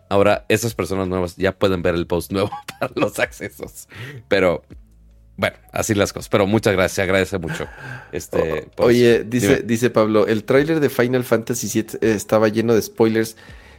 [0.10, 2.49] ahora esas personas nuevas ya pueden ver el post nuevo
[2.80, 3.88] para los accesos.
[4.27, 4.64] Pero
[5.38, 6.30] bueno, así las cosas.
[6.30, 7.68] Pero muchas gracias, se agradece mucho.
[8.11, 12.73] Este, pues, Oye, dice, dice Pablo, el tráiler de Final Fantasy VII eh, estaba lleno
[12.73, 13.36] de spoilers.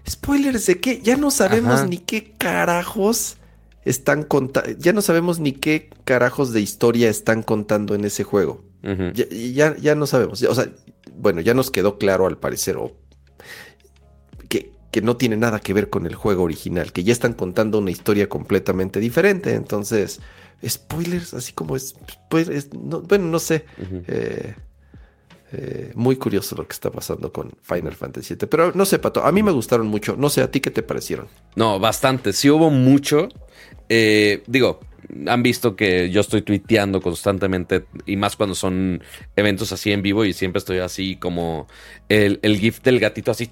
[0.08, 1.00] ¿Spoilers de qué?
[1.02, 3.38] Ya no sabemos ni qué carajos
[3.84, 4.70] están contando.
[4.78, 8.64] Ya no sabemos ni qué carajos de historia están contando en ese juego.
[9.14, 10.42] ya, ya, no sabemos.
[10.42, 10.68] O sea,
[11.16, 12.92] bueno, ya nos quedó claro al parecer que,
[14.96, 17.90] que no tiene nada que ver con el juego original, que ya están contando una
[17.90, 19.52] historia completamente diferente.
[19.52, 20.22] Entonces
[20.66, 21.94] spoilers, así como es,
[22.30, 23.66] bueno, no sé.
[24.08, 24.54] Eh,
[25.52, 28.48] eh, muy curioso lo que está pasando con Final Fantasy VII.
[28.48, 30.16] Pero no sé, Pato, a mí me gustaron mucho.
[30.16, 31.28] No sé, ¿a ti qué te parecieron?
[31.56, 32.32] No, bastante.
[32.32, 33.28] Sí hubo mucho.
[33.90, 34.80] Eh, digo,
[35.26, 39.02] han visto que yo estoy tuiteando constantemente y más cuando son
[39.36, 41.68] eventos así en vivo y siempre estoy así como
[42.08, 43.46] el, el GIF del gatito así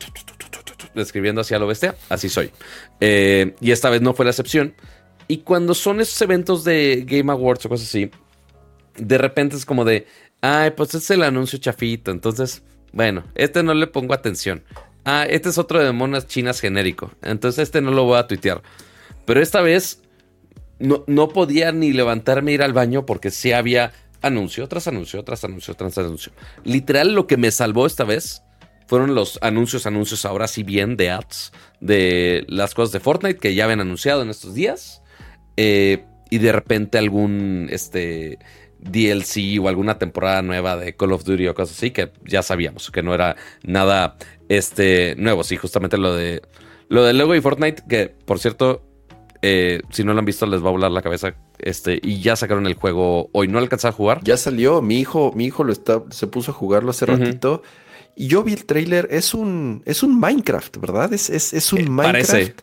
[0.94, 1.94] escribiendo hacia lo bestia.
[2.08, 2.50] Así soy.
[3.00, 4.74] y esta vez no fue la excepción.
[5.26, 8.10] Y cuando son esos eventos de Game Awards o cosas así,
[8.96, 10.06] de repente es como de,
[10.40, 12.62] ay, pues es el anuncio chafito, entonces,
[12.92, 14.62] bueno, este no le pongo atención.
[15.04, 18.62] Ah, este es otro de monas chinas genérico, entonces este no lo voy a tuitear.
[19.24, 20.02] Pero esta vez
[20.78, 23.92] no, no podía ni levantarme e ir al baño porque sí había
[24.22, 26.32] anuncio tras anuncio, tras anuncio, tras anuncio.
[26.64, 28.42] Literal, lo que me salvó esta vez
[28.86, 33.54] fueron los anuncios, anuncios ahora sí bien de ads de las cosas de Fortnite que
[33.54, 35.02] ya habían anunciado en estos días.
[35.56, 38.38] Eh, y de repente algún este,
[38.80, 42.90] DLC o alguna temporada nueva de Call of Duty o cosas así, que ya sabíamos
[42.90, 44.16] que no era nada
[44.48, 45.44] este, nuevo.
[45.44, 46.42] Sí, justamente lo de
[46.88, 48.82] lo de Lego y Fortnite, que por cierto,
[49.42, 51.34] eh, si no lo han visto, les va a volar la cabeza.
[51.58, 53.48] Este, y ya sacaron el juego hoy.
[53.48, 54.20] ¿No alcanzó a jugar?
[54.22, 54.82] Ya salió.
[54.82, 57.62] Mi hijo, mi hijo lo está, se puso a jugarlo hace ratito.
[58.16, 59.08] Y yo vi el trailer.
[59.10, 61.12] Es un, es un Minecraft, ¿verdad?
[61.12, 62.60] Es, es, un eh, Minecraft.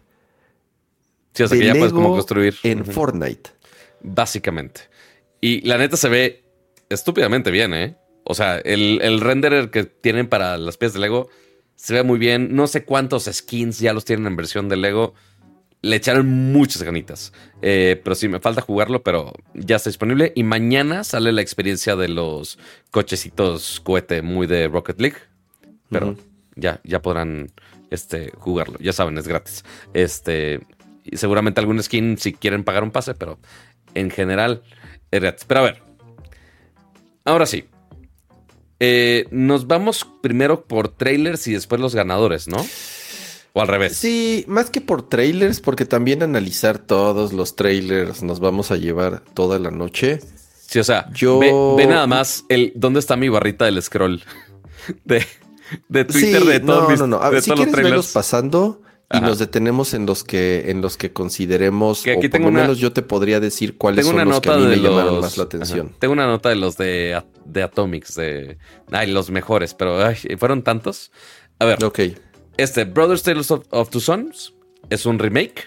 [1.33, 2.55] Sí, o sea que ya puedes como construir.
[2.63, 3.51] En Fortnite.
[4.01, 4.81] Básicamente.
[5.39, 6.43] Y la neta se ve
[6.89, 7.95] estúpidamente bien, ¿eh?
[8.23, 11.29] O sea, el, el renderer que tienen para las piezas de Lego
[11.75, 12.55] se ve muy bien.
[12.55, 15.15] No sé cuántos skins ya los tienen en versión de Lego.
[15.81, 17.33] le echaron muchas ganitas.
[17.61, 20.31] Eh, pero sí, me falta jugarlo, pero ya está disponible.
[20.35, 22.59] Y mañana sale la experiencia de los
[22.91, 25.17] cochecitos cohete muy de Rocket League.
[25.91, 26.15] Pero
[26.55, 27.51] ya, ya podrán
[27.91, 28.79] este, jugarlo.
[28.79, 29.63] Ya saben, es gratis.
[29.93, 30.61] Este,
[31.03, 33.37] y seguramente algún skin si quieren pagar un pase, pero
[33.93, 34.63] en general
[35.11, 35.45] es gratis.
[35.45, 35.83] Pero a ver.
[37.25, 37.65] Ahora sí.
[38.79, 42.65] Eh, nos vamos primero por trailers y después los ganadores, ¿no?
[43.53, 43.95] O al revés.
[43.97, 49.21] Sí, más que por trailers, porque también analizar todos los trailers nos vamos a llevar
[49.33, 50.19] toda la noche.
[50.65, 51.39] Sí, o sea, yo...
[51.77, 54.23] ve, nada más el dónde está mi barrita del scroll
[55.03, 55.25] de,
[55.89, 57.23] de Twitter de todos no, no, no.
[57.23, 58.81] A ver, si quieres verlos pasando
[59.13, 62.51] y nos detenemos en los que en los que consideremos que aquí o por lo
[62.51, 65.43] menos yo te podría decir cuáles son los que a mí me llamaron más la
[65.43, 65.91] atención.
[65.99, 68.57] Tengo una nota de los de, de Atomics de
[68.91, 71.11] ay, los mejores, pero ay, fueron tantos.
[71.59, 71.83] A ver.
[71.83, 71.99] Ok.
[72.57, 74.53] Este, Brothers Tales of, Two Sons
[74.89, 75.65] es un remake.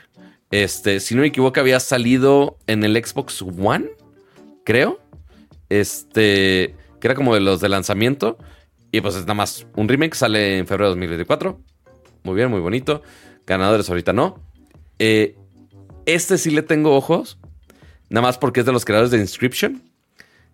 [0.50, 3.90] Este, si no me equivoco, había salido en el Xbox One,
[4.64, 5.00] creo.
[5.68, 8.38] Este, que era como de los de lanzamiento.
[8.94, 11.60] Y pues es nada más un remake, sale en febrero de 2024.
[12.22, 13.02] Muy bien, muy bonito.
[13.44, 14.40] Ganadores ahorita no.
[15.00, 15.34] Eh,
[16.06, 17.40] este sí le tengo ojos.
[18.08, 19.82] Nada más porque es de los creadores de Inscription.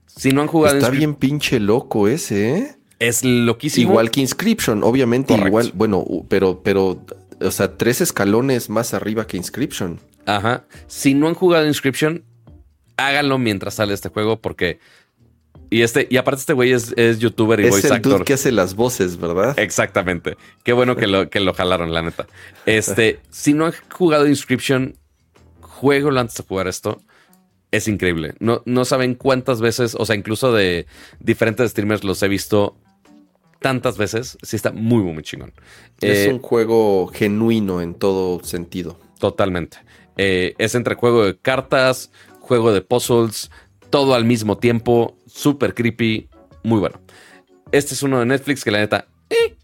[0.06, 2.76] Si no han jugado Está bien pinche loco ese, ¿eh?
[2.98, 3.90] Es loquísimo.
[3.90, 7.04] Igual que Inscription, obviamente igual, bueno, pero, pero,
[7.42, 10.00] o sea, tres escalones más arriba que Inscription.
[10.24, 10.64] Ajá.
[10.86, 12.24] Si no han jugado Inscription,
[12.96, 14.78] háganlo mientras sale este juego porque...
[15.70, 18.20] Y este, y aparte este güey es, youtuber y voice actor.
[18.20, 19.58] El que hace las voces, ¿verdad?
[19.58, 20.36] Exactamente.
[20.64, 22.26] Qué bueno que lo, que lo jalaron, la neta.
[22.66, 24.96] Este, si no han jugado Inscription,
[25.60, 27.00] juego antes de jugar esto
[27.70, 28.34] es increíble.
[28.40, 30.86] No, no saben cuántas veces, o sea, incluso de
[31.20, 32.76] diferentes streamers los he visto
[33.60, 35.52] tantas veces, sí está muy, muy, chingón.
[36.00, 38.98] Es eh, un juego genuino en todo sentido.
[39.18, 39.78] Totalmente.
[40.16, 42.10] Eh, es entre juego de cartas,
[42.40, 43.50] juego de puzzles,
[43.90, 46.28] todo al mismo tiempo, súper creepy,
[46.62, 47.00] muy bueno.
[47.72, 49.06] Este es uno de Netflix que la neta...
[49.28, 49.56] Eh.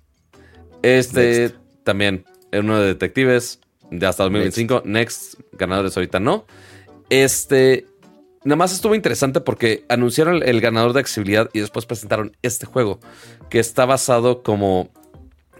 [0.83, 1.53] Este
[1.83, 3.61] también es uno de detectives
[3.91, 4.83] de hasta 2025.
[4.85, 5.41] Next.
[5.53, 6.47] ganadores ahorita no.
[7.11, 7.87] Este
[8.47, 13.01] Nada más estuvo interesante porque anunciaron el ganador de accesibilidad y después presentaron este juego
[13.51, 14.89] que está basado como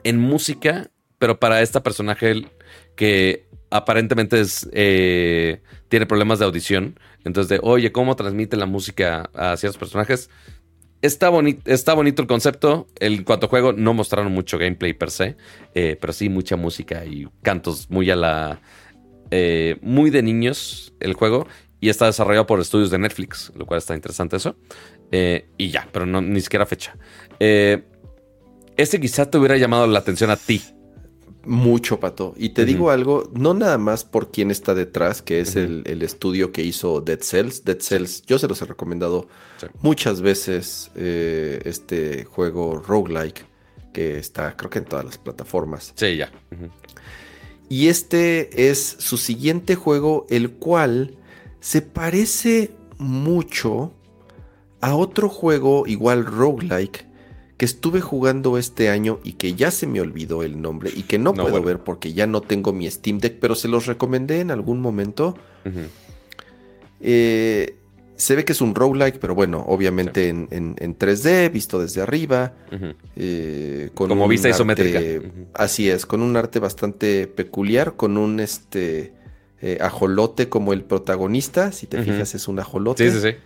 [0.05, 0.89] en música,
[1.19, 2.49] pero para esta personaje
[2.95, 7.01] que aparentemente es, eh, tiene problemas de audición.
[7.27, 10.31] Entonces, de, oye, ¿cómo transmite la música a ciertos personajes?
[11.03, 11.33] Está,
[11.65, 12.87] está bonito el concepto.
[13.01, 15.37] En cuanto a juego, no mostraron mucho gameplay per se,
[15.75, 18.61] eh, pero sí mucha música y cantos muy a la.
[19.33, 21.49] Eh, muy de niños el juego
[21.81, 24.57] y está desarrollado por estudios de Netflix, lo cual está interesante eso.
[25.11, 26.97] Eh, y ya, pero no, ni siquiera fecha.
[27.41, 30.63] Este quizá te hubiera llamado la atención a ti.
[31.47, 32.35] Mucho, Pato.
[32.37, 36.53] Y te digo algo, no nada más por quién está detrás, que es el, estudio
[36.53, 37.65] que hizo Dead Cells.
[37.65, 39.29] Dead Cells, yo se los he recomendado
[39.81, 43.45] muchas veces eh, este juego roguelike,
[43.93, 45.93] que está creo que en todas las plataformas.
[45.95, 46.31] Sí, ya.
[47.69, 51.17] Y este es su siguiente juego, el cual
[51.61, 53.93] se parece mucho
[54.81, 57.07] a otro juego igual roguelike
[57.57, 61.19] que estuve jugando este año y que ya se me olvidó el nombre y que
[61.19, 64.51] no, puedo ver porque ya no tengo mi Steam Deck, pero se los recomendé en
[64.51, 65.37] algún momento.
[67.01, 67.77] Eh,
[68.17, 72.55] se ve que es un roguelike, pero bueno, obviamente en, 3D, visto desde arriba.
[73.15, 75.01] Eh, con Como vista isométrica.
[75.55, 79.13] Así es, con un arte bastante peculiar, con un este
[79.63, 81.73] eh, ajolote como el protagonista.
[81.73, 83.11] Si te fijas, es un ajolote.
[83.11, 83.37] Sí, sí, sí.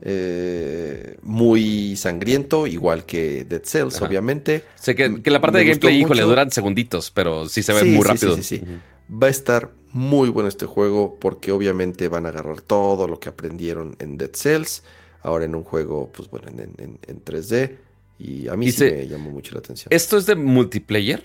[0.00, 4.64] Eh, muy sangriento, igual que Dead Cells, obviamente.
[4.76, 8.36] Sé que, la parte de gameplay, híjole, duran segunditos, pero sí se ve muy rápido.
[8.36, 8.62] Sí, sí,
[9.10, 13.28] Va a estar muy bueno este juego porque obviamente van a agarrar todo lo que
[13.28, 14.82] aprendieron en Dead Cells,
[15.22, 17.76] ahora en un juego, pues bueno, en, 3D.
[18.18, 19.88] Y a mí sí me llamó mucho la atención.
[19.90, 21.24] ¿Esto es de multiplayer?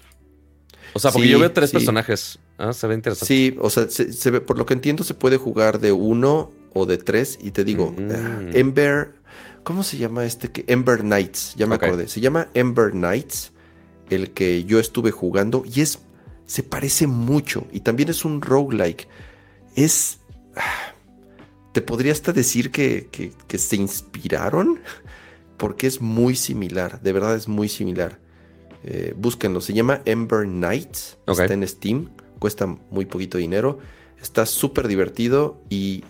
[0.93, 2.39] O sea, porque yo veo tres personajes.
[2.57, 3.25] Ah, se ve interesante.
[3.25, 6.85] Sí, o sea, se, ve, por lo que entiendo, se puede jugar de uno o
[6.85, 7.39] de tres.
[7.41, 8.09] Y te digo, mm.
[8.11, 9.15] ah, Ember.
[9.63, 10.51] ¿Cómo se llama este?
[10.51, 12.09] que Ember Knights, ya me acordé.
[12.09, 13.53] Se llama Ember Knights,
[14.09, 15.63] el que yo estuve jugando.
[15.65, 15.99] Y es.
[16.45, 17.65] Se parece mucho.
[17.71, 19.07] Y también es un roguelike.
[19.75, 20.19] Es.
[20.55, 20.93] Ah,
[21.71, 23.07] te podría hasta decir que,
[23.47, 24.81] que se inspiraron.
[25.57, 27.01] Porque es muy similar.
[27.01, 28.19] De verdad es muy similar.
[28.83, 31.17] Eh, búsquenlo, se llama Ember Knights.
[31.25, 32.09] Está en Steam,
[32.39, 33.79] cuesta muy poquito dinero.
[34.23, 36.05] Está súper divertido y,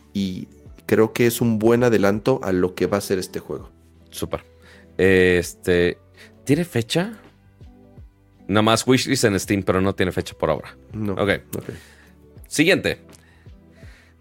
[0.85, 3.71] creo que es un buen adelanto a lo que va a ser este juego.
[4.11, 4.45] Súper.
[4.97, 5.97] Este.
[6.43, 7.19] ¿Tiene fecha?
[8.47, 10.77] Nada más wishlist en Steam, pero no tiene fecha por ahora.
[10.91, 11.13] No.
[11.13, 11.41] Ok.
[12.47, 12.99] siguiente.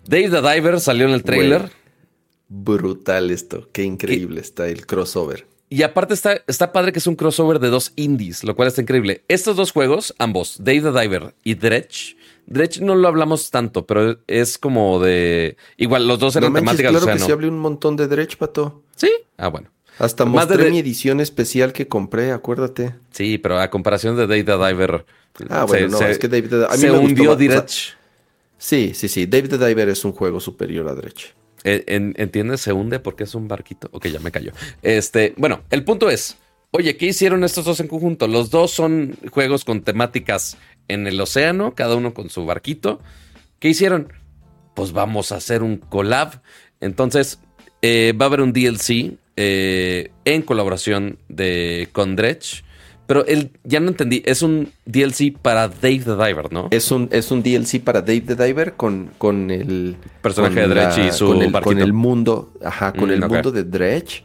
[0.06, 1.70] Dave the Diver salió en el trailer.
[2.48, 3.68] Brutal esto.
[3.72, 5.46] Qué increíble está el crossover.
[5.68, 8.80] Y aparte está, está padre que es un crossover de dos indies, lo cual está
[8.80, 9.24] increíble.
[9.28, 12.16] Estos dos juegos, ambos, Dave the Diver y Dredge.
[12.46, 15.56] Dredge no lo hablamos tanto, pero es como de.
[15.76, 18.08] Igual, los dos No eran manches, temáticas claro del que se hablé un montón de
[18.08, 18.82] Dredge, pato.
[18.96, 19.10] Sí.
[19.38, 19.70] Ah, bueno.
[19.98, 22.94] Hasta Más mostré de- mi edición especial que compré, acuérdate.
[23.10, 25.04] Sí, pero a comparación de Dave the Diver.
[25.48, 27.94] Ah, bueno, no, es que Dave the- a mí se me hundió o sea- Dredge.
[28.58, 29.26] Sí, sí, sí.
[29.26, 31.34] Dave the Diver es un juego superior a Dredge.
[31.64, 32.60] Eh, en- ¿Entiendes?
[32.60, 33.88] Se hunde porque es un barquito.
[33.92, 34.52] Ok, ya me cayó.
[34.82, 36.36] Este, bueno, el punto es,
[36.72, 38.26] oye, ¿qué hicieron estos dos en conjunto?
[38.26, 40.58] Los dos son juegos con temáticas
[40.88, 42.98] en el océano, cada uno con su barquito.
[43.60, 44.12] ¿Qué hicieron?
[44.74, 46.42] Pues vamos a hacer un collab.
[46.80, 47.38] Entonces,
[47.82, 52.64] eh, va a haber un DLC eh, en colaboración de con Dredge.
[53.06, 56.68] Pero él, ya no entendí, es un DLC para Dave the Diver, ¿no?
[56.70, 60.74] Es un, es un DLC para Dave the Diver con, con el Personaje con de
[60.74, 61.74] Dredge y su con el, barquito.
[61.74, 64.22] con el mundo, ajá, con Mm, el mundo de Dredge,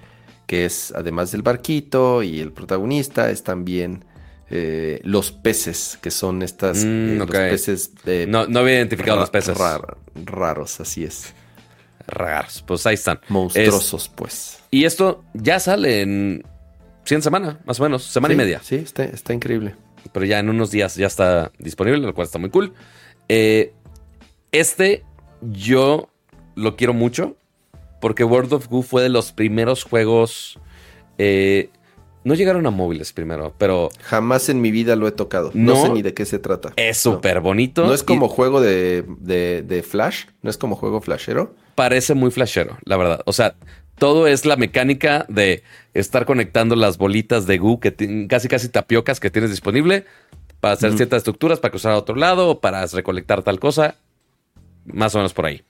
[0.47, 4.03] que es además del barquito y el protagonista, es también
[4.49, 9.19] eh, los peces, que son estas Mm, eh, los peces eh, No, no había identificado
[9.19, 9.55] los peces.
[9.57, 11.33] rar- raros, así es.
[12.07, 12.63] Raros.
[12.65, 13.19] Pues ahí están.
[13.27, 14.59] Monstruosos, pues.
[14.71, 16.43] Y esto ya sale en
[17.03, 18.61] 100 semanas, más o menos, semana y media.
[18.63, 19.75] Sí, está, está increíble.
[20.13, 22.73] Pero ya en unos días ya está disponible, lo cual está muy cool.
[24.51, 25.03] Este
[25.41, 26.09] yo
[26.55, 27.35] lo quiero mucho
[28.01, 30.59] porque World of Goo fue de los primeros juegos...
[31.17, 31.69] eh,
[32.23, 35.49] no llegaron a móviles primero, pero Jamás en mi vida lo he tocado.
[35.53, 35.81] No, No.
[35.83, 36.73] sé ni de qué se trata.
[36.75, 37.13] es No.
[37.13, 37.85] súper bonito.
[37.85, 41.55] No es y como juego de, de- de Flash, no es como juego flashero.
[41.75, 43.21] parece muy flashero, la verdad.
[43.25, 43.55] O sea,
[43.97, 45.63] todo es la mecánica de
[45.93, 50.03] estar conectando las bolitas de Goo que casi casi tapiocas que tienes disponible
[50.59, 53.95] para hacer ciertas estructuras, para cruzar a otro lado para recolectar tal cosa.
[54.85, 55.61] Más o menos por ahí.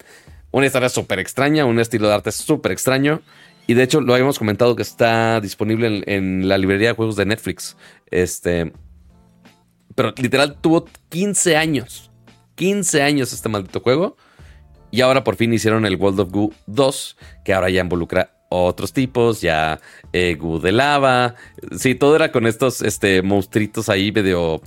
[0.52, 3.22] Una historia súper extraña, un estilo de arte súper extraño.
[3.68, 7.26] Y de hecho, lo habíamos comentado que está disponible en, la librería de juegos de
[7.26, 7.76] Netflix.
[8.10, 8.72] Este.
[9.94, 12.12] Pero literal tuvo 15 años.
[12.56, 14.16] 15 años este maldito juego.
[14.90, 18.94] Y ahora por fin hicieron el World of Goo 2, que ahora ya involucra otros
[18.94, 19.82] tipos, ya
[20.14, 21.36] eh, Goo de lava.
[21.78, 24.62] Sí, todo era con estos este, monstruitos ahí medio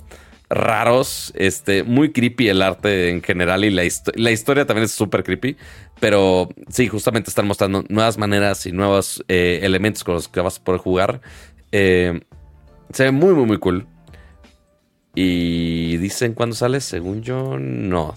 [0.51, 1.31] raros.
[1.35, 3.83] Este, muy creepy el arte en general y la,
[4.15, 5.57] la historia también es súper creepy.
[5.99, 10.59] Pero sí, justamente están mostrando nuevas maneras y nuevos eh, elementos con los que vas
[10.59, 11.21] a poder jugar.
[11.71, 12.21] Eh,
[12.91, 13.87] se ve muy, muy, muy cool.
[15.13, 18.15] Y dicen cuándo sale, según yo, no.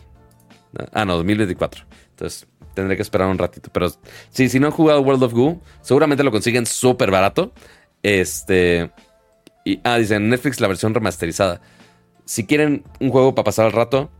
[0.93, 1.85] Ah, no, 2024.
[2.11, 3.71] Entonces tendré que esperar un ratito.
[3.73, 3.89] Pero
[4.31, 7.53] sí, si no han jugado World of Goo, seguramente lo consiguen súper barato.
[8.03, 8.91] Este.
[9.65, 11.61] Y, ah, dicen Netflix la versión remasterizada.
[12.25, 14.11] Si quieren un juego para pasar el rato,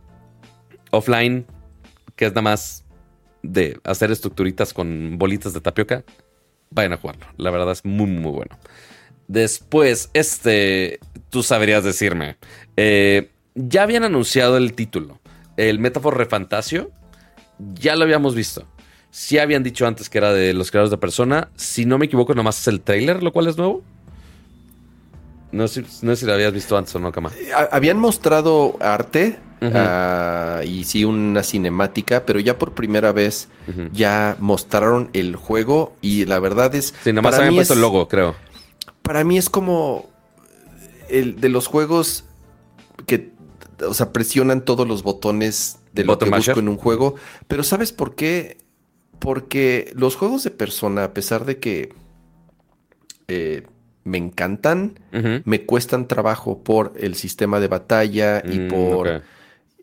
[0.91, 1.45] offline,
[2.15, 2.85] que es nada más
[3.43, 6.03] de hacer estructuritas con bolitas de tapioca,
[6.71, 7.25] vayan a jugarlo.
[7.37, 8.57] La verdad es muy, muy bueno.
[9.27, 10.99] Después, este,
[11.29, 12.37] tú sabrías decirme,
[12.77, 15.19] eh, ya habían anunciado el título,
[15.57, 16.91] el Metaphor Refantasio,
[17.57, 18.67] ya lo habíamos visto.
[19.09, 21.49] Sí habían dicho antes que era de los creadores de Persona.
[21.55, 23.81] Si no me equivoco, nomás es el trailer, lo cual es nuevo.
[25.51, 27.31] No sé, no sé si lo habías visto antes o no, Cama.
[27.55, 33.47] Ha- Habían mostrado arte ah, y sí una cinemática, pero ya por primera vez
[33.93, 36.93] ya mostraron el juego y la verdad es...
[37.03, 38.35] Sí, nomás para habían puesto es- el logo, creo.
[39.01, 40.09] Para mí es como
[41.09, 42.25] el de los juegos
[43.05, 43.31] que,
[43.87, 47.15] o sea, presionan todos los botones de lo que busco en un juego.
[47.47, 48.57] Pero ¿sabes por qué?
[49.19, 51.93] Porque los juegos de persona, a pesar de que
[53.27, 53.65] eh,
[54.05, 54.99] me encantan,
[55.45, 59.07] me cuestan trabajo por el sistema de batalla y Mm, por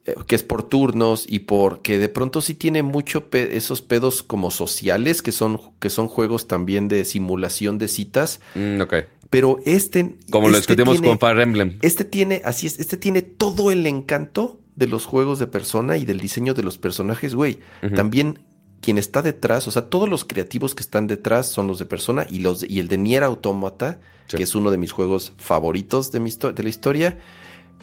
[0.04, 4.22] eh, que es por turnos y porque de pronto sí tiene mucho pe- esos pedos
[4.24, 8.94] como sociales que son que son juegos también de simulación de citas, Mm, ok.
[9.30, 11.78] pero este Como lo este discutimos tiene- con Fire Emblem.
[11.82, 16.04] este tiene así es, este tiene todo el encanto de los juegos de persona y
[16.04, 17.58] del diseño de los personajes, güey.
[17.94, 18.38] También
[18.82, 22.26] quien está detrás, o sea, todos los creativos que están detrás son los de persona
[22.28, 24.36] y los de- y el de Nier Automata, Sí.
[24.36, 27.18] que es uno de mis juegos favoritos de, mi de la historia,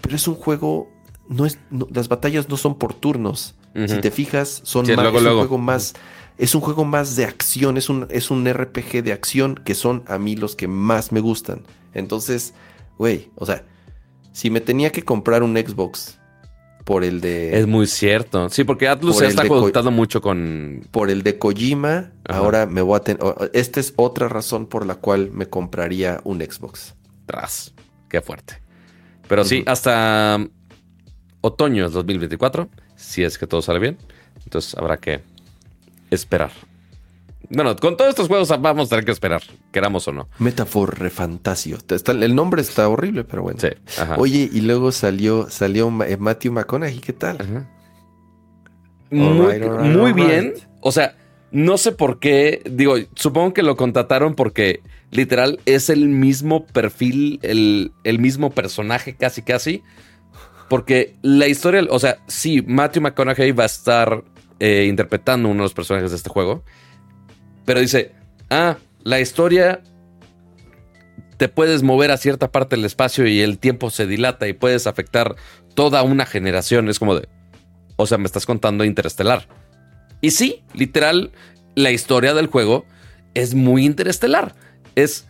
[0.01, 0.87] pero es un juego
[1.27, 3.55] no es no- las batallas no son por turnos.
[3.87, 5.41] Si te fijas, son Sí, más, luego, es luego.
[5.41, 5.93] un juego más
[6.37, 10.03] es un juego más de acción, es un es un RPG de acción que son
[10.07, 11.63] a mí los que más me gustan.
[11.93, 12.53] Entonces,
[12.97, 13.65] güey, o sea,
[14.33, 16.18] si me tenía que comprar un Xbox
[16.89, 18.49] por el de Es muy cierto.
[18.49, 20.87] Sí, porque Atlus Por se está de co- conectando mucho con.
[20.89, 22.39] por el de Kojima, Ajá.
[22.39, 23.21] ahora me voy a tener.
[23.53, 26.95] Esta es otra razón por la cual me compraría un Xbox.
[27.27, 27.75] Tras.
[28.09, 28.55] Qué fuerte.
[29.27, 30.43] Pero sí, hasta
[31.41, 33.97] otoño del 2024 si es que todo sale bien.
[34.43, 35.21] Entonces habrá que
[36.09, 36.49] esperar.
[37.49, 39.41] Bueno, con todos estos juegos vamos a tener que esperar,
[39.71, 40.27] queramos o no.
[40.39, 41.77] Metafor Refantasio.
[42.07, 43.59] El nombre está horrible, pero bueno.
[43.59, 43.69] Sí.
[43.99, 44.15] Ajá.
[44.17, 47.37] Oye, y luego salió, salió eh, Matthew McConaughey, ¿qué tal?
[47.39, 47.69] Ajá.
[49.09, 50.53] Muy, right, all right, muy bien.
[50.81, 51.15] O sea,
[51.51, 52.61] no sé por qué.
[52.69, 59.15] Digo, supongo que lo contrataron porque literal es el mismo perfil, el, el mismo personaje
[59.15, 59.81] casi casi.
[60.69, 64.23] Porque la historia, o sea, sí, Matthew McConaughey va a estar
[64.59, 66.63] eh, interpretando uno de los personajes de este juego.
[67.69, 68.13] Pero dice,
[68.49, 69.81] ah, la historia
[71.37, 74.87] te puedes mover a cierta parte del espacio y el tiempo se dilata y puedes
[74.87, 75.35] afectar
[75.75, 76.89] toda una generación.
[76.89, 77.29] Es como de,
[77.95, 79.47] o sea, me estás contando interestelar.
[80.19, 81.29] Y sí, literal,
[81.75, 82.87] la historia del juego
[83.35, 84.55] es muy interestelar.
[84.95, 85.27] Es,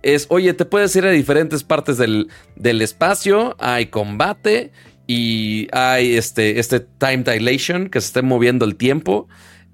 [0.00, 4.72] es oye, te puedes ir a diferentes partes del, del espacio, hay combate
[5.06, 9.28] y hay este, este time dilation, que se esté moviendo el tiempo.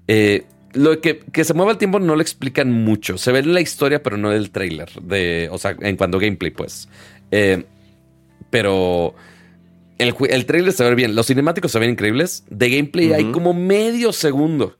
[0.09, 3.17] Eh, lo que, que se mueva el tiempo no lo explican mucho.
[3.17, 4.89] Se ve en la historia, pero no en el trailer.
[5.01, 6.87] De, o sea, en cuanto a gameplay, pues.
[7.31, 7.65] Eh,
[8.49, 9.15] pero
[9.97, 11.15] el, el trailer se ve bien.
[11.15, 12.43] Los cinemáticos se ven increíbles.
[12.49, 14.77] De gameplay hay como medio segundo.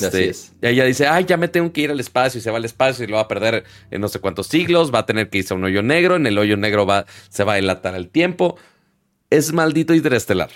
[0.00, 0.52] Así Este, es.
[0.62, 2.64] y ella dice, ay, ya me tengo que ir al espacio y se va al
[2.64, 5.38] espacio y lo va a perder en no sé cuántos siglos, va a tener que
[5.38, 8.08] irse a un hoyo negro, en el hoyo negro va, se va a dilatar el
[8.08, 8.56] tiempo.
[9.30, 10.50] Es maldito interestelar.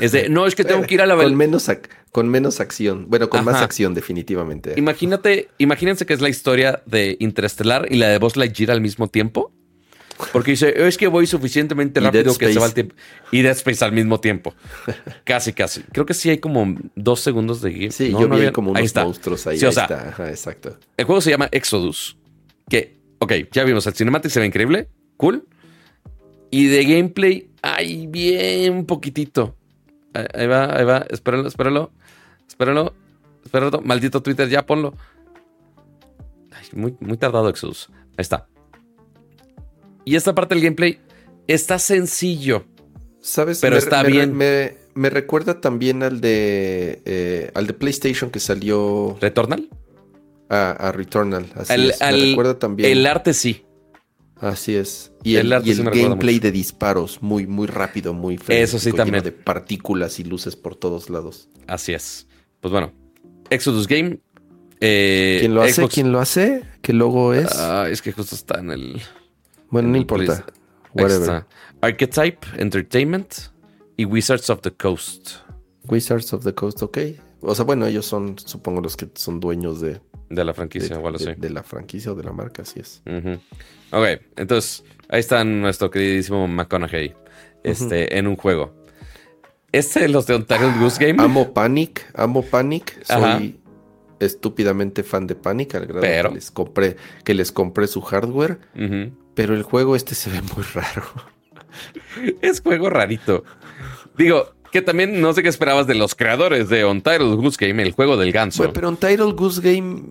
[0.00, 1.70] Es de, no, es que tengo que ir a la con menos,
[2.12, 3.06] con menos acción.
[3.08, 4.74] Bueno, con más acción, definitivamente.
[4.76, 9.08] Imagínate, imagínense que es la historia de Interestelar y la de Buzz Lightyear al mismo
[9.08, 9.52] tiempo.
[10.30, 12.94] Porque dice, es que voy suficientemente rápido que se va el tiempo.
[13.32, 14.54] Y Dead Space al mismo tiempo.
[15.24, 15.82] Casi, casi.
[15.92, 17.90] Creo que sí hay como dos segundos de game.
[17.90, 19.04] Sí, No, yo no vi había- como ahí unos está.
[19.04, 19.58] monstruos ahí.
[19.58, 20.08] Sí, o ahí sea, está.
[20.10, 20.78] Ajá, exacto.
[20.96, 22.16] El juego se llama Exodus.
[22.68, 25.44] Que, ok, ya vimos, el cinematic se ve increíble, cool.
[26.50, 29.56] Y de gameplay, hay bien poquitito.
[30.14, 31.90] Ahí va, ahí va, espéralo, espéralo.
[32.48, 32.92] Espéralo,
[33.44, 33.80] espéralo.
[33.82, 34.94] Maldito Twitter, ya ponlo.
[36.50, 37.88] Ay, muy, muy tardado Exodus.
[38.16, 38.46] Ahí está.
[40.04, 41.00] Y esta parte del gameplay
[41.46, 42.64] está sencillo.
[43.20, 43.60] ¿Sabes?
[43.60, 44.34] Pero Me- está me- bien.
[44.36, 49.68] Me, me recuerda también al de eh, al de PlayStation que salió ¿Returnal?
[50.50, 51.46] a, a Returnal.
[51.54, 52.00] Así Al- es.
[52.00, 52.90] Me al- recuerda también.
[52.90, 53.64] El arte sí.
[54.42, 55.12] Así es.
[55.22, 56.46] Y el el, arte y sí el me recuerda gameplay mucho.
[56.48, 59.22] de disparos, muy, muy rápido, muy Eso sí también.
[59.22, 61.48] de partículas y luces por todos lados.
[61.68, 62.26] Así es.
[62.60, 62.92] Pues bueno,
[63.50, 64.18] Exodus Game.
[64.80, 65.86] eh, ¿Quién lo hace?
[65.88, 66.64] ¿Quién lo hace?
[66.82, 67.52] ¿Qué logo es?
[67.56, 69.00] Ah, es que justo está en el.
[69.70, 70.44] bueno, en no el importa.
[70.94, 71.46] Whatever.
[71.80, 73.32] Archetype Entertainment
[73.96, 75.36] y Wizards of the Coast.
[75.88, 76.98] Wizards of the Coast, ok.
[77.42, 80.00] O sea, bueno, ellos son, supongo, los que son dueños de,
[80.34, 81.40] De la de, franquicia, igual de- así.
[81.40, 83.02] de la franquicia o de la marca, así es.
[83.06, 83.32] Ujú.
[83.90, 87.14] Ok, entonces ahí está nuestro queridísimo McConaughey
[87.62, 88.72] este, en un juego.
[89.72, 91.22] Este de los de Untitled Goose Game.
[91.22, 92.98] Amo Panic, amo Panic.
[93.08, 93.38] Ajá.
[93.38, 93.58] Soy
[94.20, 98.58] estúpidamente fan de Panic, al grado Pero- que les compré, que les compré su hardware.
[99.34, 101.02] Pero el juego este se ve muy raro.
[102.42, 103.44] Es juego rarito.
[104.18, 107.92] Digo, que también no sé qué esperabas de los creadores de Untitled Goose Game, el
[107.92, 108.62] juego del ganso.
[108.62, 110.02] Bueno, pero Untitled Goose Game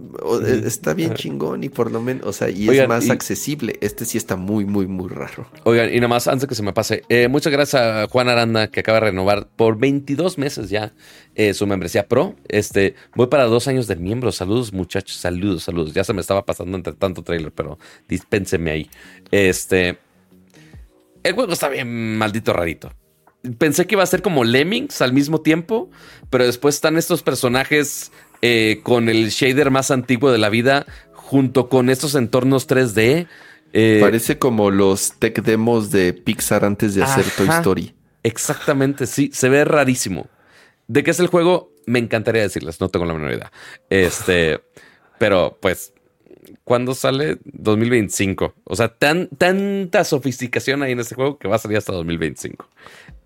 [0.45, 3.09] eh, está bien chingón y por lo menos, o sea, y Oigan, es más y-
[3.09, 3.79] accesible.
[3.81, 5.47] Este sí está muy, muy, muy raro.
[5.63, 8.29] Oigan, y nada más, antes de que se me pase, eh, muchas gracias a Juan
[8.29, 10.93] Aranda que acaba de renovar por 22 meses ya
[11.33, 12.35] eh, su membresía pro.
[12.47, 14.31] Este, voy para dos años de miembro.
[14.31, 15.93] Saludos, muchachos, saludos, saludos.
[15.95, 18.89] Ya se me estaba pasando entre tanto trailer, pero dispénseme ahí.
[19.31, 19.97] Este,
[21.23, 22.91] el juego está bien maldito rarito.
[23.57, 25.89] Pensé que iba a ser como Lemmings al mismo tiempo,
[26.29, 28.11] pero después están estos personajes
[28.41, 33.27] eh, con el shader más antiguo de la vida, junto con estos entornos 3D.
[33.73, 37.47] eh, Parece como los tech demos de Pixar antes de hacer Toy.
[37.49, 37.95] Story.
[38.23, 40.27] Exactamente, sí, se ve rarísimo.
[40.87, 41.71] ¿De qué es el juego?
[41.87, 43.51] Me encantaría decirles, no tengo la menor idea.
[43.89, 44.61] Este,
[45.17, 45.93] pero pues,
[46.63, 47.37] ¿cuándo sale?
[47.45, 48.53] 2025.
[48.65, 52.67] O sea, tan, tanta sofisticación hay en este juego que va a salir hasta 2025.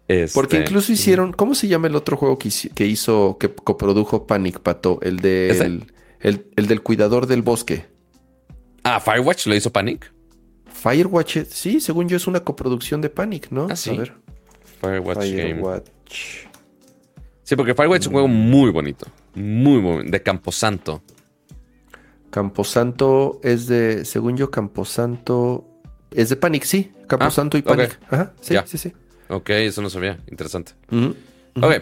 [0.07, 4.59] Este, Porque incluso hicieron, ¿cómo se llama el otro juego que, hizo, que coprodujo Panic
[4.59, 4.99] Pato?
[5.01, 7.85] El de el, el- el del cuidador del bosque.
[8.83, 10.11] Ah, Firewatch lo hizo Panic.
[10.67, 13.67] Firewatch, eh, sí, según yo es una coproducción de Panic, ¿no?
[13.69, 13.89] Ah, sí.
[13.91, 14.13] A ver.
[14.81, 15.31] Firewatch, Game.
[15.55, 16.45] Firewatch.
[17.41, 19.07] Sí, porque Firewatch es un juego muy bonito.
[19.33, 21.01] Muy, muy de Camposanto.
[22.29, 25.65] Camposanto es de, según yo, Camposanto
[26.11, 26.91] es de Panic, sí.
[27.07, 27.75] Camposanto y Ah, ok.
[27.77, 27.99] Panic.
[28.09, 28.93] Ajá, sí, sí, sí.
[29.29, 30.19] Ok, eso no sabía.
[30.29, 30.73] Interesante.
[31.61, 31.73] Ok.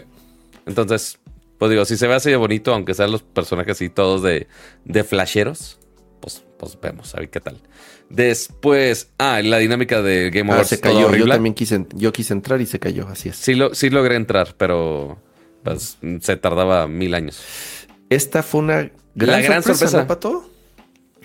[0.66, 1.18] Entonces,
[1.58, 4.46] pues digo, si se ve así de bonito, aunque sean los personajes así todos de,
[4.84, 5.78] de flasheros,
[6.20, 7.58] pues, pues vemos, a ver qué tal.
[8.08, 10.68] Después, ah, la dinámica de Game Ah, Awards.
[10.70, 11.14] se cayó.
[11.14, 13.08] Yo también quise, yo quise entrar y se cayó.
[13.08, 13.36] Así es.
[13.36, 15.18] Sí, lo, sí logré entrar, pero
[15.62, 17.42] pues, se tardaba mil años.
[18.10, 20.00] Esta fue una gran, La gran sorpresa, sorpresa.
[20.02, 20.50] ¿no, Pato?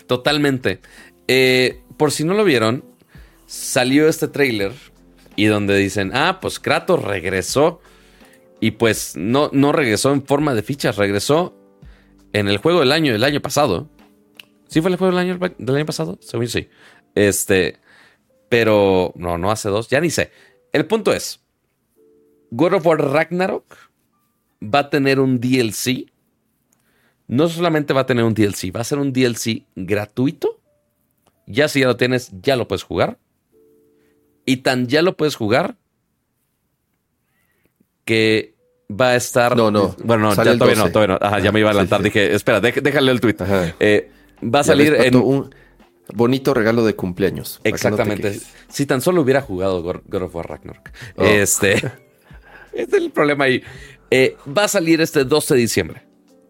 [0.07, 0.79] Totalmente.
[1.27, 2.83] Eh, por si no lo vieron,
[3.45, 4.73] salió este tráiler
[5.35, 7.81] y donde dicen, ah, pues Kratos regresó.
[8.61, 11.55] Y pues no, no regresó en forma de fichas, regresó
[12.33, 13.89] en el juego del año, año pasado.
[14.67, 16.17] ¿Sí fue el juego del año, del año pasado?
[16.21, 16.69] Según yo sí.
[17.15, 17.79] Este,
[18.49, 20.31] pero no, no hace dos, ya ni sé.
[20.71, 21.39] El punto es,
[22.51, 23.77] God of War Ragnarok
[24.61, 26.11] va a tener un DLC.
[27.27, 30.59] No solamente va a tener un DLC, va a ser un DLC gratuito.
[31.45, 33.17] Ya si ya lo tienes, ya lo puedes jugar.
[34.49, 35.75] Y tan ya lo puedes jugar
[38.03, 38.55] que
[38.89, 39.55] va a estar.
[39.55, 39.95] No, no.
[40.03, 40.75] Bueno, no, ya todavía 12.
[40.75, 41.19] no, todavía no.
[41.23, 41.99] Ajá, ya me iba a adelantar.
[41.99, 42.05] sí.
[42.05, 43.35] Dije, espera, déjale el tweet.
[43.79, 44.09] Eh,
[44.43, 45.15] va a salir en.
[45.17, 45.53] Un
[46.15, 47.61] bonito regalo de cumpleaños.
[47.63, 48.39] no Exactamente.
[48.69, 50.89] si tan solo hubiera jugado God of War Ragnarok.
[51.17, 51.23] Oh.
[51.23, 51.73] Este.
[52.73, 53.61] este es el problema ahí.
[54.09, 56.07] Eh, va a salir este 12 de diciembre.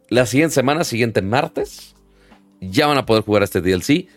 [0.07, 1.95] La siguiente semana, siguiente martes,
[2.61, 4.07] ya van a poder jugar este DLC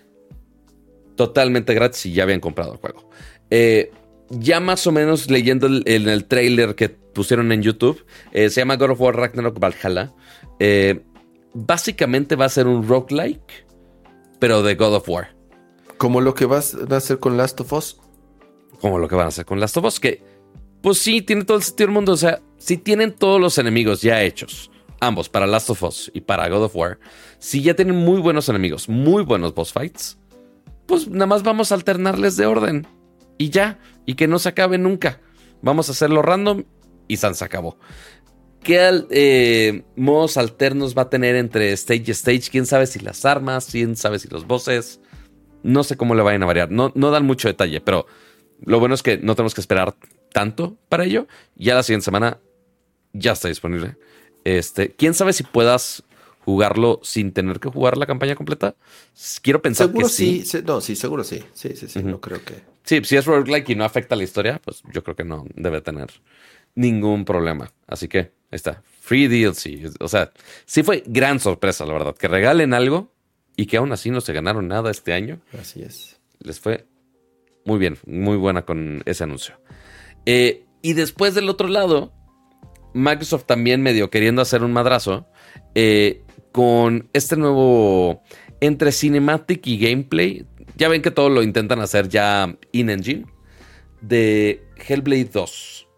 [1.17, 3.11] totalmente gratis si ya habían comprado el juego.
[3.55, 3.91] Eh,
[4.31, 8.03] ya más o menos leyendo el- en el trailer que pusieron en YouTube,
[8.33, 10.15] eh, se llama God of War Ragnarok Valhalla.
[10.59, 11.03] Eh,
[11.53, 13.67] básicamente va a ser un roguelike,
[14.39, 15.35] pero de God of War.
[15.99, 17.99] Como lo que vas a hacer con Last of Us.
[18.81, 20.23] como lo que van a hacer con Last of Us, que
[20.81, 22.13] pues sí, tiene todo el sentido del mundo.
[22.13, 26.23] O sea, si tienen todos los enemigos ya hechos, ambos, para Last of Us y
[26.23, 26.99] para God of War,
[27.39, 30.19] si ya tienen muy buenos enemigos, muy buenos boss fights,
[30.87, 32.87] pues nada más vamos a alternarles de orden.
[33.43, 35.21] Y ya, y que no se acabe nunca.
[35.63, 36.63] Vamos a hacerlo random
[37.09, 37.77] y San se acabó.
[38.63, 42.51] ¿Qué eh, modos alternos va a tener entre stage y stage?
[42.53, 43.67] ¿Quién sabe si las armas?
[43.69, 45.01] ¿Quién sabe si los bosses?
[45.65, 46.71] No sé cómo le vayan a variar.
[46.71, 48.07] No, no dan mucho detalle, pero
[48.65, 49.97] lo bueno es que no tenemos que esperar
[50.33, 51.27] tanto para ello.
[51.57, 52.39] Ya la siguiente semana
[53.13, 53.97] ya está disponible.
[54.45, 56.05] Este, quién sabe si puedas
[56.45, 58.77] jugarlo sin tener que jugar la campaña completa.
[59.43, 60.45] Quiero pensar Seguro que sí.
[60.45, 60.59] sí.
[60.65, 61.43] no, sí, seguro sí.
[61.55, 62.05] Sí, sí, sí.
[62.05, 62.71] No creo que.
[62.85, 65.81] Sí, si es roguelike y no afecta la historia, pues yo creo que no debe
[65.81, 66.09] tener
[66.75, 67.73] ningún problema.
[67.87, 68.83] Así que ahí está.
[69.01, 69.91] Free DLC.
[70.01, 70.33] O sea,
[70.65, 72.17] sí fue gran sorpresa, la verdad.
[72.17, 73.13] Que regalen algo
[73.57, 75.41] y que aún así no se ganaron nada este año.
[75.59, 76.21] Así es.
[76.41, 76.87] les fue
[77.65, 79.61] muy bien, muy buena con ese anuncio.
[80.27, 82.13] Eh, y después del otro lado,
[82.95, 85.27] Microsoft también medio queriendo hacer un madrazo
[85.75, 88.23] eh, con este nuevo
[88.61, 90.47] entre cinematic y gameplay.
[90.77, 93.27] Ya ven que todo lo intentan hacer ya in-engine
[94.01, 95.89] de Hellblade 2.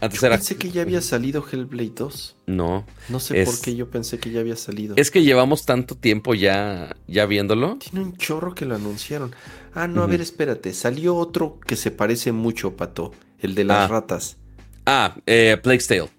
[0.00, 0.36] Antes Yo era...
[0.36, 2.36] pensé que ya había salido Hellblade 2.
[2.46, 4.94] No, No sé Es- por qué yo pensé que ya había salido.
[4.96, 7.76] es que llevamos tanto tiempo ya, ya viéndolo.
[7.78, 9.34] Tiene un chorro que lo anunciaron.
[9.74, 10.72] Ah, no, a ver, espérate.
[10.74, 13.12] Salió otro que se parece mucho, Pato.
[13.40, 13.92] El de las Ah.
[13.92, 14.36] ratas.
[14.86, 16.10] Ah, eh, Plague's Tale.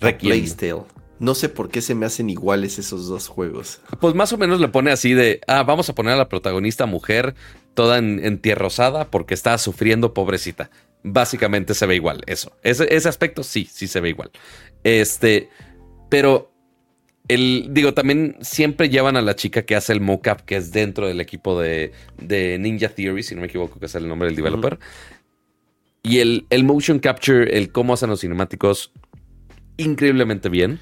[0.00, 0.30] Requiem.
[0.32, 0.82] Plague's Tale.
[1.18, 3.80] No sé por qué se me hacen iguales esos dos juegos.
[4.00, 6.86] Pues más o menos le pone así de, ah, vamos a poner a la protagonista
[6.86, 7.34] mujer
[7.74, 10.70] toda en, entierrosada porque está sufriendo, pobrecita.
[11.02, 12.52] Básicamente se ve igual, eso.
[12.62, 14.30] Ese, ese aspecto sí, sí se ve igual.
[14.84, 15.48] Este,
[16.10, 16.52] pero
[17.28, 21.08] el, digo, también siempre llevan a la chica que hace el mocap, que es dentro
[21.08, 24.36] del equipo de, de Ninja Theory, si no me equivoco, que es el nombre del
[24.36, 24.78] developer.
[26.02, 28.92] Y el, el motion capture, el cómo hacen los cinemáticos,
[29.76, 30.78] increíblemente bien.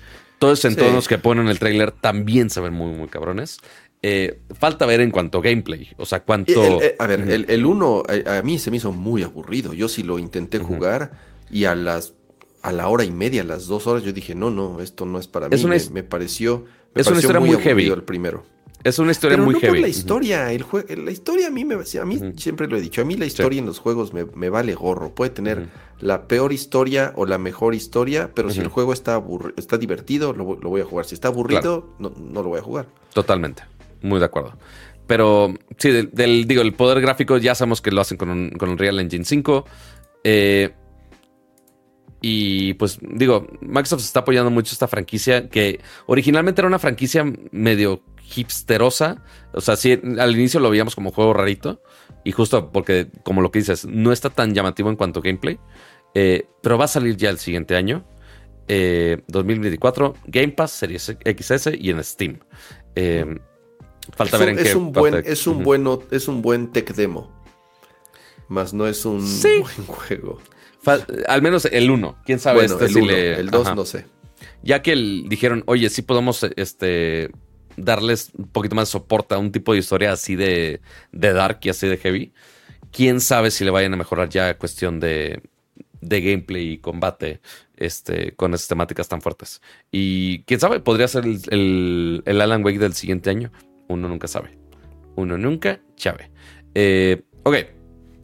[0.47, 1.09] Todos los entornos Sí.
[1.09, 3.59] que ponen en el tráiler también se ven muy, muy cabrones.
[4.03, 5.89] Eh, falta ver en cuanto a gameplay.
[5.97, 6.63] O sea, cuánto.
[6.63, 9.23] Eh, el- eh, a ver, el, el uno a, a mí se me hizo muy
[9.23, 9.73] aburrido.
[9.73, 11.13] Yo sí lo intenté jugar
[11.51, 12.15] y a las
[12.63, 15.19] a la hora y media, a las dos horas, yo dije, no, no, esto no
[15.19, 15.57] es para mí.
[15.63, 16.65] Una me, pareció,
[16.95, 17.71] me es una pareció historia muy heavy.
[17.71, 18.45] aburrido el primero.
[18.85, 19.73] Es una historia Pero muy no heavy.
[19.73, 22.81] por la historia, el jue- la historia a mí me a mí siempre lo he
[22.83, 25.15] dicho, a mí la historia en los juegos me, me vale gorro.
[25.15, 25.69] Puede tener
[26.01, 30.35] la peor historia o la mejor historia, pero si el juego está aburri- está divertido,
[30.35, 31.07] lo, lo voy a jugar.
[31.07, 32.87] Si está aburrido, no, no lo voy a jugar.
[33.15, 33.63] Totalmente.
[34.03, 34.53] Muy de acuerdo.
[35.07, 38.51] Pero sí, del, del- digo, el poder gráfico ya sabemos que lo hacen con un,
[38.51, 39.65] con un Real Engine 5.
[40.25, 40.73] Eh,
[42.21, 48.03] y pues digo, Microsoft está apoyando mucho esta franquicia que originalmente era una franquicia medio
[48.37, 49.23] hipsterosa.
[49.53, 51.83] O sea, sí, al inicio lo veíamos como juego rarito.
[52.25, 55.59] Y justo porque, como lo que dices, no está tan llamativo en cuanto a gameplay.
[56.15, 58.05] Eh, pero va a salir ya el siguiente año.
[58.67, 62.39] eh, 2024, Game Pass, Series XS y en Steam.
[62.97, 63.27] Eh,
[64.17, 66.41] falta es ver un, en qué es un buen, parte- es un bueno, es un
[66.41, 67.31] buen tech demo.
[68.49, 69.49] Más no es un Sí.
[69.61, 70.39] buen juego.
[71.29, 72.17] Al menos el 1.
[72.25, 72.61] ¿Quién sabe?
[72.61, 73.75] bueno, este el sí 1, le- el 2 ajá.
[73.75, 74.07] no sé.
[74.63, 77.31] Ya que el- dijeron, oye, sí podemos este,
[77.77, 80.81] darles un poquito más de soporte a un tipo de historia así de,
[81.13, 82.33] de dark y así de heavy.
[82.91, 85.43] Quién sabe si le vayan a mejorar ya cuestión de,
[86.01, 87.41] de gameplay y combate
[87.77, 89.61] este, con esas temáticas tan fuertes.
[89.91, 93.51] Y quién sabe, podría ser el, el, Alan Wake del siguiente año.
[93.89, 94.59] Uno nunca sabe.
[95.17, 96.31] Uno nunca sabe.
[96.75, 97.57] Eh, ok,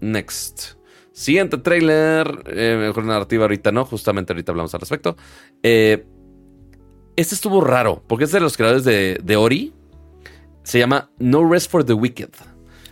[0.01, 0.75] next.
[1.13, 2.45] Siguiente trailer.
[2.47, 5.17] Eh, mejor narrativa ahorita no, justamente ahorita hablamos al respecto.
[5.63, 6.05] Eh,
[7.21, 9.73] este estuvo raro, porque es de los creadores de, Ori.
[10.63, 12.31] Se llama No Rest for the Wicked.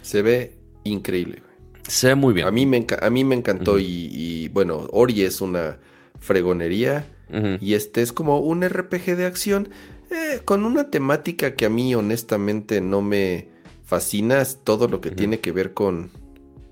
[0.02, 1.42] Se ve increíble.
[1.86, 2.46] Se ve muy bien.
[2.46, 5.78] A mí me, a mí me encantó y, bueno, Ori es una
[6.20, 7.06] fregonería
[7.60, 9.68] y este es como un RPG de acción
[10.10, 13.48] eh, con una temática que a mí honestamente no me
[13.84, 14.40] fascina.
[14.40, 16.10] Es todo lo que tiene que ver con...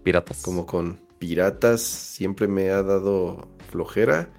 [0.02, 0.42] Piratas.
[0.42, 1.82] Como con piratas.
[1.82, 4.30] Siempre me ha dado flojera.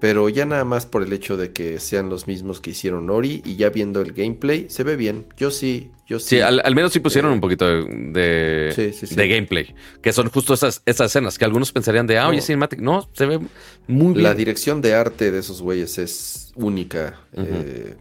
[0.00, 3.42] Pero ya nada más por el hecho de que sean los mismos que hicieron Ori
[3.44, 5.26] y ya viendo el gameplay, se ve bien.
[5.36, 6.36] Yo sí, yo sí.
[6.36, 9.74] Sí, al, menos sí pusieron eh, un poquito de, de, gameplay.
[10.00, 12.80] Que son justo esas, esas escenas que algunos pensarían de, ah, oye, Cinematic.
[12.80, 13.40] No, se ve
[13.88, 14.22] muy bien.
[14.22, 17.20] La dirección de arte de esos güeyes es única.
[17.36, 17.94] Eh,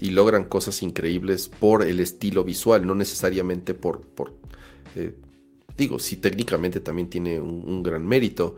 [0.00, 4.02] y logran cosas increíbles por el estilo visual, no necesariamente por.
[4.02, 4.32] por
[4.94, 5.16] eh,
[5.76, 8.54] digo, sí, técnicamente también tiene un gran mérito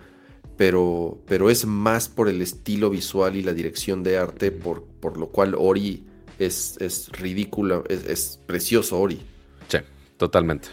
[0.56, 5.16] pero, pero es más por el estilo visual y la dirección de arte, por, por
[5.18, 6.05] lo cual Ori
[6.39, 9.20] es, es ridícula, es, precioso Ori.
[9.68, 9.78] Sí,
[10.16, 10.68] totalmente.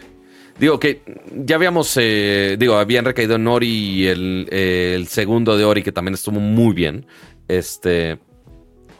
[0.58, 1.02] Digo que
[1.34, 5.92] ya habíamos, eh, digo, habían recaído en Ori y el, el, segundo de Ori que
[5.92, 7.06] también estuvo muy bien.
[7.48, 8.18] Este,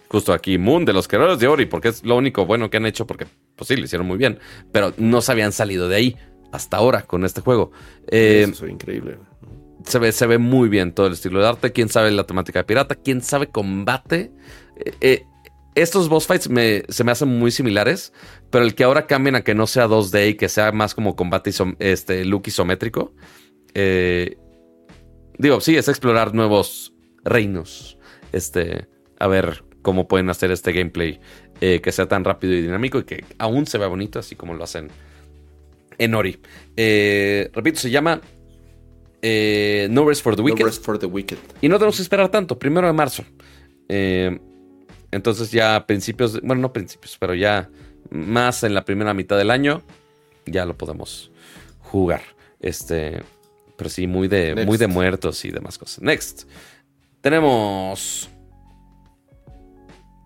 [0.09, 2.87] justo aquí, Moon de los creadores de Ori, porque es lo único bueno que han
[2.87, 4.39] hecho, porque pues sí, lo hicieron muy bien,
[4.73, 6.17] pero no se habían salido de ahí
[6.51, 7.71] hasta ahora con este juego.
[8.09, 9.19] Eh, Eso es increíble
[9.85, 11.73] se ve, se ve muy bien todo el estilo de arte.
[11.73, 14.33] Quién sabe la temática de pirata, quién sabe combate.
[14.77, 15.27] Eh, eh,
[15.75, 16.49] estos boss fights
[16.89, 18.13] se me hacen muy similares,
[18.51, 21.17] pero el que ahora cambien a que no sea 2D y que sea más como
[21.17, 23.15] combate este, look isométrico.
[23.75, 24.37] Eh,
[25.39, 26.93] digo, sí, es explorar nuevos
[27.25, 27.99] reinos.
[28.33, 28.87] Este,
[29.19, 31.21] a ver cómo pueden hacer este gameplay
[31.61, 34.65] que sea tan rápido y dinámico y que aún se vea bonito, así como lo
[34.65, 34.89] hacen
[35.97, 36.41] en Ori.
[36.77, 38.21] repito, se llama
[39.23, 40.69] eh, no Rest for the Wicked.
[40.73, 41.39] for the Wicked.
[41.61, 43.25] Y no tenemos que esperar tanto, primero de marzo.
[43.89, 44.39] Eh,
[45.13, 47.71] entonces ya a principios, bueno, no principios, pero ya
[48.11, 49.83] más en la primera mitad del año,
[50.47, 51.31] ya lo podemos
[51.79, 52.23] jugar.
[52.61, 53.23] Este,
[53.77, 56.03] pero sí, muy de, muy de muertos y demás cosas.
[56.03, 56.49] Next.
[57.21, 58.29] Tenemos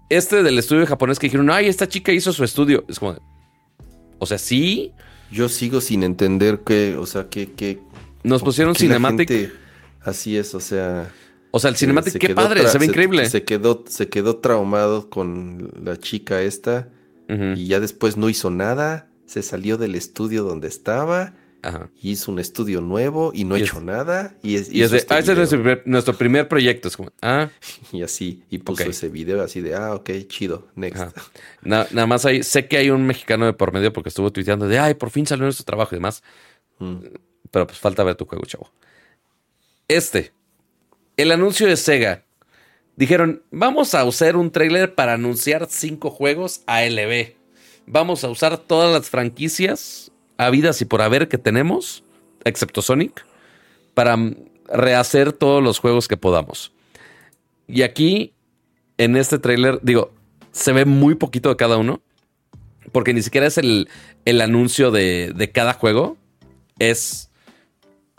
[0.08, 2.84] este del estudio japonés que dijeron, ay, esta chica hizo su estudio.
[2.88, 3.16] Es como,
[4.18, 4.92] o sea, sí.
[5.30, 7.80] Yo sigo sin entender que, o sea, que
[8.26, 9.52] nos pusieron Cinematic.
[10.02, 11.12] así es, o sea.
[11.52, 13.28] O sea, el Cinematic, qué padre, se ve increíble.
[13.30, 16.88] Se quedó, se quedó traumado con la chica esta.
[17.28, 19.08] Y ya después no hizo nada.
[19.26, 21.34] Se salió del estudio donde estaba.
[22.00, 24.36] Hizo un estudio nuevo y no ha hecho nada.
[24.42, 26.88] Y, es, este ah, ese es nuestro primer, proyecto.
[26.88, 27.48] Es como, ah.
[27.92, 31.02] Y así, y puso ese video así de, ah, ok, chido, next.
[31.62, 34.78] nada más ahí, sé que hay un mexicano de por medio porque estuvo tuiteando de,
[34.78, 36.22] ay, por fin salió nuestro trabajo y demás.
[36.78, 36.96] Mm.
[37.50, 38.70] Pero pues falta ver tu juego, chavo.
[39.88, 40.32] Este.
[41.16, 42.24] El anuncio de Sega.
[42.96, 47.34] Dijeron, vamos a usar un trailer para anunciar cinco juegos ALB.
[47.86, 52.04] Vamos a usar todas las franquicias habidas y por haber que tenemos,
[52.44, 53.24] excepto Sonic,
[53.94, 54.16] para
[54.68, 56.72] rehacer todos los juegos que podamos.
[57.68, 58.32] Y aquí,
[58.98, 60.12] en este trailer, digo,
[60.52, 62.00] se ve muy poquito de cada uno,
[62.92, 63.88] porque ni siquiera es el,
[64.24, 66.16] el anuncio de, de cada juego,
[66.78, 67.25] es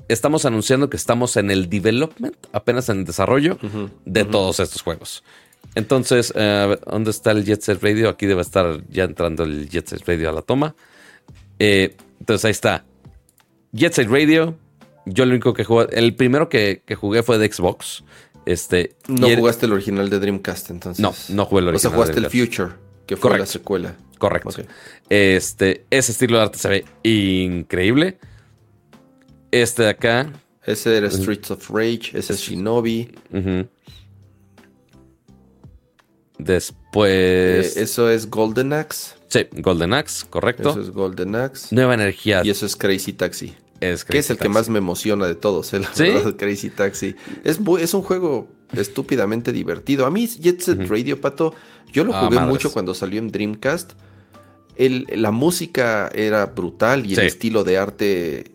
[0.08, 3.58] estamos anunciando que estamos en el development, apenas en el desarrollo
[4.06, 5.24] de todos estos juegos.
[5.76, 8.10] Entonces, eh, ¿dónde está el Jet Set Radio?
[8.10, 10.76] Aquí debe estar ya entrando el Jet Set Radio a la toma.
[11.60, 12.86] Eh, entonces ahí está.
[13.72, 14.58] Jet Set Radio.
[15.06, 18.04] Yo lo único que jugué, el primero que, jugué fue de Xbox.
[18.46, 21.02] Este, no jugaste el original de Dreamcast entonces.
[21.02, 21.76] No, no jugué el original.
[21.76, 22.74] O sea, jugaste el Future,
[23.06, 23.96] que fue la secuela.
[24.18, 24.50] Correcto.
[25.10, 28.18] Este, ese estilo de arte se ve increíble.
[29.52, 30.34] Este de acá.
[30.66, 32.12] Ese era Streets of Rage.
[32.14, 33.10] Ese es Shinobi.
[36.38, 37.78] Después.
[37.78, 39.16] Eh, eso es Golden Axe.
[39.28, 40.72] Sí, Golden Axe, correcto.
[40.72, 41.74] Eso es Golden Axe.
[41.74, 42.42] Nueva energía.
[42.44, 43.56] Y eso es Crazy Taxi.
[43.80, 46.12] Es que es el que más me emociona de todos, el ¿Sí?
[46.38, 47.16] Crazy Taxi.
[47.44, 50.06] Es, es un juego estúpidamente divertido.
[50.06, 51.54] A mí, Jet Set Radio, Pato,
[51.92, 53.94] yo lo ah, jugué mucho cuando salió en Dreamcast.
[54.78, 58.52] la música era brutal y el estilo de arte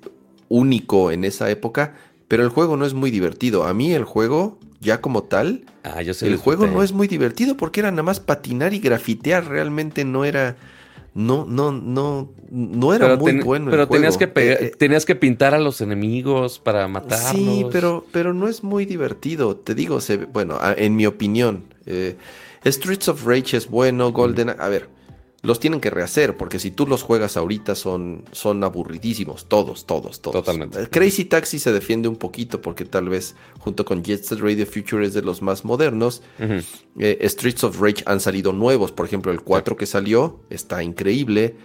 [0.53, 1.95] único en esa época,
[2.29, 3.65] pero el juego no es muy divertido.
[3.65, 7.57] A mí el juego ya como tal, Ah, yo el juego no es muy divertido
[7.57, 9.47] porque era nada más patinar y grafitear.
[9.49, 10.57] Realmente no era.
[11.15, 13.65] No, no, no, no era Pero, muy ten- bueno.
[13.67, 14.35] el pero tenías, que juego.
[14.35, 17.31] pega- Eh, eh, tenías que pintar a los enemigos para matarlos.
[17.33, 19.57] Sí, pero, pero no es muy divertido.
[19.57, 22.17] Te digo, se, bueno, en mi opinión, eh,
[22.65, 24.51] Streets of Rage es bueno, Golden.
[24.59, 24.89] A ver,
[25.43, 30.23] los tienen que rehacer porque si tú los juegas ahorita son, son aburridísimos, todos, todos,
[30.23, 30.37] todos.
[30.37, 30.81] Totalmente.
[30.81, 34.65] Eh, Crazy Taxi se defiende un poquito porque tal vez junto con Jet Set Radio
[34.67, 36.23] Future es de los más modernos.
[36.99, 41.57] Eh, Streets of Rage han salido nuevos, por ejemplo, el 4 que salió está increíble.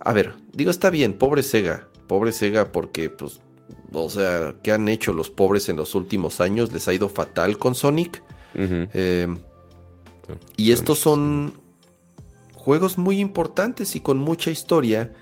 [0.00, 1.88] A ver, digo, está bien, pobre Sega.
[2.08, 3.40] Pobre Sega porque, pues,
[3.92, 6.72] o sea, ¿qué han hecho los pobres en los últimos años?
[6.72, 8.22] Les ha ido fatal con Sonic.
[8.54, 9.28] Eh,
[10.56, 11.61] y estos son
[12.62, 15.12] juegos muy importantes y con mucha historia.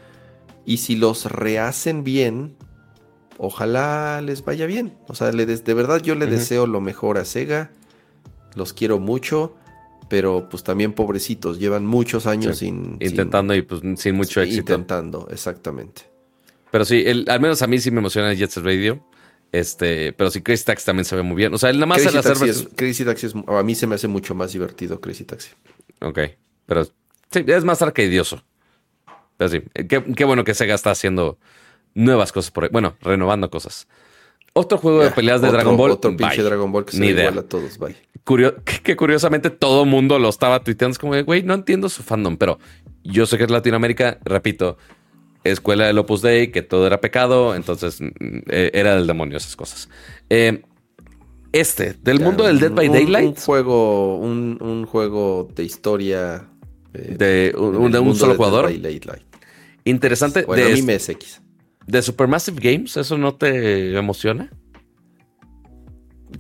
[0.66, 2.54] Y si los rehacen bien,
[3.38, 4.96] ojalá les vaya bien.
[5.08, 7.70] O sea, le des- de verdad yo le deseo lo mejor a Sega.
[8.54, 9.56] Los quiero mucho.
[10.10, 12.66] Pero pues también pobrecitos, llevan muchos años Sí.
[12.66, 12.98] sin...
[12.98, 14.72] sin- Intentando y pues sin mucho éxito.
[14.72, 16.02] Intentando, exactamente.
[16.72, 19.04] Pero sí, el- al menos a mí sí me emociona el Jet Set Radio.
[19.52, 21.54] Este, pero sí, Crazy Taxi también se ve muy bien.
[21.54, 23.94] O sea, el nada más Crazy Taxi, es, Crazy Taxi es- a mí se me
[23.94, 25.50] hace mucho más divertido Crazy Taxi.
[26.00, 26.18] Ok.
[26.66, 26.86] Pero
[27.30, 28.42] sí, es más arcaidioso.
[29.36, 31.38] Pero sí, eh, qué, qué bueno que Sega está haciendo
[31.94, 32.70] nuevas cosas por ahí.
[32.72, 33.88] Bueno, renovando cosas.
[34.52, 35.90] Otro juego de peleas de otro- Dragon Ball.
[35.92, 36.44] Otro pinche bye.
[36.44, 37.24] Dragon Ball que se Ni ve idea.
[37.30, 37.94] igual a todos, bye.
[38.24, 40.92] Curio- que, que curiosamente todo mundo lo estaba tuiteando.
[40.92, 42.58] Es como, güey, no entiendo su fandom, pero
[43.04, 44.76] yo sé que es Latinoamérica, repito,
[45.44, 48.08] escuela del Opus Dei, que todo era pecado, entonces mm,
[48.48, 49.88] eh, era del demonio esas cosas.
[50.28, 50.62] Eh,
[51.52, 55.62] este, del Ya, mundo del Dead by un- Daylight, Un juego, un, un juego de
[55.64, 56.46] historia.
[56.94, 58.72] Eh, de un, de solo de jugador,
[59.84, 61.18] interesante, Bueno, de,
[61.86, 64.50] de Supermassive Games, ¿eso no te emociona?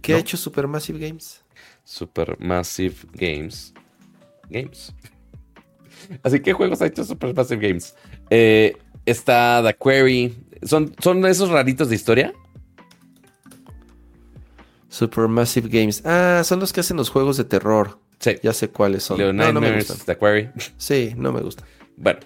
[0.02, 0.18] ¿Qué ¿No?
[0.18, 1.44] ha hecho Supermassive Games?
[1.84, 3.74] Supermassive Games.
[4.48, 4.94] Games.
[6.22, 7.94] Así que juegos ha hecho Supermassive Games.
[8.30, 10.46] Eh, está The Query.
[10.62, 12.32] ¿Son, ¿Son esos raritos de historia?
[14.88, 16.02] Supermassive Games.
[16.04, 17.99] Ah, son los que hacen los juegos de terror.
[18.20, 18.36] Sí.
[18.42, 19.18] Ya sé cuáles son.
[19.18, 19.96] Little No, no me gustan.
[20.06, 20.50] The Query.
[20.76, 21.66] Sí, no me gustan.
[21.96, 22.20] Bueno,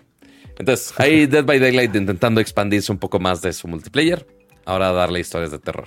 [0.59, 4.27] entonces ahí Dead by Daylight intentando expandirse un poco más de su multiplayer.
[4.67, 5.87] Ahora darle historias de terror.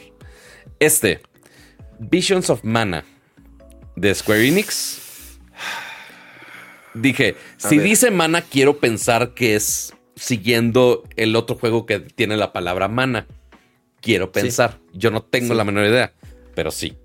[0.80, 1.22] Este,
[2.00, 3.04] Visions of Mana
[3.96, 5.02] de Square Enix.
[6.94, 7.86] Dije, A si ver.
[7.88, 13.28] dice mana, quiero pensar que es siguiendo el otro juego que tiene la palabra mana.
[14.02, 14.80] Quiero pensar.
[14.94, 15.58] Yo no tengo Sí.
[15.58, 16.14] la menor idea,
[16.56, 16.98] pero sí.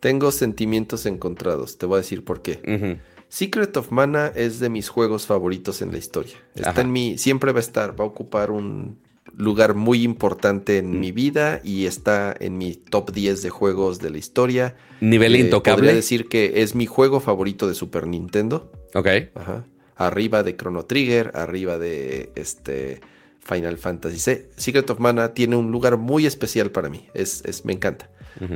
[0.00, 1.78] Tengo sentimientos encontrados.
[1.78, 2.98] Te voy a decir por qué.
[3.28, 6.34] Secret of Mana es de mis juegos favoritos en la historia.
[6.54, 6.80] Está Ajá.
[6.80, 8.98] en mi, siempre va a estar, va a ocupar un
[9.36, 11.00] lugar muy importante en Mm.
[11.00, 14.74] mi vida y está en mi top 10 de juegos de la historia.
[15.00, 15.94] Nivel Eh, Podría intocable.
[15.94, 18.72] decir que es mi juego favorito de Super Nintendo.
[18.94, 19.06] Ok.
[19.36, 19.64] Ajá.
[19.96, 23.00] Arriba de Chrono Trigger, arriba de este
[23.38, 24.18] Final Fantasy.
[24.56, 27.06] Secret of Mana tiene un lugar muy especial para mí.
[27.14, 28.10] Es, es, me encanta.
[28.40, 28.54] Ujú.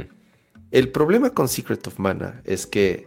[0.75, 3.07] El problema con Secret of Mana es que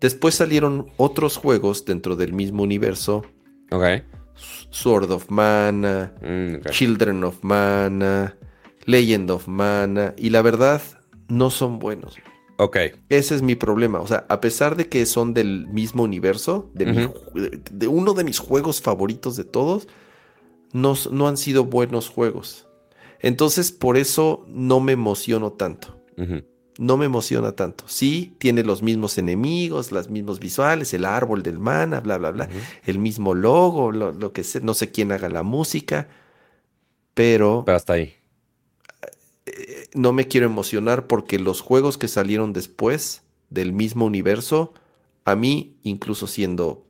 [0.00, 3.26] después salieron otros juegos dentro del mismo universo.
[3.70, 3.84] Ok.
[4.70, 6.66] Sword of Mana, Mm.
[6.70, 8.38] Children of Mana,
[8.86, 10.14] Legend of Mana.
[10.16, 10.80] Y la verdad,
[11.28, 12.16] no son buenos.
[12.56, 12.78] Ok.
[13.10, 14.00] Ese es mi problema.
[14.00, 18.80] O sea, a pesar de que son del mismo universo, de, uno de mis juegos
[18.80, 19.88] favoritos de todos,
[20.72, 20.94] no,
[21.28, 22.66] han sido buenos juegos.
[23.20, 26.00] Entonces, por eso no me emociono tanto.
[26.16, 26.44] Ujú.
[26.78, 27.84] No me emociona tanto.
[27.88, 32.50] Sí, tiene los mismos enemigos, los mismos visuales, el árbol del mana, bla, bla, bla,
[32.86, 36.08] el mismo logo, lo, lo que sé, no sé quién haga la música,
[37.14, 38.14] pero Pero hasta ahí.
[39.46, 44.74] eh, no me quiero emocionar porque los juegos que salieron después del mismo universo,
[45.24, 46.86] a mí, incluso siendo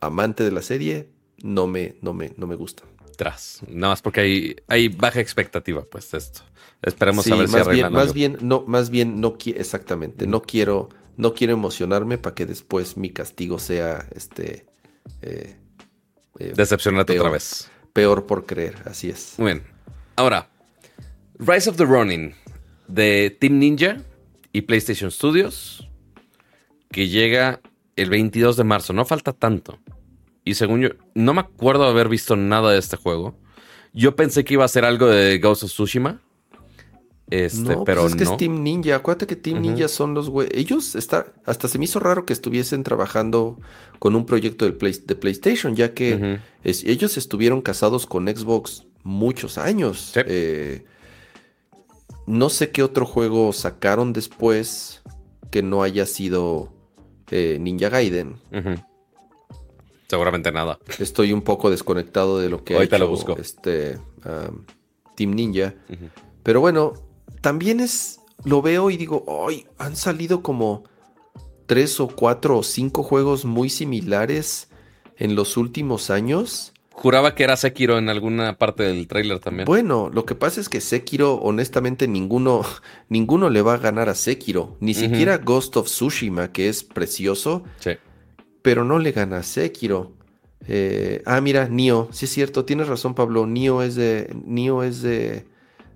[0.00, 1.10] amante de la serie,
[1.42, 2.88] no me, no me, no me gustan.
[3.16, 3.62] Tras.
[3.68, 6.42] Nada más porque hay, hay baja expectativa, pues, de esto.
[6.82, 10.26] Esperemos Sí, a ver si más bien, arreglan más bien, no, más bien, no exactamente,
[10.26, 14.66] no quiero, no quiero emocionarme para que después mi castigo sea, este,
[15.22, 15.56] eh,
[16.38, 17.32] eh, Decepcionarte otra peor.
[17.32, 17.70] vez.
[17.92, 19.34] peor por creer, así es.
[19.38, 19.62] Muy bien.
[20.16, 20.48] Ahora,
[21.38, 22.34] Rise of the Ronin
[22.88, 23.98] de Team Ninja
[24.52, 25.88] y PlayStation Studios,
[26.90, 27.60] que llega
[27.96, 28.92] el 22 de marzo.
[28.92, 29.78] No falta tanto.
[30.44, 33.36] Y según yo, no me acuerdo de haber visto nada de este juego.
[33.92, 36.20] Yo pensé que iba a ser algo de Ghost of Tsushima.
[37.28, 38.30] Este, no, pero pues es que no.
[38.32, 38.94] es Team Ninja.
[38.96, 39.60] Acuérdate que Team.
[39.60, 40.48] Ninja son los güey.
[40.52, 41.24] Ellos están.
[41.44, 43.58] Hasta se me hizo raro que estuviesen trabajando
[43.98, 48.86] con un proyecto del Play- de PlayStation, ya que es- ellos estuvieron casados con Xbox
[49.02, 50.12] muchos años.
[50.14, 50.20] Sí.
[50.24, 50.84] Eh,
[52.26, 55.02] no sé qué otro juego sacaron después.
[55.50, 56.72] que no haya sido
[57.30, 58.36] eh, Ninja Gaiden.
[60.08, 60.78] Seguramente nada.
[60.98, 63.36] Estoy un poco desconectado de lo que Ahorita lo busco.
[63.38, 63.98] este
[65.16, 65.74] Team Ninja.
[66.42, 66.92] Pero bueno,
[67.46, 68.18] también es.
[68.42, 69.66] Lo veo y digo, ¡ay!
[69.78, 70.82] Han salido como
[71.66, 74.68] tres o cuatro o cinco juegos muy similares
[75.16, 76.72] en los últimos años.
[76.90, 79.64] Juraba que era Sekiro en alguna parte del tráiler también.
[79.64, 82.62] Bueno, lo que pasa es que Sekiro, honestamente, ninguno,
[83.08, 84.76] ninguno le va a ganar a Sekiro.
[84.80, 87.62] Ni siquiera Ghost of Tsushima, que es precioso.
[87.78, 87.92] Sí.
[88.60, 90.16] Pero no le gana a Sekiro.
[90.66, 92.08] Eh, ah, mira, Nio.
[92.10, 93.46] Sí es cierto, tienes razón, Pablo.
[93.46, 94.34] Nio es de.
[94.44, 95.46] Nio es de.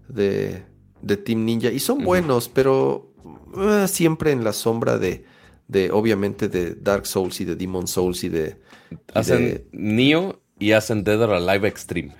[0.07, 0.70] de.
[1.03, 1.71] De Team Ninja.
[1.71, 3.13] Y son buenos, pero.
[3.59, 5.25] eh, siempre en la sombra de.
[5.69, 5.91] de.
[5.91, 8.57] obviamente de Dark Souls y de Demon Souls y de.
[8.91, 12.13] y Hacen de- Neo y hacen Dead or Alive Extreme.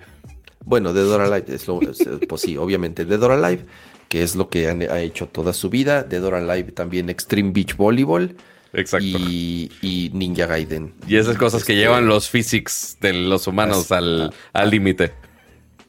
[0.65, 3.65] Bueno, Dead or Alive es lo, es, eh, pues sí, obviamente Dead or Alive,
[4.09, 6.03] que es lo que han- ha hecho toda su vida.
[6.03, 8.35] Dead or Alive también Extreme Beach Volleyball
[8.73, 9.05] Exacto.
[9.05, 10.93] y, y Ninja Gaiden.
[11.07, 15.11] Y esas cosas que Este, llevan los physics de los humanos Así- al al límite.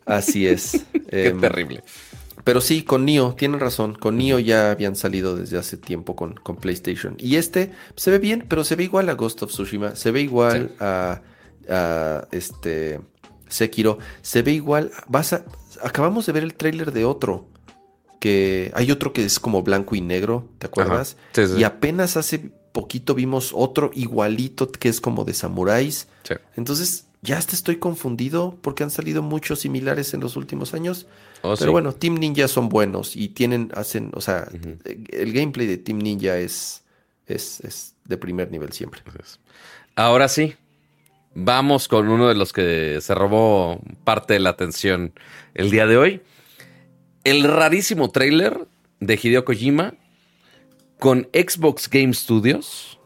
[0.06, 0.85] Así es.
[1.10, 1.82] Qué Em, terrible.
[2.44, 3.94] Pero sí, con Nio, tienen razón.
[3.94, 7.14] Con Nio ya habían salido desde hace tiempo con, con PlayStation.
[7.19, 9.94] Y este se ve bien, pero se ve igual a Ghost of Tsushima.
[9.97, 10.77] Se ve igual Sí.
[10.81, 11.20] a,
[11.69, 13.01] a, este
[13.48, 13.98] Sekiro.
[14.23, 14.90] Se ve igual.
[15.09, 15.44] Vas a,
[15.82, 17.48] acabamos de ver el tráiler de otro.
[18.20, 21.16] Que hay otro que es como blanco y negro, ¿te acuerdas?
[21.32, 21.60] Sí, sí, sí.
[21.60, 26.06] Y apenas hace poquito vimos otro igualito que es como de samuráis.
[26.56, 31.06] Entonces, ya hasta estoy confundido porque han salido muchos similares en los últimos años.
[31.42, 31.68] Oh, Pero sí.
[31.70, 34.76] bueno, Team Ninja son buenos y tienen, hacen, o sea, Ujú.
[34.84, 36.82] el gameplay de Team Ninja es,
[37.26, 39.02] es, es de primer nivel siempre.
[39.94, 40.54] Ahora sí,
[41.34, 45.12] vamos con uno de los que se robó parte de la atención
[45.54, 46.20] el día de hoy.
[47.24, 48.66] El rarísimo tráiler
[48.98, 49.94] de Hideo Kojima
[50.98, 52.98] con Xbox Game Studios,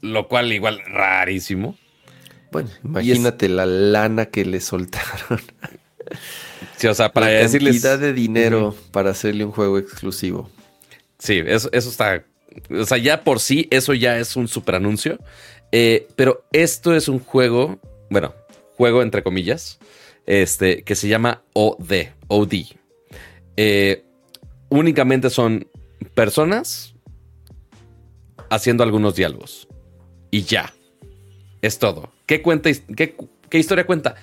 [0.00, 1.76] lo cual igual rarísimo.
[2.54, 5.40] Bueno, imagínate la lana que le soltaron.
[6.76, 7.74] Sí, o sea, para la decirles...
[7.74, 10.50] cantidad de dinero para hacerle un juego exclusivo.
[11.18, 12.24] Sí, eso, eso está.
[12.70, 15.18] O sea, ya por sí, eso ya es un super anuncio.
[15.72, 17.78] Eh, pero esto es un juego,
[18.10, 18.34] bueno,
[18.76, 19.78] juego entre comillas,
[20.26, 22.08] este, que se llama OD.
[22.28, 22.54] OD.
[23.56, 24.04] Eh,
[24.68, 25.68] únicamente son
[26.14, 26.94] personas
[28.50, 29.68] haciendo algunos diálogos.
[30.30, 30.74] Y ya.
[31.62, 32.13] Es todo.
[32.26, 32.70] ¿Qué cuenta?
[32.96, 34.16] ¿Qué, historia cuenta?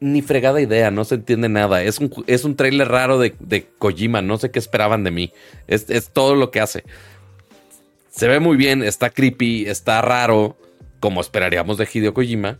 [0.00, 1.82] Ni fregada idea, no se entiende nada.
[1.82, 5.32] Es un, es un trailer raro de, de Kojima, no sé qué esperaban de mí.
[5.68, 6.84] Es, es todo lo que hace.
[8.10, 10.56] Se ve muy bien, está creepy, está raro,
[11.00, 12.58] como esperaríamos de Hideo Kojima.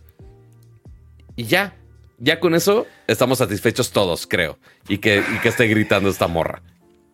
[1.35, 1.75] Y ya,
[2.19, 4.57] ya con eso estamos satisfechos todos, creo.
[4.87, 6.61] Y que, y que esté gritando esta morra.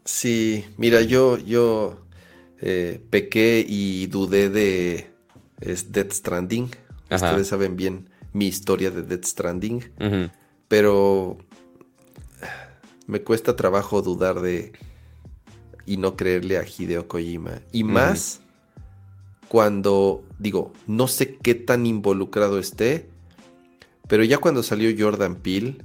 [0.05, 2.05] Sí, mira, yo, yo
[2.61, 5.11] eh, pequé y dudé de
[5.61, 6.69] es Death Stranding.
[7.09, 7.29] Ajá.
[7.29, 9.91] Ustedes saben bien mi historia de Death Stranding.
[10.67, 11.37] Pero
[13.07, 14.73] me cuesta trabajo dudar de
[15.85, 17.61] y no creerle a Hideo Kojima.
[17.71, 18.41] Y más
[19.47, 23.09] cuando, digo, no sé qué tan involucrado esté,
[24.07, 25.83] pero ya cuando salió Jordan Peele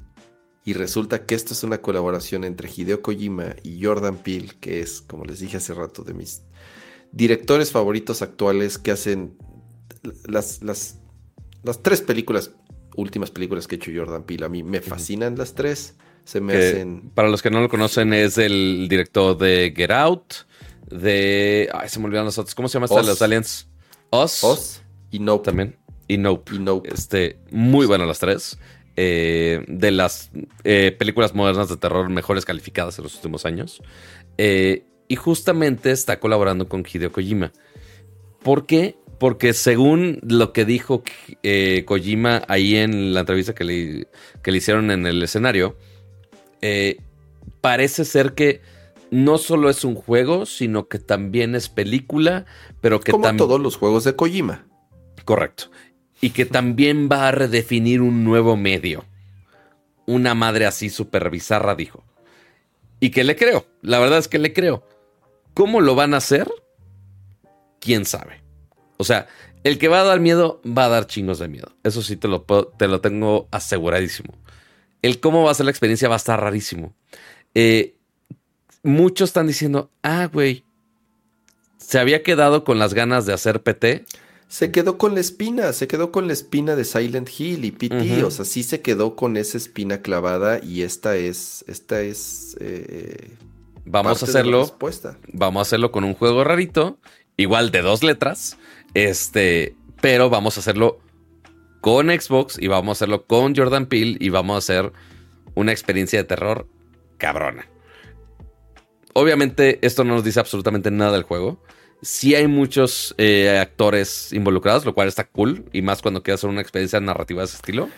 [0.67, 5.01] y resulta que esto es una colaboración entre Hideo Kojima y Jordan Peele, que es,
[5.01, 6.43] como les dije hace rato, de mis
[7.13, 9.39] directores favoritos actuales que hacen
[10.27, 10.99] las, las,
[11.65, 12.53] las tres películas,
[12.97, 14.47] últimas películas que ha hecho Jordan Peele.
[14.47, 15.97] A mí me fascinan las tres.
[16.25, 17.11] Se me Que, hacen...
[17.15, 20.35] para los que no lo conocen, es el director de Get Out,
[20.91, 21.69] de...
[21.73, 22.55] Ay, se me olvidaron los otros.
[22.55, 23.69] ¿Cómo se llama esta de los aliens?
[24.11, 24.45] Us.
[24.45, 25.45] Oz y Nope.
[25.45, 25.77] También.
[26.09, 26.55] Y Nope.
[26.55, 26.89] Y Nope.
[26.93, 28.59] Este, muy buenas las tres.
[28.97, 30.31] Eh, de las
[30.63, 33.83] eh, películas modernas de terror mejores calificadas en los últimos años.
[34.39, 37.53] Eh, y justamente está colaborando con Hideo Kojima.
[38.43, 38.97] ¿Por qué?
[39.19, 41.03] Porque según lo que dijo
[41.43, 44.09] eh, Kojima ahí en la entrevista que le,
[44.43, 45.77] que le hicieron en el escenario,
[46.63, 46.99] eh,
[47.61, 48.61] parece ser que
[49.11, 52.47] no solo es un juego, sino que también es película,
[52.81, 54.67] pero que Como todos los juegos de Kojima.
[55.25, 55.71] Correcto.
[56.21, 59.05] Y que también va a redefinir un nuevo medio.
[60.07, 62.05] Una madre así súper bizarra, dijo.
[63.01, 63.67] Y que le creo.
[63.83, 64.87] La verdad es que le creo.
[65.55, 66.51] ¿Cómo lo van a hacer?
[67.79, 68.44] ¿Quién sabe?
[68.97, 69.27] O sea,
[69.65, 71.69] el que va a dar miedo va a dar chingos de miedo.
[71.83, 74.35] Eso sí te lo, puedo- te lo tengo aseguradísimo.
[75.03, 76.95] El cómo va a ser la experiencia va a estar rarísimo.
[77.55, 77.95] Eh,
[78.83, 80.65] muchos están diciendo, ah, güey,
[81.79, 84.05] se había quedado con las ganas de hacer PT.
[84.49, 88.19] Se quedó con la espina, se quedó con la espina de Silent Hill y PT,
[88.19, 88.27] Ujú.
[88.27, 93.31] o sea, sí se quedó con esa espina clavada y esta es, esta es eh,
[93.87, 94.79] Vamos a hacerlo
[95.33, 96.99] vamos a hacerlo con un juego rarito
[97.37, 98.57] igual de dos letras.
[98.95, 101.01] Este, pero vamos a hacerlo
[101.81, 104.93] con Xbox y vamos a hacerlo con Jordan Peele y vamos a hacer
[105.55, 106.67] una experiencia de terror
[107.19, 107.67] cabrona.
[109.13, 111.63] Obviamente esto no nos dice absolutamente nada del juego.
[112.03, 115.65] Sí hay muchos eh, actores involucrados, lo cual está cool.
[115.73, 117.89] Y más cuando quieras hacer una experiencia narrativa de ese estilo.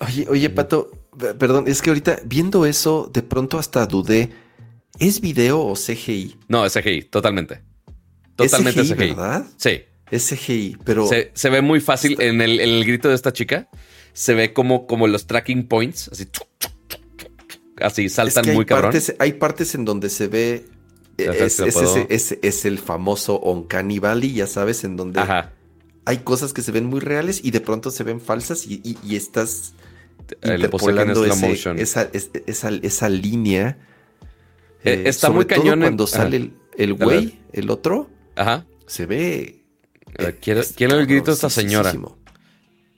[0.00, 0.90] Oye, oye, Pato,
[1.38, 4.30] perdón, es que ahorita viendo eso, de pronto hasta dudé.
[4.98, 6.36] ¿Es video o CGI?
[6.48, 7.62] No, es CGI, totalmente.
[8.36, 9.46] Totalmente CGI, ¿verdad?
[9.56, 9.82] Sí.
[10.10, 11.08] Es CGI, pero.
[11.08, 13.68] Se, ve muy fácil en el, grito de esta chica.
[14.12, 16.28] Se ve como, como los tracking points, así.
[17.78, 18.94] Así saltan muy cabrón.
[19.18, 20.64] hay partes en donde se ve.
[21.18, 25.20] Es, es, el famoso Uncanny Valley, ya sabes, en donde
[26.06, 29.74] hay cosas que se ven muy reales y de pronto se ven falsas y, estás
[30.42, 32.08] interpolando esa,
[32.46, 33.78] esa, línea.
[34.84, 35.80] Eh, eh, está muy cañón.
[35.80, 38.66] cuando sale el güey, el, otro, Ajá.
[38.86, 39.64] se ve.
[40.18, 41.92] Eh, quiero, quiero el grito de esta señora.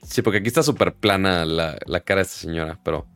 [0.03, 3.07] Sí, porque aquí está súper plana la, la, cara de esta señora, pero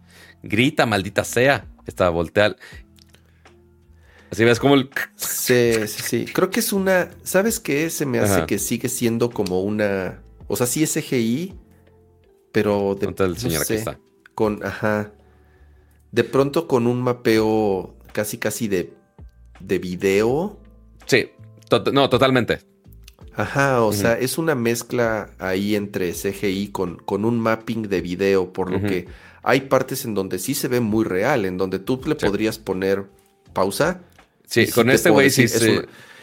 [0.41, 1.67] grita, maldita sea.
[1.85, 2.55] Está volteada.
[4.33, 4.89] Así ves como el.
[5.15, 6.25] Sí, sí, sí.
[6.25, 7.11] Creo que es una.
[7.23, 7.91] ¿Sabes qué?
[7.91, 10.23] Se me hace que sigue siendo como una.
[10.47, 11.53] O sea, sí es CGI,
[12.51, 13.13] pero de.
[13.75, 13.99] está.
[14.33, 14.65] Con.
[14.65, 15.11] Ajá.
[16.11, 18.93] De pronto con un mapeo casi, casi de.
[19.59, 20.59] de video.
[21.05, 21.29] Sí.
[21.91, 22.59] No, totalmente.
[23.35, 28.53] Ajá, o sea, es una mezcla ahí entre CGI con, con un mapping de video,
[28.53, 29.07] por lo que
[29.41, 33.05] hay partes en donde sí se ve muy real, en donde tú le podrías poner
[33.53, 34.01] pausa.
[34.45, 35.45] Sí, con este güey sí.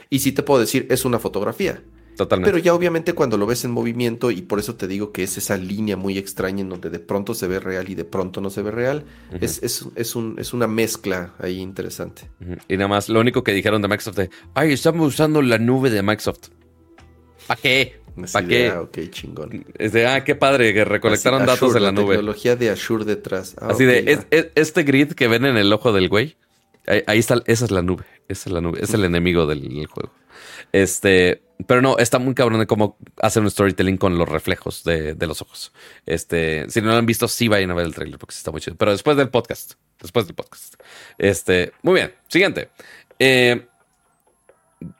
[0.08, 1.82] y sí te puedo decir, es una fotografía.
[2.20, 2.52] Totalmente.
[2.52, 5.38] Pero ya obviamente cuando lo ves en movimiento, y por eso te digo que es
[5.38, 8.50] esa línea muy extraña en donde de pronto se ve real y de pronto no
[8.50, 9.04] se ve real,
[9.40, 12.28] es, es, un, es una mezcla ahí interesante.
[12.68, 15.88] Y nada más, lo único que dijeron de Microsoft de, ay, estamos usando la nube
[15.88, 16.48] de Microsoft.
[17.46, 18.00] ¿Para qué?
[18.30, 18.70] ¿Para qué?
[18.70, 19.64] ok, chingón.
[19.78, 22.16] Es de, ah, qué padre, que recolectaron datos de la, nube.
[22.16, 23.56] Tecnología de Azure detrás.
[23.58, 24.26] Ah, Así de,
[24.56, 26.36] este grid que ven en el ojo del güey,
[26.86, 28.04] ahí, está, esa es la nube.
[28.28, 30.12] Esa es la nube, es el enemigo del, juego.
[30.72, 35.14] Este, pero no, está muy cabrón de cómo hacer un storytelling con los reflejos de,
[35.20, 35.72] los ojos.
[36.06, 38.60] Este, si no lo han visto, sí vayan a ver el trailer porque está muy
[38.60, 38.76] chido.
[38.76, 40.74] Pero después del podcast, después del podcast.
[41.18, 42.14] Este, muy bien.
[42.28, 42.70] Siguiente.
[43.18, 43.66] Eh,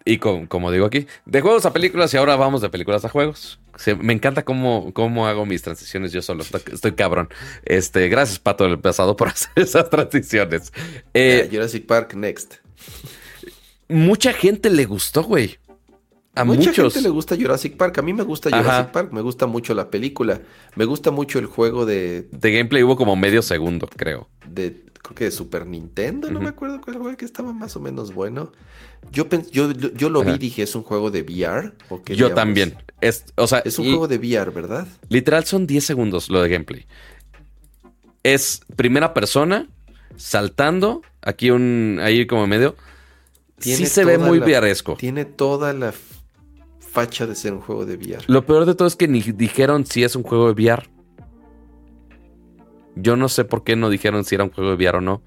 [0.05, 3.59] y como digo aquí, de juegos a películas y ahora vamos de películas a juegos.
[3.99, 6.45] me encanta cómo, cómo hago mis transiciones yo solo.
[6.73, 7.31] Estoy, cabrón.
[7.65, 10.73] Este, gracias, Pato, el pasado por hacer esas transiciones.
[11.15, 12.57] Eh, Jurassic Park Next.
[13.89, 15.59] Mucha gente le gustó, güey.
[16.41, 17.99] A mucha gente le gusta Jurassic Park.
[17.99, 19.13] A mí me gusta Jurassic Park.
[19.13, 20.41] Me gusta mucho la película.
[20.77, 22.29] Me gusta mucho el juego de.
[22.31, 24.29] De gameplay hubo como medio segundo, creo.
[24.49, 27.81] De creo que de Super Nintendo, no me acuerdo cuál juego que estaba más o
[27.81, 28.53] menos bueno.
[29.13, 31.73] Yo, yo, yo lo vi y dije, ¿es un juego de VR?
[32.07, 32.77] yo también.
[33.01, 34.87] Es, o sea, es un juego de VR, ¿verdad?
[35.09, 36.87] Literal son 10 segundos lo de gameplay.
[38.23, 39.69] Es primera persona,
[40.17, 42.77] saltando, aquí un, ahí como medio.
[43.59, 44.97] sí se ve muy VResco.
[44.97, 45.93] Tiene toda la
[46.91, 48.25] facha de ser un juego de VR.
[48.27, 50.89] Lo peor de todo es que ni dijeron si es un juego de VR.
[52.97, 55.23] Yo no sé por qué no dijeron si era un juego de VR o no.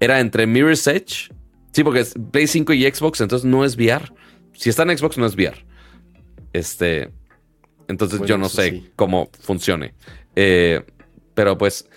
[0.00, 1.32] Era entre Mirror's Edge.
[1.72, 4.12] Sí, porque es Play 5 y Xbox, entonces no es VR.
[4.52, 5.64] Si está en Xbox, no es VR.
[6.52, 7.10] Este.
[7.88, 9.94] Entonces yo no sé cómo funcione.
[10.36, 10.82] Eh,
[11.34, 11.88] pero pues.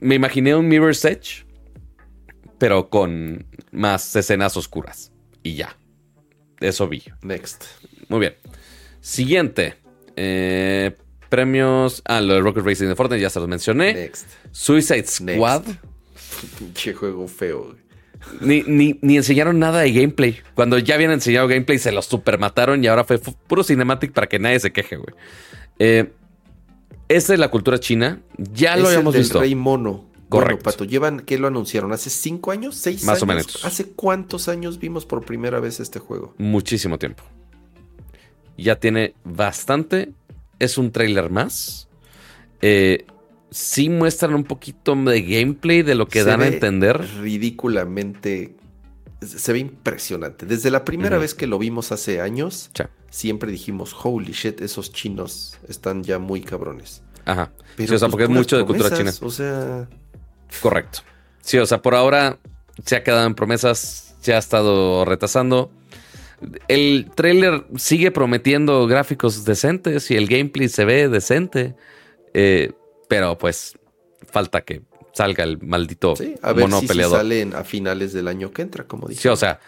[0.00, 1.44] Me imaginé un Mirror's Edge.
[2.58, 5.12] Pero con más escenas oscuras.
[5.42, 5.76] Y ya.
[6.60, 7.02] Eso vi.
[7.22, 7.64] Next.
[8.08, 8.34] Muy bien.
[9.00, 9.76] Siguiente.
[10.16, 10.96] Eh,
[11.28, 12.02] premios.
[12.04, 13.94] Ah, lo de Rocket Racing de Fortnite ya se los mencioné.
[13.94, 14.26] Next.
[14.50, 15.62] Suicide Squad.
[16.58, 17.74] Pinche juego feo.
[18.40, 20.38] Ni, ni, enseñaron nada de gameplay.
[20.54, 24.28] Cuando ya habían enseñado gameplay, se los super mataron y ahora fue puro cinematic para
[24.28, 25.14] que nadie se queje, güey.
[25.78, 26.12] Eh,
[27.08, 28.20] esta es la cultura china.
[28.38, 29.40] Ya lo habíamos el visto.
[29.40, 30.12] Rey Mono.
[30.28, 30.62] Correcto.
[30.62, 31.92] Pato, llevan, ¿qué lo anunciaron?
[31.92, 32.74] ¿Hace cinco años?
[32.74, 33.22] ¿Seis Más años?
[33.22, 33.64] o menos.
[33.64, 36.34] ¿Hace cuántos años vimos por primera vez este juego?
[36.38, 37.22] Muchísimo tiempo.
[38.56, 40.12] Ya tiene bastante
[40.62, 41.88] es un trailer más.
[42.60, 43.04] Eh,
[43.50, 47.04] sí muestran un poquito de gameplay de lo que dan a entender.
[47.20, 48.56] Ridículamente.
[49.20, 50.46] Se ve impresionante.
[50.46, 52.70] Desde la primera vez que lo vimos hace años,
[53.10, 57.02] siempre dijimos, holy shit, esos chinos están ya muy cabrones.
[57.24, 57.52] Ajá.
[57.76, 59.12] sí, o sea, pues porque es mucho de cultura china.
[59.20, 59.88] O sea.
[60.60, 61.00] Correcto.
[61.40, 62.38] Sí, o sea, por ahora
[62.84, 65.70] se ha quedado en promesas, se ha estado retrasando
[66.68, 71.74] el trailer sigue prometiendo gráficos decentes y el gameplay se ve decente.
[72.34, 72.72] Eh,
[73.08, 73.78] pero pues
[74.30, 74.82] falta que
[75.12, 79.08] salga el maldito sí, a ver si sale a finales del año que entra, como
[79.08, 79.20] dije.
[79.20, 79.60] Sí, o sea,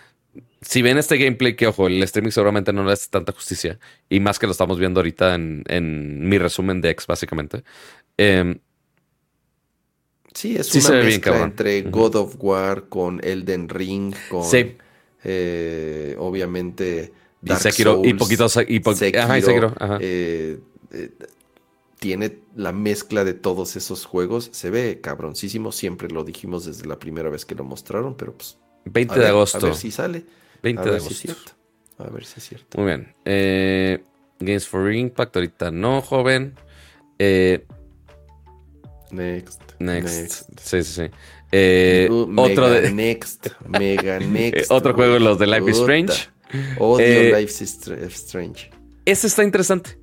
[0.62, 3.78] si ven este gameplay, que ojo, el streaming seguramente no le hace tanta justicia,
[4.08, 7.62] y más que lo estamos viendo ahorita en, mi resumen de X, básicamente.
[8.16, 8.58] Em,
[10.32, 14.44] sí, es una mezcla entre God of War con Elden Ring, con
[15.24, 20.60] eh, obviamente Dark y Sekiro, y poquitos y, Sekiro, eh,
[20.92, 21.10] eh,
[21.98, 24.50] tiene la mezcla de todos esos juegos.
[24.52, 28.58] Se ve cabroncísimo, siempre lo dijimos desde la primera vez que lo mostraron, pero pues
[28.84, 29.58] 20 de agosto.
[29.58, 30.24] A ver si sale.
[30.62, 31.14] 20 a ver de agosto.
[31.14, 31.52] Si es cierto.
[31.98, 32.78] A ver si es cierto.
[32.78, 33.14] Muy bien.
[33.24, 34.04] Eh,
[34.40, 36.54] Games for Impact, ahorita no, joven.
[37.18, 37.64] Eh,
[39.10, 40.50] next, next.
[40.60, 41.10] Sí, sí, sí.
[41.56, 42.90] Eh, otro de.
[42.90, 43.46] Next.
[43.68, 44.72] Mega Next.
[44.72, 46.28] otro juego, los de Life is Strange.
[46.78, 48.70] Odio eh, Life is Strange.
[49.04, 50.00] Ese está interesante.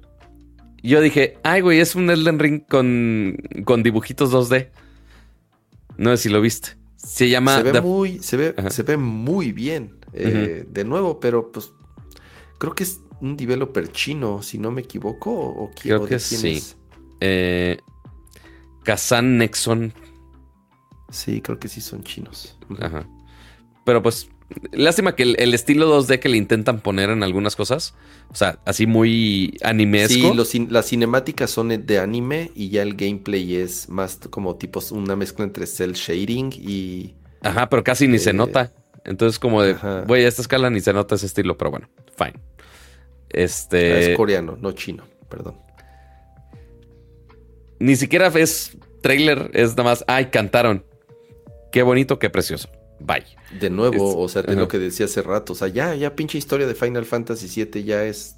[0.82, 4.70] Yo dije, ay, güey, es un Elden Ring con, con dibujitos 2D.
[5.98, 6.78] No sé si lo viste.
[6.96, 7.58] Se llama.
[7.58, 9.98] Se ve, muy, se ve, se ve muy bien.
[10.14, 11.74] Eh, de nuevo, pero pues.
[12.60, 15.32] Creo que es un developer chino, si no me equivoco.
[15.32, 16.64] O, creo que sí.
[17.20, 17.78] Eh,
[18.84, 19.94] Kazan Nexon.
[21.12, 22.58] Sí, creo que sí son chinos.
[22.80, 23.08] Ajá.
[23.86, 24.30] Pero pues
[24.72, 27.94] Lástima que el, estilo 2D que le intentan poner en algunas cosas,
[28.30, 30.46] o sea, así muy animesco.
[30.46, 35.16] Sí, las cinemáticas son de anime y ya el gameplay es más como tipo una
[35.16, 37.16] mezcla entre cel shading y...
[37.42, 38.74] Ajá, pero casi ni se eh, nota.
[39.06, 39.76] Entonces como de,
[40.06, 42.40] voy a esta escala ni se nota ese estilo, pero bueno, fine.
[43.30, 43.94] Este...
[43.94, 45.56] Ah, es coreano, no chino, perdón.
[47.80, 50.84] Ni siquiera es trailer, es nada más, ay, cantaron.
[51.72, 52.70] Qué bonito, qué precioso.
[53.00, 53.26] Bye.
[53.60, 55.54] De nuevo, o sea, de lo que decía hace rato.
[55.54, 58.36] O sea, ya, ya pinche historia de Final Fantasy VII ya es.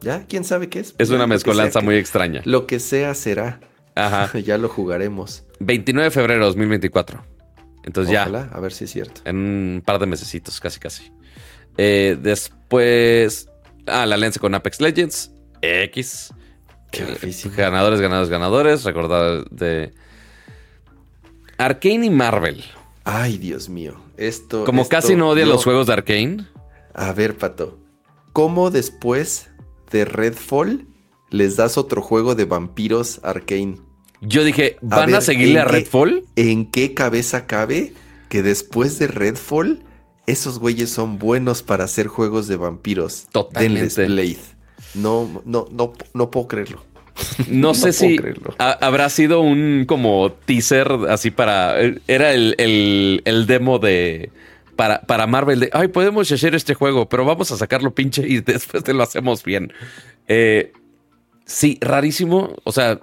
[0.00, 0.94] Ya, quién sabe qué es.
[0.98, 2.42] Es una mezcolanza muy extraña.
[2.44, 3.60] Lo que sea será.
[3.94, 4.36] Ajá.
[4.44, 5.44] ya lo jugaremos.
[5.60, 7.24] 29 de febrero de 2024.
[7.84, 8.24] Entonces ya.
[8.24, 9.20] A ver si es cierto.
[9.24, 11.12] En un par de mesecitos, casi casi.
[11.76, 13.48] Eh, después.
[13.86, 15.32] Ah, la alianza con Apex Legends.
[15.62, 16.32] X.
[16.90, 18.84] Qué eh, ganadores, ganadores, ganadores.
[18.84, 19.92] Recordad de.
[21.58, 22.64] Arkane y Marvel.
[23.04, 23.94] Ay, Dios mío.
[24.16, 24.64] Esto.
[24.64, 26.46] Como casi no odia los juegos de Arkane.
[26.94, 27.78] A ver, Pato.
[28.32, 29.50] ¿Cómo después
[29.90, 30.86] de Redfall
[31.30, 33.76] les das otro juego de vampiros Arkane?
[34.20, 36.24] Yo dije, ¿van a, seguirle a Redfall?
[36.36, 37.92] ¿En qué cabeza cabe
[38.28, 39.84] que después de Redfall
[40.26, 43.26] esos güeyes son buenos para hacer juegos de vampiros?
[43.30, 44.06] Totalmente.
[44.06, 44.38] Blade.
[44.94, 46.82] No, no, no, no puedo creerlo.
[47.48, 48.18] No, sé si
[48.58, 51.76] habrá sido un como teaser así para.
[52.06, 54.30] Era el, demo de.
[54.76, 55.70] Para, para, Marvel de.
[55.72, 59.44] Ay, podemos hacer este juego, pero vamos a sacarlo pinche y después te lo hacemos
[59.44, 59.72] bien.
[60.28, 60.72] Eh,
[61.44, 62.56] sí, rarísimo.
[62.64, 63.00] O sea,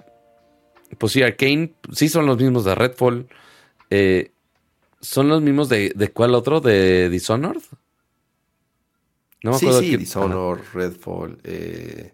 [0.98, 1.72] pues sí, Arkane.
[1.92, 3.26] Sí, son los mismos de Redfall.
[3.90, 4.30] Eh,
[5.00, 6.60] ¿Son los mismos de, de cuál otro?
[6.60, 7.62] ¿De Dishonored?
[9.42, 9.80] No me acuerdo.
[9.80, 11.38] Sí, sí, Dishonored, Redfall.
[11.42, 12.12] Eh.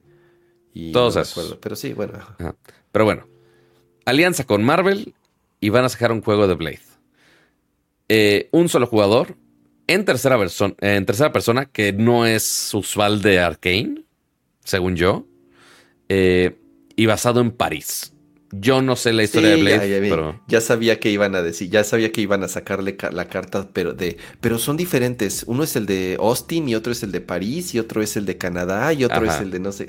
[0.93, 1.59] Todos esos.
[1.61, 2.15] pero sí, bueno.
[2.93, 3.27] Pero bueno,
[4.05, 5.15] alianza con Marvel
[5.61, 6.81] y van a sacar un juego de Blade.
[8.09, 9.37] Eh, un solo jugador
[9.87, 10.39] en tercera,
[10.81, 14.05] en tercera persona, que no es usual de Arkane,
[14.63, 15.27] según yo,
[16.09, 16.57] eh,
[16.95, 18.13] y basado en París.
[18.51, 20.41] Yo no sé la historia de Blade, ya, pero...
[20.49, 23.93] ya, sabía que iban a decir, ya sabía que iban a sacarle la carta, pero
[23.93, 25.45] de, pero son diferentes.
[25.47, 28.25] Uno es el de Austin y otro es el de París y otro es el
[28.25, 29.87] de Canadá y otro es el de no sé.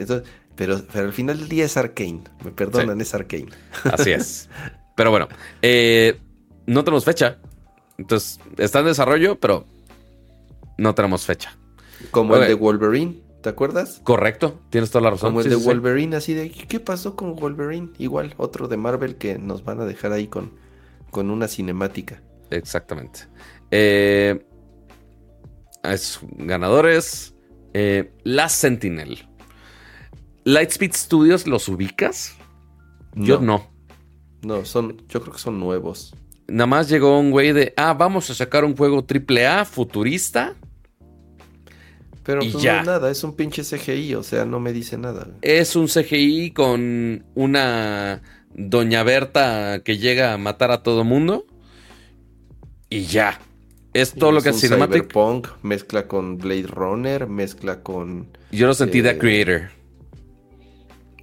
[0.55, 2.23] pero, pero al final del día es Arkane.
[2.43, 3.49] Me perdonan, es Arkane.
[3.85, 4.49] Así es.
[4.95, 5.29] Pero bueno,
[5.61, 6.19] eh,
[6.65, 7.37] no tenemos fecha.
[7.97, 9.65] Entonces, está en desarrollo, pero
[10.77, 11.55] no tenemos fecha.
[12.11, 13.21] Como el de Wolverine.
[13.41, 14.01] ¿Te acuerdas?
[14.03, 15.29] Correcto, tienes toda la razón.
[15.29, 17.89] Como el de Wolverine, así de, ¿qué pasó con Wolverine?
[17.97, 20.51] Igual, otro de Marvel que nos van a dejar ahí con,
[21.09, 22.21] con una cinemática.
[22.49, 23.21] Exactamente.
[23.71, 24.45] Eh,
[25.83, 27.33] es, ganadores.
[27.73, 29.29] Eh, La Sentinel.
[30.43, 32.35] Lightspeed Studios, ¿los ubicas?
[33.15, 33.69] Yo no.
[34.41, 36.15] No, son, yo creo que son nuevos.
[36.47, 40.55] Nada más llegó un güey de, ah, vamos a sacar un juego AAA futurista
[42.29, 45.29] pero pues, no es nada, es un pinche CGI, o sea, no me dice nada.
[45.41, 48.21] Es un CGI con una
[48.53, 51.47] Doña Berta que llega a matar a todo mundo.
[52.87, 53.39] Y ya.
[53.95, 55.09] Es todo lo que es Cinematic.
[55.09, 58.27] Cyberpunk, mezcla con Blade Runner, mezcla con.
[58.51, 59.69] Yo lo sentí de eh, Creator.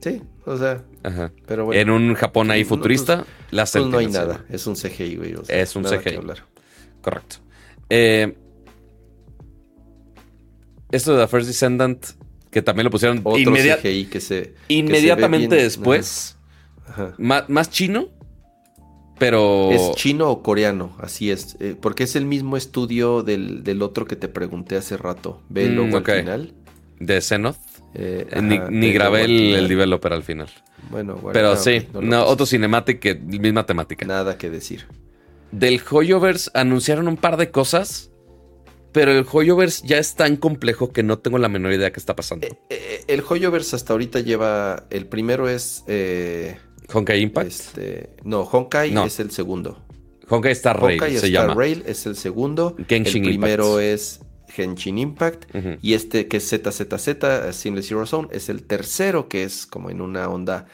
[0.00, 0.82] Sí, o sea.
[1.04, 1.30] Ajá.
[1.46, 1.80] Pero bueno.
[1.80, 4.44] En un Japón ahí futurista, la pues no hay nada.
[4.48, 5.34] Es un CGI, güey.
[5.46, 6.18] es un CGI.
[7.00, 7.36] Correcto.
[7.90, 8.36] Eh,
[10.92, 12.04] esto de The First Descendant,
[12.50, 13.22] que también lo pusieron
[14.06, 16.36] que se, inmediatamente después,
[17.18, 18.08] Más, chino,
[19.18, 19.70] pero...
[19.72, 20.96] ¿Es chino o coreano?
[21.00, 21.56] Así es.
[21.60, 25.42] eh, porque es el mismo estudio del, del otro que te pregunté hace rato.
[25.48, 26.54] Ve el Mm, al final.
[27.00, 27.56] De Xenoth.
[27.94, 30.48] Eh, ni ajá, ni grabé el, el developer al final.
[30.90, 34.04] Bueno, bueno, Pero sí, no, otro cinematic que misma temática.
[34.06, 34.86] Nada que decir.
[35.50, 38.10] Del Hoyoverse anunciaron un par de cosas,
[38.96, 42.16] pero el Hoyoverse ya es tan complejo que no tengo la menor idea qué está
[42.16, 42.46] pasando.
[42.70, 44.86] Eh, el Hoyoverse hasta ahorita lleva.
[44.88, 45.84] El primero es.
[45.86, 46.56] eh,
[46.92, 47.46] Honkai Impact.
[47.46, 49.04] este, no, Honkai No.
[49.04, 49.84] es el segundo.
[50.30, 51.54] Honkai Star Rail Honkai se Star llama.
[51.54, 52.74] Rail es el segundo.
[52.88, 53.82] Genshin el primero Impact.
[53.94, 55.44] es Genshin Impact.
[55.82, 60.00] Y este que es ZZZ, Seamless Zero Zone, es el tercero, que es como en
[60.00, 60.64] una onda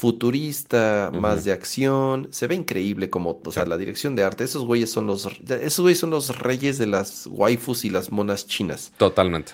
[0.00, 2.28] futurista, más de acción.
[2.30, 4.44] Se ve increíble como, o sea, la dirección de arte.
[4.44, 8.46] Esos güeyes son los, esos güeyes son los reyes de las waifus y las monas
[8.46, 8.92] chinas.
[8.96, 9.52] Totalmente.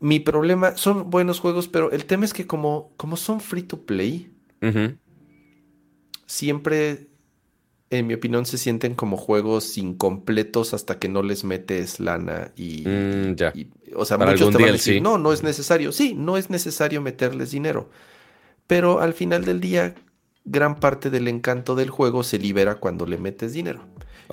[0.00, 3.78] Mi problema, son buenos juegos, pero el tema es que como, como son free to
[3.86, 4.30] play,
[6.26, 7.08] siempre,
[7.90, 12.84] en mi opinión, se sienten como juegos incompletos hasta que no les metes lana y,
[12.86, 13.52] Mm, ya.
[13.54, 15.92] y- o sea, Para muchos te van a decir, no, no es necesario.
[15.92, 17.90] Sí, no es necesario meterles dinero.
[18.72, 19.94] Pero al final del día,
[20.44, 23.80] gran parte del encanto del juego se libera cuando le metes dinero.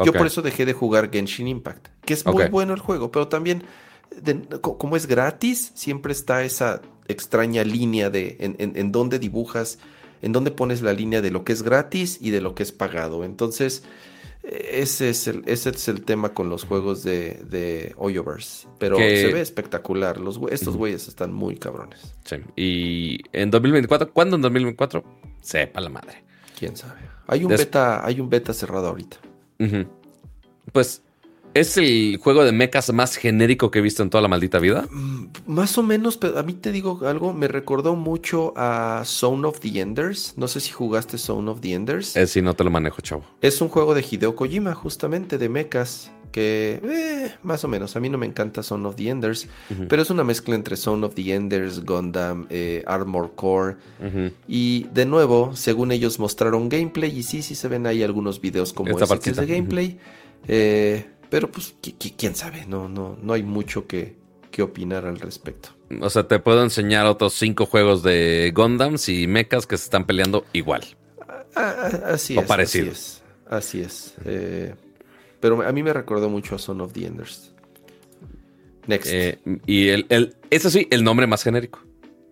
[0.05, 3.27] Yo por eso dejé de jugar Genshin Impact, que es muy bueno el juego, pero
[3.27, 3.63] también,
[4.21, 9.77] de- como es gratis, siempre está esa extraña línea de en, en, en dónde dibujas,
[10.21, 12.71] en dónde pones la línea de lo que es gratis y de lo que es
[12.71, 13.23] pagado.
[13.25, 13.83] Entonces,
[14.51, 18.67] ese es el, ese es el tema con los juegos de, de Hoyoverse.
[18.79, 20.19] Pero Que- se ve espectacular.
[20.19, 22.15] Los, estos güeyes están muy cabrones.
[22.25, 22.37] Sí.
[22.55, 25.03] Y en 2024, ¿cuándo en 2024?
[25.41, 26.23] Sepa la madre.
[26.57, 26.99] Quién sabe.
[27.27, 29.17] Hay un Des- beta, hay un beta cerrado ahorita.
[30.71, 31.01] Pues
[31.53, 34.87] es el juego de mechas más genérico que he visto en toda la maldita vida.
[34.91, 39.47] Mm, Más o menos, pero a mí te digo algo, me recordó mucho a Zone
[39.47, 40.33] of the Enders.
[40.37, 42.15] No sé si jugaste Zone of the Enders.
[42.15, 43.23] Es si no te lo manejo, chavo.
[43.41, 46.11] Es un juego de Hideo Kojima, justamente, de mechas.
[46.31, 49.47] Que, eh, más o menos, a mí no me encanta Zone of the Enders.
[49.87, 53.77] Pero es una mezcla entre Zone of the Enders, Gundam, eh, Armor Core.
[54.47, 57.17] Y de nuevo, según ellos mostraron gameplay.
[57.17, 59.97] Y sí, sí se ven ahí algunos videos como ese de gameplay.
[60.47, 64.15] Eh, pero pues, qui- qui- quién sabe, no, no, no hay mucho que,
[64.51, 65.69] que opinar al respecto.
[66.01, 70.05] O sea, te puedo enseñar otros cinco juegos de Gundams y mechas que se están
[70.05, 70.83] peleando igual.
[71.55, 72.47] Así O es.
[72.47, 72.91] parecido.
[72.91, 73.23] Así es.
[73.49, 74.13] Así es.
[74.25, 74.75] Eh,
[75.39, 77.51] pero a mí me recordó mucho a Son of the Enders.
[78.87, 79.07] Next.
[79.11, 81.79] Eh, y el, el, eso sí, el nombre más genérico.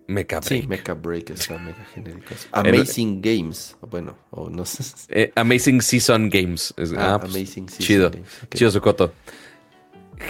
[0.08, 0.68] Mecha sí, Break.
[0.68, 2.34] Mecha Break está mega genérico.
[2.52, 3.76] Amazing Games.
[3.90, 4.82] Bueno, o no sé.
[5.10, 6.74] Eh, Amazing Season Games.
[6.76, 8.10] Es- Ah, ah, pues, Amazing Season chido.
[8.10, 8.54] Games, ok.
[8.54, 9.12] Chido su coto.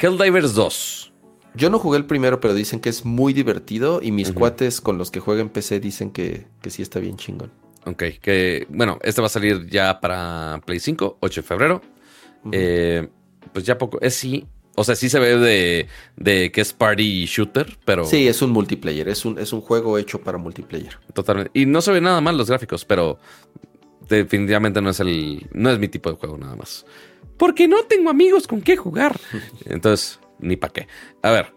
[0.03, 1.13] Helldivers 2.
[1.55, 4.01] Yo no jugué el primero, pero dicen que es muy divertido.
[4.03, 7.17] Y mis cuates con los que juego en PC dicen que, que sí está bien
[7.17, 7.51] chingón.
[7.85, 11.83] Ok, que bueno, este va a salir ya para Play 5, 8 de febrero.
[12.53, 13.09] Eh,
[13.53, 13.99] pues ya poco.
[14.01, 14.47] Es sí.
[14.79, 15.87] O sea, sí se ve de,
[16.17, 19.09] de que es party shooter, pero Sí, es un multiplayer.
[19.09, 20.99] Es un, es un juego hecho para multiplayer.
[21.15, 21.51] totalmente.
[21.55, 23.19] Y no se ve nada mal los gráficos, pero
[24.09, 25.47] definitivamente no es el.
[25.53, 26.87] No es mi tipo de juego, nada más.
[27.37, 29.19] Porque no tengo amigos con qué jugar.
[29.67, 30.89] Entonces, ni para qué.
[31.23, 31.53] A ver.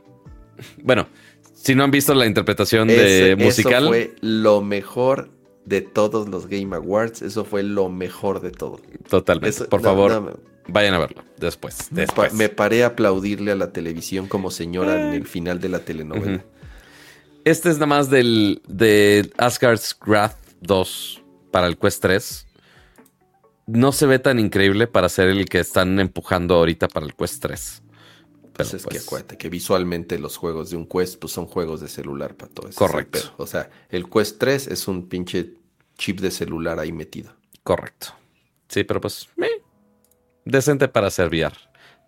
[0.83, 1.07] Bueno,
[1.53, 3.83] si no han visto la interpretación de musical.
[3.83, 5.31] Eso fue lo mejor
[5.65, 7.21] de todos los Game Awards.
[7.21, 8.79] Eso fue lo mejor de todo.
[9.09, 9.49] Totalmente.
[9.49, 11.23] Eso- Por no, favor, no, vayan a verlo.
[11.37, 11.87] Después.
[11.91, 12.33] Después.
[12.33, 16.43] me paré a aplaudirle a la televisión como señora en el final de la telenovela.
[17.43, 22.47] Este es nada más del de Asgard's Wrath 2 para el Quest 3.
[23.67, 27.41] No se ve tan increíble para ser el que están empujando ahorita para el Quest
[27.41, 27.83] 3.
[28.41, 31.47] Pero, Pues es que pues, acuérdate que visualmente los juegos de un Quest pues son
[31.47, 32.77] juegos de celular para todo eso.
[32.77, 33.19] Correcto.
[33.37, 35.53] O sea, el Quest 3 es un pinche
[35.97, 37.33] chip de celular ahí metido.
[37.63, 38.07] correcto.
[38.67, 39.27] Sí, pero pues
[40.45, 41.55] decente para hacer VR.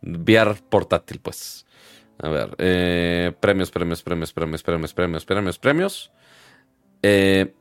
[0.02, 1.66] VR portátil, pues.
[2.20, 6.12] A ver, eh, premios, premios, premios, premios, premios, premios, premios, premios.
[7.02, 7.54] Eh,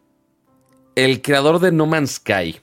[0.95, 2.61] el creador de No Man's Sky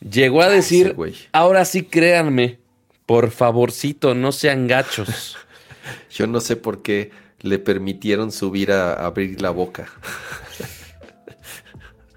[0.00, 0.96] llegó a decir,
[1.32, 2.58] ahora sí créanme,
[3.06, 5.36] por favorcito, no sean gachos.
[6.10, 9.86] Yo no sé por qué le permitieron subir a abrir la boca.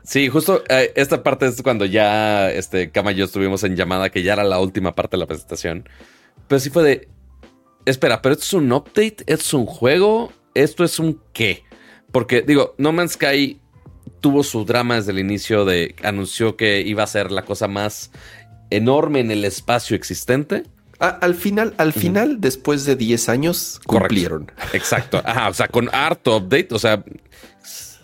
[0.08, 4.10] Sí, justo eh, esta parte es cuando ya este Cama y yo estuvimos en llamada,
[4.10, 5.88] que ya era la última parte de la presentación.
[6.48, 7.08] Pero sí fue de.
[7.86, 11.64] Espera, pero esto es un update, esto es un juego, esto es un qué.
[12.14, 13.60] Porque, digo, No Man's Sky
[14.22, 15.94] tuvo su drama desde el inicio de.
[16.04, 18.12] anunció que iba a ser la cosa más
[18.70, 20.64] enorme en el espacio existente.
[21.00, 24.08] A- al final, al final, después de 10 años, Correcto.
[24.08, 24.52] cumplieron.
[24.74, 25.22] Exacto.
[25.26, 27.04] Ajá, o sea, con harto update, o sea,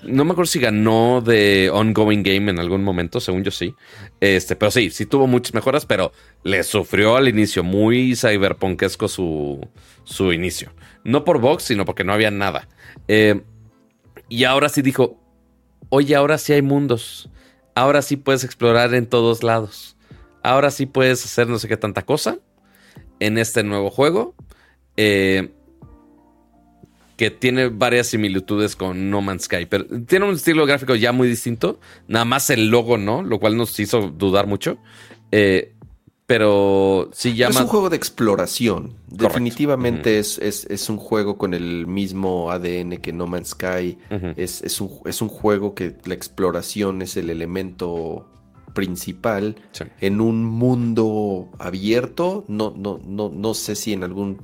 [0.06, 3.76] no me acuerdo si ganó de Ongoing Game en algún momento, según yo sí.
[4.20, 6.12] Este, pero sí, sí tuvo muchas mejoras, pero
[6.44, 7.64] le sufrió al inicio.
[7.64, 9.68] Muy cyberpunkesco su,
[10.04, 10.72] su inicio.
[11.04, 12.68] No por box, sino porque no había nada.
[13.08, 13.42] Eh,
[14.30, 15.20] y ahora sí dijo:
[15.90, 17.30] Oye, ahora sí hay mundos.
[17.76, 19.98] Ahora sí puedes explorar en todos lados.
[20.44, 22.38] Ahora sí puedes hacer no sé qué tanta cosa
[23.20, 24.36] en este nuevo juego.
[24.98, 25.52] Eh,
[27.18, 31.28] que tiene varias similitudes con No Man's Sky, pero tiene un estilo gráfico ya muy
[31.28, 31.80] distinto.
[32.08, 33.22] Nada más el logo, ¿no?
[33.22, 34.78] Lo cual nos hizo dudar mucho.
[35.32, 35.74] Eh,
[36.26, 37.56] pero sí llama.
[37.56, 38.96] Es un juego de exploración.
[39.08, 43.98] Definitivamente es, es, un juego con el mismo ADN que No Man's Sky.
[44.38, 48.28] es, un, es, un, juego que la exploración es el elemento
[48.74, 49.56] principal
[50.00, 52.46] en un mundo abierto.
[52.48, 54.42] No, no, no, no sé si en algún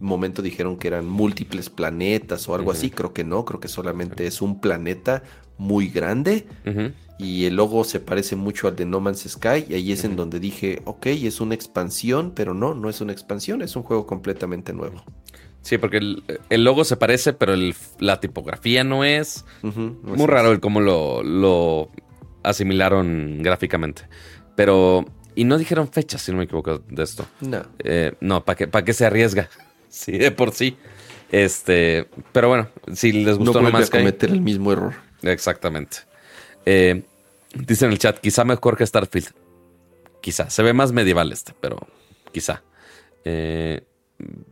[0.00, 2.90] momento dijeron que eran múltiples planetas o algo así.
[2.90, 5.22] Creo que no, creo que solamente es un planeta
[5.58, 6.46] muy grande.
[7.18, 9.66] Y el logo se parece mucho al de No Man's Sky.
[9.68, 13.12] Y ahí es en donde dije, ok, es una expansión, pero no, no es una
[13.12, 15.04] expansión, es un juego completamente nuevo.
[15.62, 17.52] Sí, porque el, logo se parece, pero
[17.98, 19.44] la tipografía no es.
[19.62, 21.90] muy raro el cómo lo, lo
[22.42, 24.02] asimilaron gráficamente.
[24.56, 25.04] Pero.
[25.36, 27.24] Y no dijeron fechas, si no me equivoco, de esto.
[27.40, 27.62] No.
[27.78, 29.48] Eh, no, ¿para qué, para qué se arriesga?
[29.90, 30.76] Sí, de por sí.
[31.30, 34.94] Este, pero bueno, si les gustó no más cometer el mismo error.
[35.22, 35.98] Exactamente.
[36.64, 37.02] Eh,
[37.54, 39.28] dice en el chat, quizá mejor que Starfield.
[40.22, 40.48] Quizá.
[40.50, 41.78] Se ve más medieval este, pero
[42.32, 42.62] quizá.
[43.24, 43.82] Eh,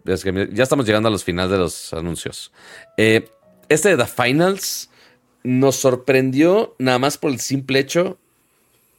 [0.05, 2.53] es que ya estamos llegando a los finales de los anuncios.
[2.97, 3.29] Eh,
[3.69, 4.91] este de The Finals
[5.43, 8.19] nos sorprendió nada más por el simple hecho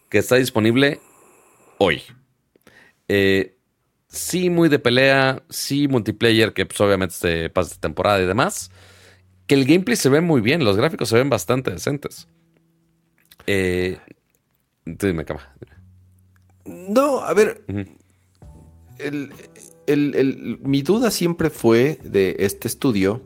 [0.09, 0.99] que está disponible
[1.77, 2.03] hoy.
[3.07, 3.55] Eh,
[4.09, 8.71] sí muy de pelea, sí multiplayer, que pues, obviamente se pasa de temporada y demás.
[9.47, 12.27] Que el gameplay se ve muy bien, los gráficos se ven bastante decentes.
[13.47, 13.97] Eh,
[14.85, 15.55] dime, cama.
[16.65, 17.63] No, a ver.
[20.63, 23.23] mi duda siempre fue de este estudio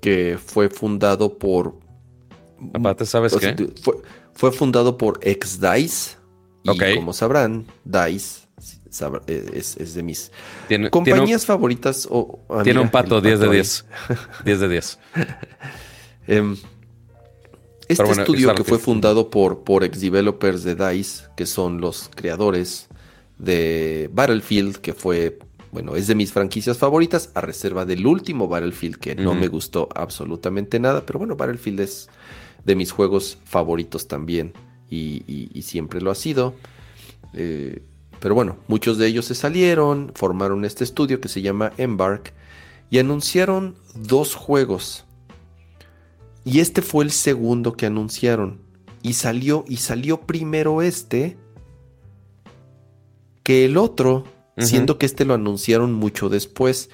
[0.00, 1.78] que fue fundado por.
[2.74, 3.72] Aparte, ¿sabes qué?
[4.34, 6.16] Fue, fundado por ex DICE.
[6.64, 8.41] Y como sabrán, DICE
[9.26, 10.30] eh, es, de mis
[10.90, 12.08] compañías favoritas.
[12.64, 13.84] tiene un pato 10 de 10.
[14.44, 14.98] 10 de 10.
[16.24, 16.56] Em,
[17.88, 22.88] este estudio que fue fundado por, por ex developers de DICE, que son los creadores
[23.38, 25.40] de Battlefield, que fue,
[25.72, 29.88] bueno, es de mis franquicias favoritas, a reserva del último Battlefield, que no me gustó
[29.94, 32.08] absolutamente nada, pero bueno, Battlefield es
[32.64, 34.52] de mis juegos favoritos también,
[34.88, 36.54] y, siempre lo ha sido.
[37.34, 37.82] Eh,
[38.22, 42.32] pero bueno, muchos de ellos se salieron, formaron este estudio que se llama Embark
[42.88, 45.04] y anunciaron dos juegos.
[46.44, 48.60] Y este fue el segundo que anunciaron.
[49.02, 51.36] Y salió, y salió primero este
[53.42, 54.22] que el otro,
[54.56, 56.90] siendo que este lo anunciaron mucho después.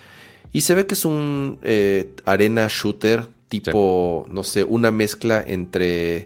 [0.51, 6.25] Y se ve que es un eh, arena shooter tipo, no sé, una mezcla entre...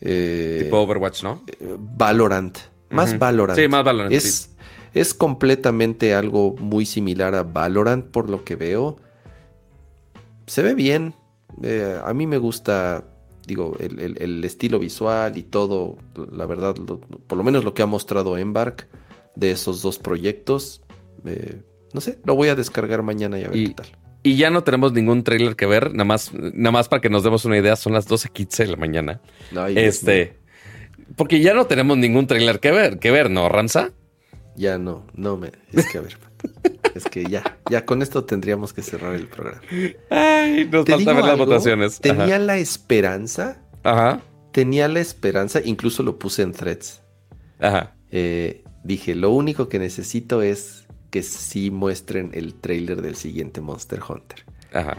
[0.00, 1.44] Eh, tipo Overwatch, ¿no?
[1.78, 2.71] Valorant.
[2.92, 3.58] Más Valorant.
[3.58, 4.12] Sí, más Valorant.
[4.12, 4.54] Es,
[4.94, 8.96] es completamente algo muy similar a Valorant por lo que veo.
[10.46, 11.14] Se ve bien.
[11.62, 13.04] Eh, a mí me gusta,
[13.46, 15.96] digo, el, estilo visual y todo.
[16.32, 18.88] La verdad, por lo menos lo que ha mostrado Embark
[19.34, 20.82] de esos dos proyectos.
[21.24, 21.62] Eh,
[21.92, 23.86] no sé, lo voy a descargar mañana y a ver qué tal.
[24.24, 27.24] Y ya no tenemos ningún trailer que ver, nada más, nada más para que nos
[27.24, 29.20] demos una idea, son las 12.15 de la mañana.
[29.74, 30.38] este,
[31.16, 33.92] porque ya no tenemos ningún trailer que ver, que ver, ¿no, Ramsa?
[34.56, 35.52] Ya no, no me.
[35.72, 36.18] Es que a ver,
[36.94, 39.62] es que ya, ya con esto tendríamos que cerrar el programa.
[40.10, 42.00] Ay, nos falta ver las votaciones.
[42.00, 43.62] Tenía la esperanza.
[43.82, 44.20] Ajá.
[44.52, 47.02] Tenía la esperanza, incluso lo puse en threads.
[47.58, 47.94] Ajá.
[48.10, 54.00] Eh, dije, lo único que necesito es que sí muestren el trailer del siguiente Monster
[54.06, 54.44] Hunter.
[54.72, 54.98] Ajá.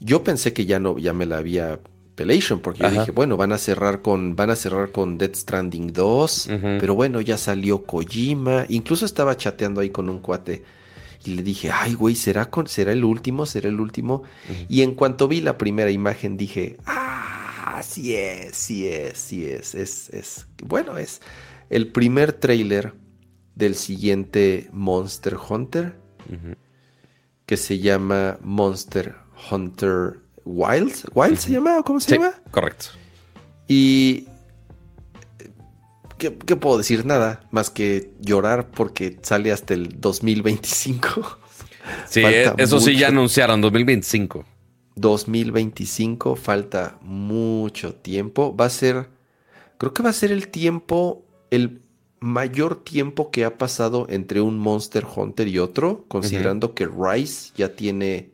[0.00, 1.80] Yo pensé que ya no, ya me la había
[2.14, 5.92] Pelation, porque yo dije, bueno, van a cerrar con, van a cerrar con Dead Stranding
[5.92, 6.48] 2,
[6.78, 10.62] pero bueno, ya salió Kojima, incluso estaba chateando ahí con un cuate
[11.24, 13.46] y le dije, ay, güey, ¿será, con, ¿será el último?
[13.46, 14.24] ¿Será el último?
[14.68, 19.74] Y en cuanto vi la primera imagen dije, ah, sí es, sí es, sí es,
[19.74, 21.20] es, es, bueno, es
[21.70, 22.94] el primer trailer
[23.54, 25.94] del siguiente Monster Hunter,
[27.46, 29.14] que se llama Monster
[29.50, 31.10] Hunter Wild.
[31.14, 31.82] ¿Wild se llama?
[31.82, 32.34] ¿Cómo se llama?
[32.50, 32.86] Correcto.
[33.68, 34.26] Y.
[36.30, 37.04] ¿qué, puedo decir?
[37.04, 41.38] Nada más que llorar porque sale hasta el 2025.
[42.08, 42.22] Sí,
[42.58, 44.44] eso sí ya anunciaron, 2025.
[44.94, 48.54] 2025, falta mucho tiempo.
[48.54, 49.08] Va a ser,
[49.78, 51.82] creo que va a ser el tiempo, el
[52.20, 57.74] mayor tiempo que ha pasado entre un Monster Hunter y otro, considerando que Rise ya
[57.74, 58.30] tiene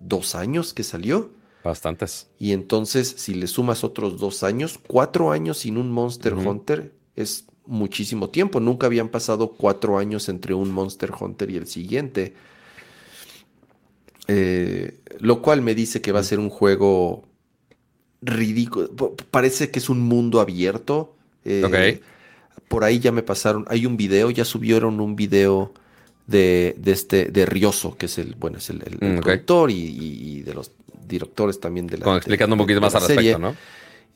[0.00, 1.30] dos años que salió.
[1.64, 2.28] Bastantes.
[2.38, 7.46] Y entonces, si le sumas otros dos años, cuatro años sin un Monster Hunter es
[7.66, 8.60] muchísimo tiempo.
[8.60, 12.34] Nunca habían pasado cuatro años entre un Monster Hunter y el siguiente.
[14.28, 17.24] Eh, lo cual me dice que va a ser un juego
[18.22, 18.90] ridículo.
[19.30, 21.16] Parece que es un mundo abierto.
[21.44, 22.00] Eh,
[22.68, 23.64] por ahí ya me pasaron.
[23.68, 25.72] Hay un video, ya subieron un video
[26.28, 30.70] de, este de Rioso, que es el, bueno, es el, el, mm, y, de los
[31.08, 32.16] directores también de la.
[32.16, 33.56] explicando un poquito más al respecto, ¿no?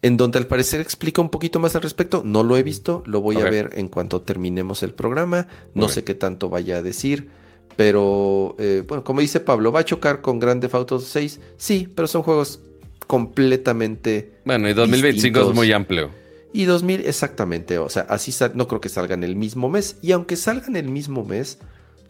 [0.02, 2.22] En donde al parecer explica un poquito más al respecto.
[2.24, 5.47] No lo he visto, lo voy a ver en cuanto terminemos el programa.
[5.74, 7.28] No sé qué tanto vaya a decir.
[7.76, 11.40] Pero, eh, bueno, como dice Pablo, ¿va a chocar con Grand Theft Auto 6?
[11.56, 12.60] Sí, pero son juegos
[13.06, 14.32] completamente.
[14.44, 16.10] Bueno, y 2025 es muy amplio.
[16.52, 17.78] Y 2000, exactamente.
[17.78, 19.97] O sea, así no creo que salgan el mismo mes.
[20.02, 21.59] Y aunque salgan el mismo mes,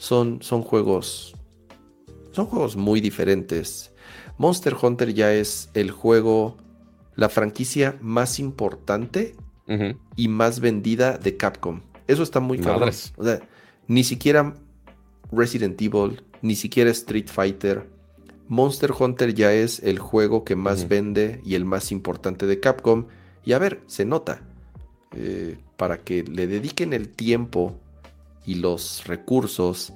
[0.03, 1.33] son, son juegos.
[2.33, 3.93] Son juegos muy diferentes.
[4.37, 6.57] Monster Hunter ya es el juego,
[7.15, 9.37] la franquicia más importante
[10.17, 11.83] y más vendida de Capcom.
[12.09, 12.87] Eso está muy claro.
[13.17, 13.49] O sea,
[13.87, 14.57] ni siquiera
[15.31, 17.89] Resident Evil, ni siquiera Street Fighter.
[18.49, 23.07] Monster Hunter ya es el juego que más vende y el más importante de Capcom.
[23.45, 24.43] Y a ver, se nota.
[25.15, 27.79] Eh, para que le dediquen el tiempo
[28.45, 29.93] y los recursos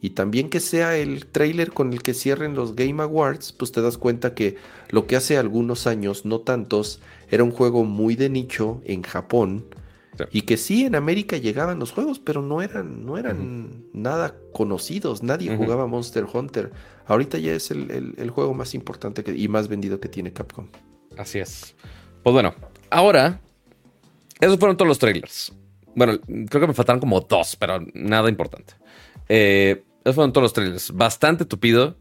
[0.00, 3.82] y también que sea el trailer con el que cierren los Game Awards, pues te
[3.82, 4.56] das cuenta que
[4.88, 9.66] lo que hace algunos años, no tantos, era un juego muy de nicho en Japón
[10.30, 15.22] y que sí, en América llegaban los juegos, pero no eran, no eran nada conocidos.
[15.22, 16.72] Nadie jugaba Monster Hunter.
[17.06, 20.68] Ahorita ya es el, juego más importante y más vendido que tiene Capcom.
[21.16, 21.74] Así es.
[22.22, 22.54] Pues bueno,
[22.90, 23.40] ahora,
[24.40, 25.52] esos fueron todos los trailers.
[26.00, 28.72] Bueno, creo que me faltaron como dos, pero nada importante.
[29.28, 30.92] Eh, esos fueron todos los trailers.
[30.92, 31.98] Bastante tupido.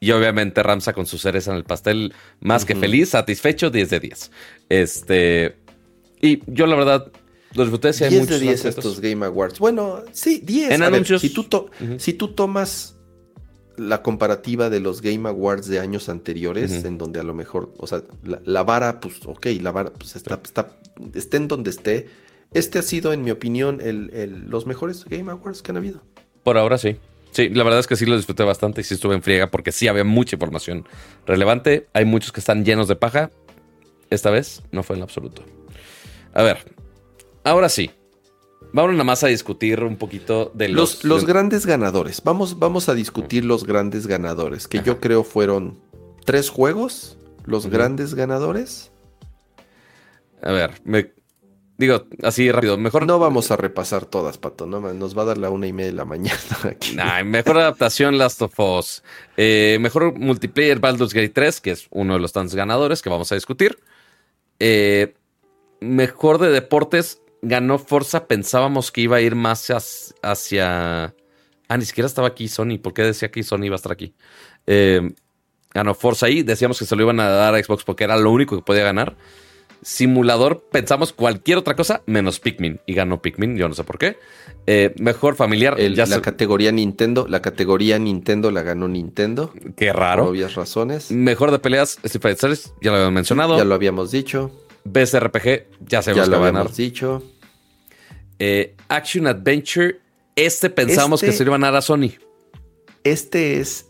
[0.00, 4.00] Y obviamente Ramsa con su cereza en el pastel, más que feliz, satisfecho, 10 de
[4.00, 4.30] 10.
[4.70, 5.56] Este.
[6.20, 7.12] Y yo, la verdad,
[7.54, 7.92] los disfruté.
[8.08, 9.60] 10 de 10 estos Game Awards.
[9.60, 10.72] Bueno, sí, 10.
[10.72, 11.20] En anuncios.
[11.20, 12.96] si, tú si tú tomas
[13.76, 17.86] la comparativa de los Game Awards de años anteriores, en donde a lo mejor, o
[17.86, 20.76] sea, la, vara, pues, ok, la vara, pues está, está,
[21.14, 22.08] esté en donde esté.
[22.52, 26.02] Este ha sido, en mi opinión, el, los mejores Game Awards que han habido.
[26.42, 26.96] Por ahora sí.
[27.30, 29.70] Sí, la verdad es que sí lo disfruté bastante y sí estuve en friega porque
[29.70, 30.86] sí había mucha información
[31.26, 31.88] relevante.
[31.92, 33.30] Hay muchos que están llenos de paja.
[34.08, 35.42] Esta vez no fue en absoluto.
[36.32, 36.74] A ver,
[37.44, 37.90] ahora sí.
[38.72, 41.04] Vamos nada más a discutir un poquito de los...
[41.04, 42.22] Los, grandes ganadores.
[42.22, 45.78] Vamos, vamos a discutir los grandes ganadores, que yo creo fueron
[46.24, 48.90] tres juegos, los grandes ganadores.
[50.42, 51.12] A ver, me,
[51.78, 53.06] digo así rápido, mejor...
[53.06, 55.92] No vamos a repasar todas, Pato, no, nos va a dar la una y media
[55.92, 56.96] de la mañana aquí.
[57.24, 59.02] mejor adaptación Last of Us.
[59.36, 63.30] Eh, mejor multiplayer Baldur's Gate 3, que es uno de los tantos ganadores que vamos
[63.30, 63.78] a discutir.
[64.58, 65.14] Eh,
[65.80, 69.72] mejor de deportes ganó Forza, pensábamos que iba a ir más
[70.22, 71.14] hacia...
[71.68, 72.78] Ah, ni siquiera estaba aquí Sony.
[72.82, 74.14] ¿Por qué decía que Sony iba a estar aquí?
[74.66, 75.12] Eh,
[75.72, 76.42] ganó Forza ahí.
[76.42, 78.82] Decíamos que se lo iban a dar a Xbox porque era lo único que podía
[78.84, 79.16] ganar.
[79.82, 82.80] Simulador, pensamos cualquier otra cosa menos Pikmin.
[82.86, 84.16] Y ganó Pikmin, yo no sé por qué.
[84.66, 85.76] Eh, mejor familiar.
[85.78, 89.52] la categoría Nintendo, la categoría Nintendo la ganó Nintendo.
[89.76, 90.24] Qué raro.
[90.24, 91.10] Por obvias razones.
[91.10, 93.56] Mejor de peleas, Street Fighter ya lo habíamos mencionado.
[93.56, 94.50] Ya lo habíamos dicho.
[94.84, 97.22] RPG, ya se ya lo habíamos dicho.
[98.38, 100.00] Eh, Action Adventure,
[100.36, 102.12] este pensamos que este se lo iban a dar a Sony.
[103.04, 103.86] Este es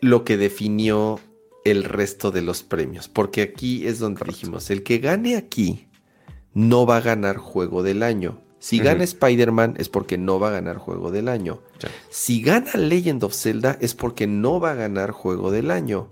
[0.00, 1.20] lo que definió
[1.64, 5.88] el resto de los premios, porque aquí es donde dijimos, el que gane aquí
[6.52, 8.40] no va a ganar juego del año.
[8.58, 11.60] Si gana Spider-Man es porque no va a ganar juego del año.
[12.08, 16.08] Si gana Legend of Zelda es porque no va a ganar juego del año.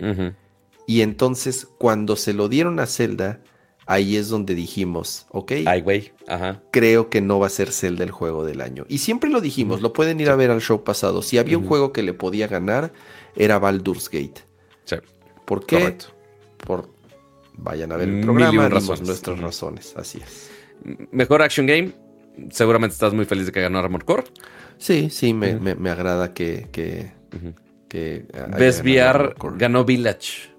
[0.87, 3.41] Y entonces cuando se lo dieron a Zelda,
[3.87, 6.12] ahí es donde dijimos, ok, Ay, güey.
[6.29, 6.62] Ajá.
[6.70, 8.85] creo que no va a ser Zelda el juego del año.
[8.87, 11.23] Y siempre lo dijimos, lo pueden ir a ver al show pasado.
[11.23, 12.93] Si había un juego que le podía ganar,
[13.35, 14.43] era Baldur's Gate.
[14.85, 14.97] Sí.
[15.44, 15.97] ¿Por qué?
[16.59, 16.89] Por
[17.56, 20.51] vayan a ver el programa, dimos nuestras razones, así es.
[21.10, 21.93] Mejor action game.
[22.51, 24.24] Seguramente estás muy feliz de que ganó Armor Core.
[24.78, 27.12] Sí, sí, me, agrada que, que,
[28.59, 30.51] Best VR ganó Village.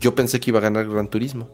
[0.00, 1.50] Yo pensé que iba a ganar Gran Turismo.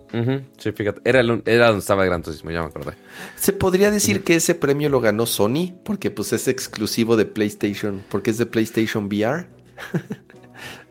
[0.59, 1.01] Sí, fíjate.
[1.05, 2.93] Era, era, donde estaba Gran Turismo, ya me acordé.
[3.37, 8.05] Se podría decir que ese premio lo ganó Sony, porque pues es exclusivo de PlayStation,
[8.11, 9.47] porque es de PlayStation VR.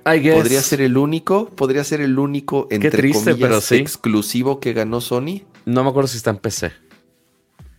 [0.06, 0.36] I guess.
[0.36, 3.76] Podría ser el único, podría ser el único entre triste, comillas pero sí.
[3.78, 5.44] exclusivo que ganó Sony.
[5.66, 6.72] No me acuerdo si está en PC.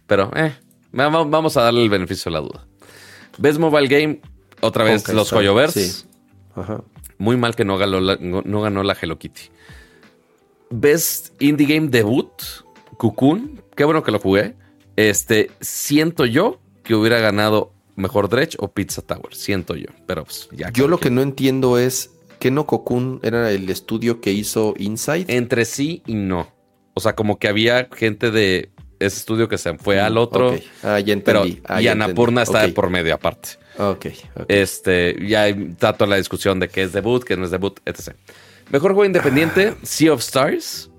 [0.06, 0.55] Pero, eh.
[0.98, 2.66] va- va- Vamos a darle el beneficio de la duda.
[3.38, 4.20] Best Mobile Game,
[4.60, 5.28] otra vez los
[5.72, 6.06] sí.
[6.55, 6.82] Ajá.
[7.18, 9.42] Muy mal que no ganó, la, no ganó la Hello Kitty.
[10.70, 12.30] Best Indie Game Debut,
[12.96, 13.62] Cocoon.
[13.76, 14.55] Qué bueno que lo jugué.
[14.96, 19.35] Este, siento yo que hubiera ganado mejor Dredge o Pizza Tower.
[19.35, 19.87] Siento yo.
[20.07, 20.71] Pero pues ya.
[20.73, 25.27] Yo lo que no entiendo es que no Cocoon era el estudio que hizo Inside.
[25.29, 26.49] Entre sí y no.
[26.95, 30.51] O sea, como que había gente de ese estudio que se fue al otro.
[30.53, 30.61] Ok.
[30.83, 31.62] Ah, ya Pero entendí.
[31.66, 32.61] Ah, y ya Annapurna entendí.
[32.66, 33.51] está por medio aparte.
[33.79, 34.07] Ok,
[34.37, 34.45] ok.
[34.49, 38.15] Este, ya está toda la discusión de qué es debut, qué no es debut, etc.
[38.71, 40.91] Mejor juego independiente, Sea of Stars.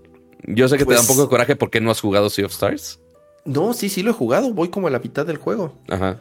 [0.43, 1.07] Yo sé que te da un Ah.
[1.07, 2.99] Pues- poco de coraje porque no has jugado Sea of Stars.
[3.45, 4.51] No, sí, sí lo he jugado.
[4.53, 5.73] Voy como a la mitad del juego.
[5.87, 6.19] Ajá.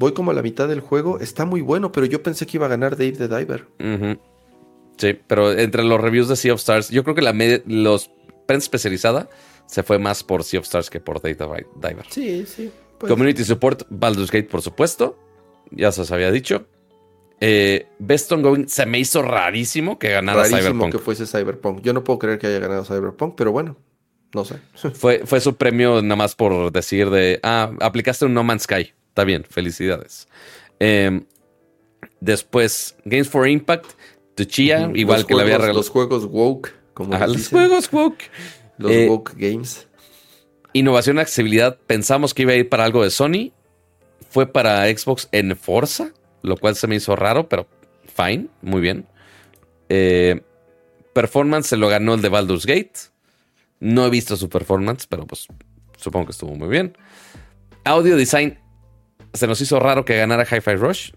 [0.00, 1.20] Voy como a la mitad del juego.
[1.20, 3.66] Está muy bueno, pero yo pensé que iba a ganar Dave the Diver.
[4.96, 7.34] Sí, pero entre los reviews de Sea of Stars, yo creo que la
[7.66, 8.10] los
[8.46, 9.28] prensa especializada
[9.66, 11.46] se fue más por Sea of Stars que por Data
[11.76, 12.06] Diver.
[12.08, 12.70] Sí, sí.
[12.98, 15.18] pues- Community Support, Baldur's Gate, por supuesto.
[15.70, 16.64] Ya se os había dicho.
[17.38, 20.92] Eh, Best Ongoing se me hizo rarísimo que ganara Rarísimo Cyberpunk.
[20.92, 21.82] que fuese Cyberpunk.
[21.82, 23.76] Yo no puedo creer que haya ganado Cyberpunk, pero bueno,
[24.34, 24.56] no sé.
[24.94, 28.92] Fue, fue su premio nada más por decir de, ah, aplicaste un No Man's Sky.
[29.10, 30.26] Está bien, felicidades.
[30.78, 31.22] Eh,
[32.20, 33.86] después, Games for Impact,
[34.34, 35.78] Tuchia, igual Los que le había regalado.
[35.78, 37.58] Los juegos woke, como Ajá, les los dicen.
[37.58, 38.22] juegos, woke.
[38.78, 39.86] Los Eh, woke games.
[40.72, 43.52] Innovación y accesibilidad, pensamos que iba a ir para algo de Sony.
[44.30, 46.12] Fue para Xbox en Forza,
[46.42, 47.66] lo cual se me hizo raro, pero
[48.14, 49.06] fine, muy bien.
[49.88, 50.40] Eh,
[51.12, 52.92] performance se lo ganó el de Baldur's Gate.
[53.80, 55.48] No he visto su performance, pero pues
[55.96, 56.96] supongo que estuvo muy bien.
[57.82, 58.59] Audio design,
[59.32, 61.12] se nos hizo raro que ganara Hi-Fi Rush.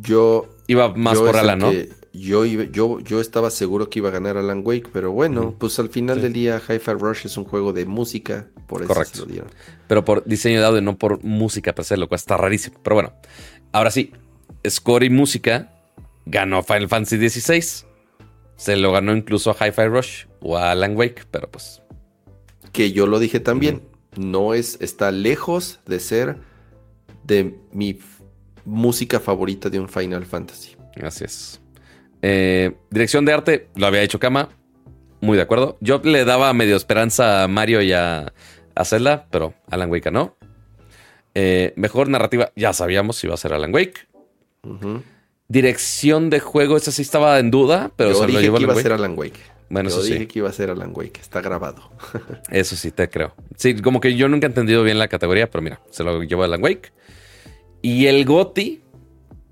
[0.00, 0.48] Yo.
[0.68, 1.72] Iba más yo por Alan, ¿no?
[2.12, 5.78] Yo, iba- yo, yo estaba seguro que iba a ganar Alan Wake, pero bueno, pues
[5.78, 6.22] al final Sí.
[6.22, 9.14] del día Hi-Fi Rush es un juego de música, por eso Correcto.
[9.18, 9.50] se lo dieron.
[9.86, 12.78] Pero por diseño de audio, no por música per se, lo cual está rarísimo.
[12.82, 13.12] Pero bueno,
[13.72, 14.12] ahora sí,
[14.66, 15.72] score y música
[16.24, 17.86] ganó Final Fantasy XVI.
[18.56, 21.82] Se lo ganó incluso a Hi-Fi Rush o a Alan Wake, pero pues
[22.72, 23.82] Que yo lo dije también,
[24.16, 26.38] no es, está lejos de ser
[27.26, 27.98] de mi
[28.64, 30.76] música favorita de un Final Fantasy.
[31.02, 31.60] así es.
[32.22, 34.48] Eh, dirección de arte, lo había hecho Kama.
[35.20, 35.76] Muy de acuerdo.
[35.80, 38.32] Yo le daba medio esperanza a Mario y a,
[38.74, 40.36] a Zelda, pero Alan Wake no.
[41.34, 44.08] Eh, mejor narrativa, ya sabíamos si iba a ser Alan Wake.
[45.48, 48.72] Dirección de juego, esa sí estaba en duda, pero yo se lo llevó que iba
[48.72, 49.40] a ser Alan Wake.
[49.68, 50.12] Bueno, yo eso sí.
[50.14, 51.90] dije que iba a ser Alan Wake, está grabado.
[52.50, 53.34] Eso sí, te creo.
[53.56, 56.44] Sí, como que yo nunca he entendido bien la categoría, pero mira, se lo llevó
[56.44, 56.92] Alan Wake.
[57.86, 58.82] Y el GOTI,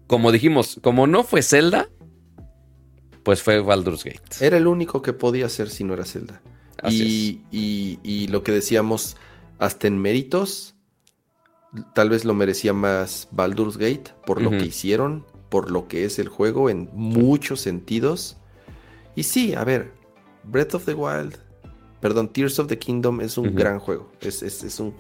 [0.07, 1.89] como dijimos, como no fue Zelda,
[3.23, 4.21] pues fue Baldur's Gate.
[4.41, 6.43] Era el único que podía ser si no era Zelda.
[6.83, 9.17] Así Y, y- y lo que decíamos,
[9.59, 10.75] hasta en méritos,
[11.95, 16.19] tal vez lo merecía más Baldur's Gate por lo que hicieron, por lo que es
[16.19, 18.37] el juego en muchos sentidos.
[19.17, 19.93] Y sí, a ver,
[20.43, 21.37] Breath of the Wild,
[22.01, 24.11] perdón, Tears of the Kingdom es un gran juego.
[24.21, 24.93] Es, es- es un...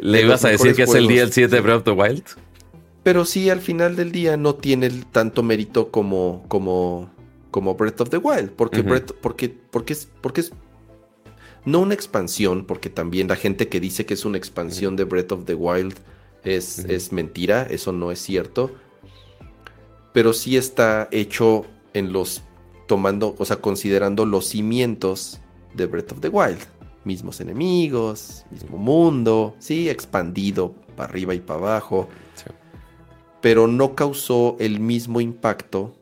[0.00, 1.06] ¿Le ibas a decir que es el.
[1.06, 2.24] DLC de Breath of the Wild?
[3.02, 7.10] Pero sí, al final del día no tiene tanto mérito como, como,
[7.50, 8.50] como Breath of the Wild.
[8.50, 8.82] Porque.
[8.82, 10.52] Breath- porque, porque, es, porque es
[11.64, 15.32] no una expansión, porque también la gente que dice que es una expansión de Breath
[15.32, 15.94] of the Wild
[16.44, 18.70] es, es mentira, eso no es cierto.
[20.12, 22.42] Pero sí está hecho en los,
[22.86, 25.40] tomando, o sea, considerando los cimientos
[25.74, 26.58] de Breath of the Wild.
[27.04, 32.44] Mismos enemigos, mismo mundo, sí, expandido para arriba y para abajo Sí.
[33.40, 35.94] pero no causó el mismo impacto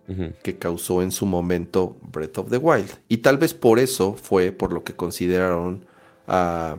[0.43, 2.91] que causó en su momento Breath of the Wild.
[3.09, 5.85] Y tal vez por eso fue por lo que consideraron
[6.27, 6.79] a,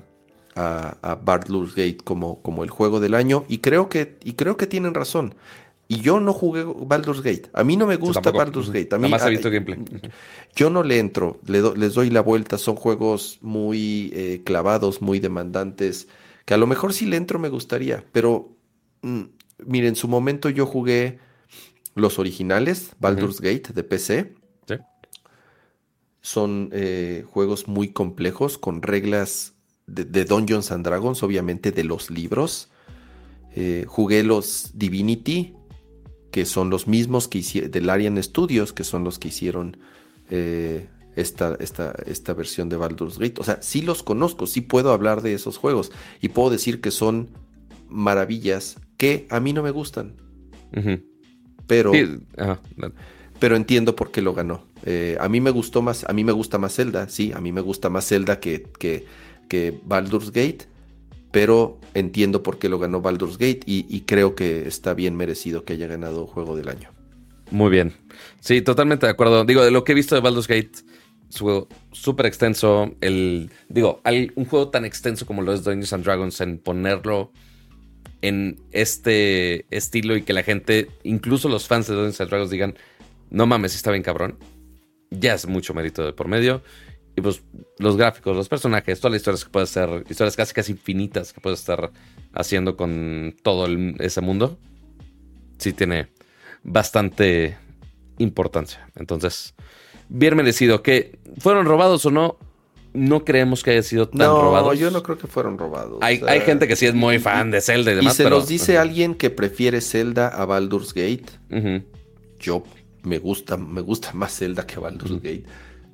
[0.56, 3.46] a, a Baldur's Gate como, como el juego del año.
[3.48, 5.36] Y creo, que, y creo que tienen razón.
[5.92, 7.50] Y yo no jugué Baldur's Gate.
[7.52, 8.32] A mí no me gusta.
[8.32, 8.70] Baldur's.
[8.70, 8.94] Gate.
[8.94, 9.80] A mí, Nada más he visto gameplay.
[9.80, 10.00] Ujú.
[10.56, 15.02] yo no le entro, le do- les doy la vuelta, son juegos muy eh, clavados,
[15.02, 16.08] muy demandantes,
[16.46, 18.56] que a lo mejor si le entro me gustaría, pero
[19.02, 19.22] mm,
[19.66, 21.18] miren, en su momento yo jugué
[21.96, 24.36] los originales, Baldur's Gate de PC,
[24.68, 24.76] Sí.
[26.22, 29.54] son eh, juegos muy complejos, con reglas
[29.88, 32.70] de, de Dungeons and Dragons, obviamente de los libros.
[33.56, 35.56] Eh, jugué los Divinity,
[36.32, 39.78] que son los mismos que hicieron, del Arian Studios, que son los que hicieron
[40.30, 43.40] eh, esta, esta, esta versión de Baldur's Gate.
[43.40, 45.92] O sea, sí los conozco, sí puedo hablar de esos juegos
[46.22, 47.30] y puedo decir que son
[47.90, 50.14] maravillas que a mí no me gustan,
[51.68, 52.06] pero, Sí,
[52.38, 52.60] ajá.
[53.40, 54.64] pero entiendo por qué lo ganó.
[54.86, 57.52] Eh, a mí me gustó más, a mí me gusta más Zelda, sí, a mí
[57.52, 59.06] me gusta más Zelda que, que,
[59.48, 60.68] que Baldur's Gate,
[61.32, 65.74] pero entiendo por qué lo ganó Baldur's Gate y, creo que está bien merecido que
[65.74, 66.92] haya ganado Juego del Año.
[67.52, 67.94] Muy bien.
[68.40, 69.44] Sí, totalmente de acuerdo.
[69.46, 70.72] Digo, de lo que he visto de Baldur's Gate,
[71.30, 72.96] es un juego súper extenso.
[73.02, 74.02] El, digo,
[74.36, 77.32] un juego tan extenso como lo es Dungeons and Dragons, en ponerlo
[78.22, 82.76] en este estilo y que la gente, incluso los fans de Dungeons and Dragons, digan,
[83.30, 84.38] no mames, está bien cabrón.
[85.12, 86.62] Ya es mucho mérito de por medio.
[87.20, 87.42] Y pues
[87.80, 91.42] los gráficos, los personajes, todas las historias que puedes hacer, historias casi casi infinitas que
[91.42, 91.92] puedes estar
[92.34, 93.68] haciendo con todo
[94.00, 94.58] ese mundo,
[95.58, 96.08] sí tiene
[96.64, 97.58] bastante
[98.20, 98.90] importancia.
[98.96, 99.54] Entonces,
[100.08, 100.82] bien merecido.
[100.82, 102.38] Que fueron robados o no,
[102.94, 104.80] no creemos que haya sido tan no, robados.
[104.80, 106.00] yo no creo que fueron robados.
[106.02, 108.14] Hay, hay, gente que sí es muy fan de Zelda y demás.
[108.14, 111.26] Y se nos dice alguien que prefiere Zelda a Baldur's Gate.
[112.40, 112.64] Yo
[113.04, 115.44] me gusta, me gusta más Zelda que Baldur's Gate,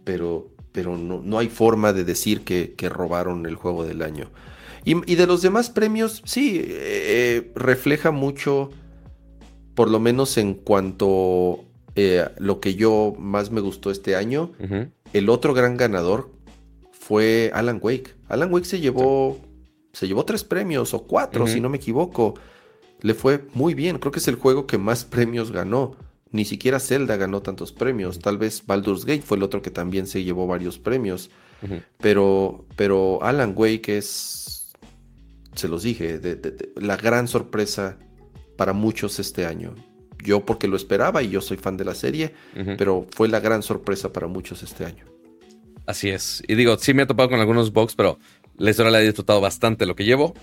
[0.04, 4.30] pero, pero no, no, hay forma de decir que, que robaron el juego del año.
[4.84, 8.72] Y, y de los demás premios, sí, eh, refleja mucho,
[9.74, 11.64] por lo menos en cuanto
[11.96, 14.52] eh, lo que yo más me gustó este año.
[15.14, 16.30] El otro gran ganador
[16.92, 18.16] fue Alan Wake.
[18.28, 19.40] Alan Wake se llevó,
[19.94, 22.34] se llevó tres premios o cuatro, si no me equivoco.
[23.00, 23.98] Le fue muy bien.
[23.98, 25.96] Creo que es el juego que más premios ganó.
[26.36, 28.20] Ni siquiera Zelda ganó tantos premios.
[28.20, 31.32] Tal vez Baldur's Gate fue el otro que también se llevó varios premios.
[32.02, 34.74] pero, pero Alan Wake es,
[35.56, 36.20] se los dije,
[36.76, 37.98] la gran sorpresa
[38.58, 39.76] para muchos este año.
[40.26, 42.34] Yo porque lo esperaba y yo soy fan de la serie,
[42.78, 45.06] pero fue la gran sorpresa para muchos este año.
[45.86, 46.44] Así es.
[46.50, 48.20] Y digo, sí me he topado con algunos bugs, pero
[48.58, 50.34] la historia la he disfrutado bastante lo que llevo.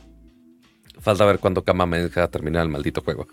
[1.01, 3.27] Falta ver cuándo Kama me deja terminar el maldito juego.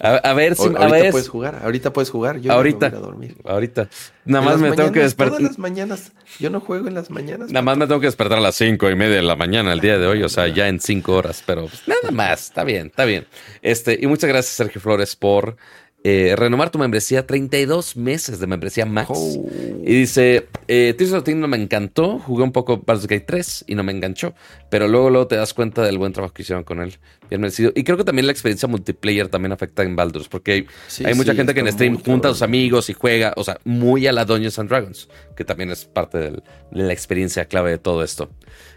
[0.00, 0.62] A, ver si.
[0.62, 1.10] ahorita ver.
[1.10, 2.40] puedes jugar, ahorita puedes jugar.
[2.40, 2.86] Yo ahorita.
[2.86, 3.36] a dormir.
[3.44, 3.88] Ahorita.
[4.24, 5.38] Nada más me tengo que despertar.
[5.38, 6.12] Todas las mañanas.
[6.38, 7.50] Yo no juego en las mañanas.
[7.50, 9.80] Nada más me tengo que despertar a las cinco y media de la mañana el
[9.80, 10.22] día de hoy.
[10.22, 11.42] O sea, ya en cinco horas.
[11.46, 12.48] Pero pues, nada más.
[12.48, 13.26] Está bien, está bien.
[13.62, 15.56] Este, y muchas gracias, Sergio Flores, por
[16.04, 19.10] eh, renovar tu membresía, 32 meses de membresía Max.
[19.12, 19.48] Oh.
[19.82, 23.74] Y dice, eh, Tears of the me encantó, jugué un poco Baldur's Gate 3 y
[23.74, 24.32] no me enganchó,
[24.70, 26.98] pero luego, luego te das cuenta del buen trabajo que hicieron con él.
[27.28, 27.72] Bien merecido.
[27.74, 30.66] Y creo que también la experiencia multiplayer también afecta en Baldur's, porque hay,
[31.04, 34.06] hay mucha gente que en stream junta a sus amigos y juega, o sea, muy
[34.06, 38.04] a la Dungeons and Dragons, que también es parte de la experiencia clave de todo
[38.04, 38.30] esto.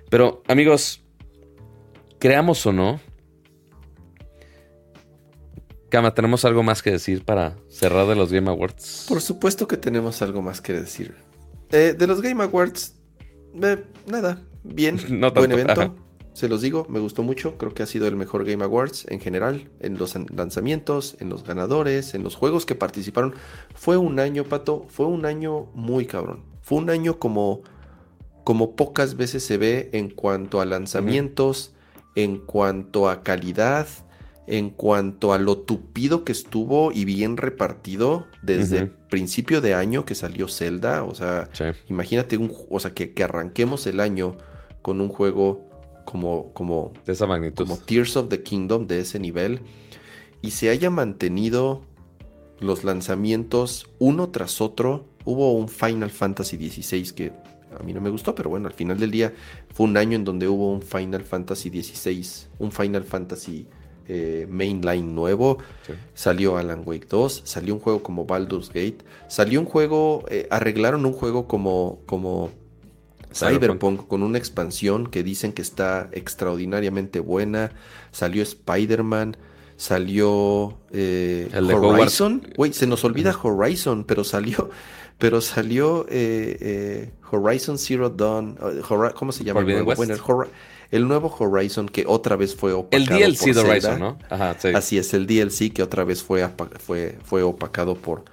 [0.09, 1.01] Pero amigos,
[2.19, 2.99] creamos o no,
[5.91, 9.05] Cama, ¿tenemos algo más que decir para cerrar de los Game Awards?
[9.09, 11.13] Por supuesto que tenemos algo más que decir.
[11.69, 12.95] Eh, de los Game Awards,
[13.61, 15.93] eh, nada, bien, no buen evento.
[16.31, 17.57] Se los digo, me gustó mucho.
[17.57, 21.43] Creo que ha sido el mejor Game Awards en general, en los lanzamientos, en los
[21.43, 23.35] ganadores, en los juegos que participaron.
[23.75, 26.45] Fue un año, Pato, fue un año muy cabrón.
[26.61, 27.63] Fue un año como,
[28.45, 31.73] como pocas veces se ve en cuanto a lanzamientos,
[32.15, 33.87] en cuanto a calidad,
[34.47, 40.15] en cuanto a lo tupido que estuvo y bien repartido desde principio de año que
[40.15, 41.03] salió Zelda.
[41.03, 41.49] O sea,
[41.89, 44.37] imagínate un, o sea, que, arranquemos el año
[44.81, 45.69] con un juego
[46.05, 47.65] como, como, de esa magnitud.
[47.65, 49.61] como Tears of the Kingdom de ese nivel
[50.41, 51.83] y se haya mantenido
[52.59, 55.05] los lanzamientos uno tras otro.
[55.23, 57.31] Hubo un Final Fantasy XVI que
[57.79, 59.33] a mí no me gustó, pero bueno, al final del día
[59.73, 63.67] fue un año en donde hubo un Final Fantasy XVI, un Final Fantasy
[64.07, 65.57] eh, mainline nuevo.
[66.13, 71.05] Salió Alan Wake 2, salió un juego como Baldur's Gate, salió un juego, eh, arreglaron
[71.05, 72.51] un juego como, como
[73.33, 77.71] Cyberpunk con una expansión que dicen que está extraordinariamente buena.
[78.11, 79.37] Salió Spider-Man,
[79.77, 82.47] salió eh, Horizon.
[82.55, 84.69] Güey, se nos olvida Horizon, pero salió,
[85.17, 86.05] pero salió
[87.31, 88.57] Horizon Zero Dawn.
[89.15, 89.61] ¿Cómo se llama?
[89.61, 90.15] Bueno,
[90.91, 93.03] el nuevo Horizon que otra vez fue opacado.
[93.03, 94.19] El DLC de Horizon, ¿no?
[94.29, 94.67] Ajá, sí.
[94.75, 96.47] Así es, el DLC que otra vez fue,
[96.79, 98.25] fue, fue opacado por,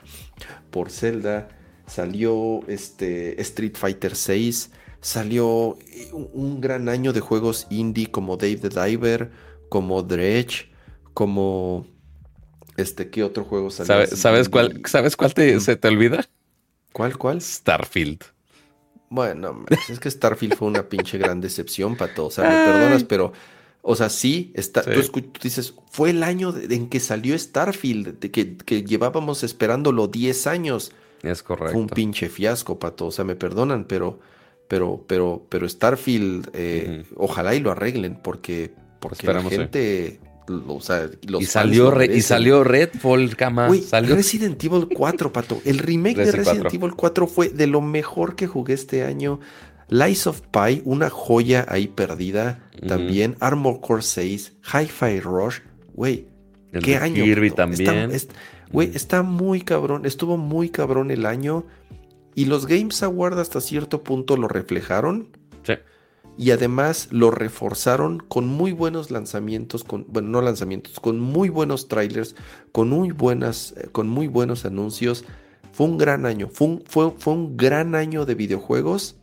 [0.70, 1.48] por Zelda.
[1.86, 4.54] Salió este Street Fighter VI.
[5.00, 5.78] Salió
[6.12, 9.30] un gran año de juegos indie como Dave the Diver,
[9.68, 10.70] como Dredge,
[11.14, 11.86] como.
[12.76, 14.06] Este, ¿qué otro juego salió?
[14.08, 16.28] ¿Sabes, cuál, ¿Sabes cuál te, se te olvida?
[16.92, 17.40] ¿Cuál, cuál?
[17.40, 18.24] Starfield.
[19.10, 22.26] Bueno, es que Starfield fue una pinche gran decepción, Pato.
[22.26, 23.32] O sea, me perdonas, pero,
[23.82, 28.82] o sea, sí, está, Tú, dices, fue el año en que salió Starfield, de que,
[28.84, 30.92] llevábamos esperándolo 10 años.
[31.22, 31.72] Es correcto.
[31.72, 33.06] Fue un pinche fiasco, Pato.
[33.06, 34.20] O sea, me perdonan, pero,
[34.68, 40.20] pero, pero, pero Starfield, eh, ojalá y lo arreglen, porque, porque la gente
[40.66, 43.68] o sea, los y salió, Re- y salió Redfall, cama.
[43.86, 44.14] Salió.
[44.14, 45.60] Resident Evil 4, pato.
[45.64, 46.78] El remake de Resident Resident 4.
[46.78, 49.40] Evil 4 fue de lo mejor que jugué este año.
[49.90, 52.68] Lies of Pi, una joya ahí perdida.
[52.86, 53.36] También.
[53.40, 54.52] Armor Core 6.
[54.72, 55.60] Hi-Fi Rush.
[55.94, 56.26] Güey,
[56.82, 57.24] qué año.
[57.24, 57.72] Kirby pato.
[57.72, 58.20] Está- también.
[58.70, 58.96] Güey, Ujú.
[58.96, 60.04] está muy cabrón.
[60.04, 61.64] Estuvo muy cabrón el año.
[62.34, 65.28] Y los Games Award hasta cierto punto lo reflejaron.
[65.64, 65.72] Sí.
[66.38, 71.88] Y además lo reforzaron con muy buenos lanzamientos, con, bueno, no lanzamientos, con muy buenos
[71.88, 72.36] trailers,
[72.70, 75.24] con muy buenas, eh, con muy buenos anuncios.
[75.72, 79.16] Fue un gran año, fue un, fue, fue un gran año de videojuegos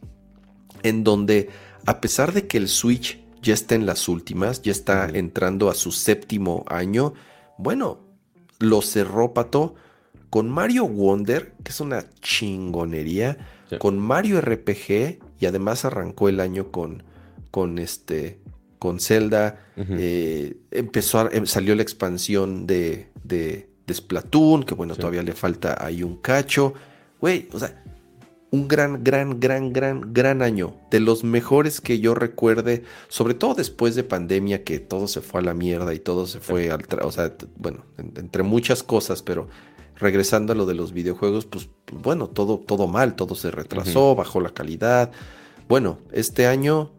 [0.83, 1.49] en donde,
[1.85, 5.73] a pesar de que el Switch ya está en las últimas, ya está entrando a
[5.73, 7.13] su séptimo año,
[7.57, 8.01] bueno,
[8.59, 9.75] lo cerró Pato
[10.29, 13.37] con Mario Wonder, que es una chingonería,
[13.69, 13.77] Sí.
[13.79, 17.03] con Mario RPG y además arrancó el año con,
[17.51, 18.39] con este,
[18.79, 19.59] con Zelda.
[19.77, 24.99] Eh, empezó a- em- salió la expansión de, de, de Splatoon, que bueno, Sí.
[25.01, 26.73] todavía le falta ahí un cacho.
[27.21, 27.81] Güey, o sea,
[28.51, 30.75] un gran, gran, gran, gran, gran año.
[30.91, 35.41] De los mejores que yo recuerde, sobre todo después de pandemia, que todo se fue
[35.41, 36.83] a la mierda y todo se fue al...
[36.87, 39.49] tra- O sea, bueno, en- entre muchas cosas, pero
[39.97, 44.15] regresando a lo de los videojuegos, pues pues, bueno, todo, todo mal, todo se retrasó,
[44.15, 45.11] bajó la calidad.
[45.67, 46.91] Bueno, este año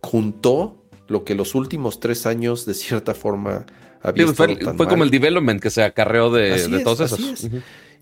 [0.00, 3.66] juntó lo que los últimos tres años de cierta forma
[4.00, 6.84] había Sí, fue, tan fue como el development que se acarreó de, Así de es,
[6.84, 7.20] todos esos.
[7.20, 7.50] es.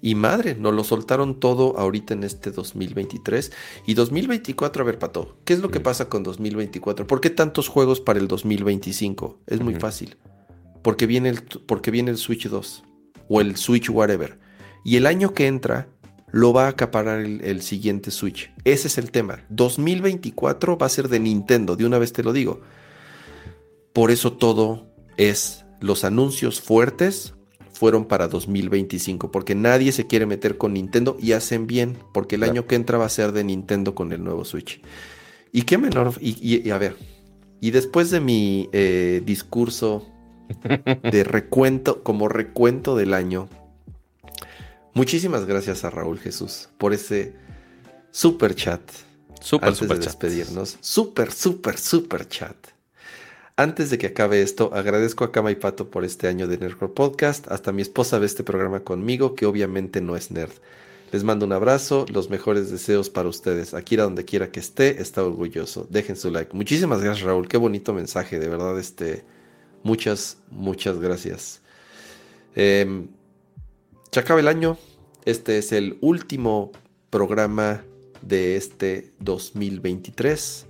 [0.02, 3.52] Y madre, nos lo soltaron todo ahorita en este 2023.
[3.86, 7.06] Y 2024, a ver, Pato, ¿qué es lo que pasa con 2024?
[7.06, 9.40] ¿Por qué tantos juegos para el 2025?
[9.46, 10.16] Es muy fácil.
[10.80, 12.84] Porque viene, el, porque viene el Switch 2
[13.30, 14.38] o el Switch whatever.
[14.84, 15.88] Y el año que entra
[16.32, 18.52] lo va a acaparar el, el siguiente Switch.
[18.64, 19.44] Ese es el tema.
[19.48, 22.60] 2024 va a ser de Nintendo, de una vez te lo digo.
[23.92, 24.86] Por eso todo
[25.16, 27.34] es los anuncios fuertes
[27.72, 32.40] fueron para 2025, porque nadie se quiere meter con Nintendo y hacen bien, porque el
[32.42, 32.52] Claro.
[32.52, 34.82] año que entra va a ser de Nintendo con el nuevo Switch.
[35.52, 36.96] Y qué menor, y, y- y a ver,
[37.60, 40.06] y después de mi eh, discurso
[41.10, 43.48] de recuento, como recuento del año,
[44.94, 47.34] muchísimas gracias a Raúl Jesús por ese
[48.10, 48.80] super chat
[49.60, 50.12] antes súper de chat.
[50.12, 50.78] despedirnos.
[50.80, 52.56] Súper, súper, súper chat.
[53.56, 56.92] Antes de que acabe esto, agradezco a Kama y Pato por este año de Nerdcore
[56.92, 57.50] Podcast.
[57.50, 60.52] Hasta mi esposa ve este programa conmigo, que obviamente no es nerd.
[61.12, 63.74] Les mando un abrazo, los mejores deseos para ustedes.
[63.74, 65.86] Akira, donde quiera que esté, está orgulloso.
[65.90, 66.56] Dejen su like.
[66.56, 67.48] Muchísimas gracias, Raúl.
[67.48, 68.78] Qué bonito mensaje, de verdad.
[68.78, 69.24] Este,
[69.82, 71.60] muchas, muchas gracias.
[72.54, 73.08] Em,
[74.10, 74.78] se acaba el año.
[75.24, 76.72] Este es el último
[77.10, 77.82] programa
[78.22, 80.66] de este 2023.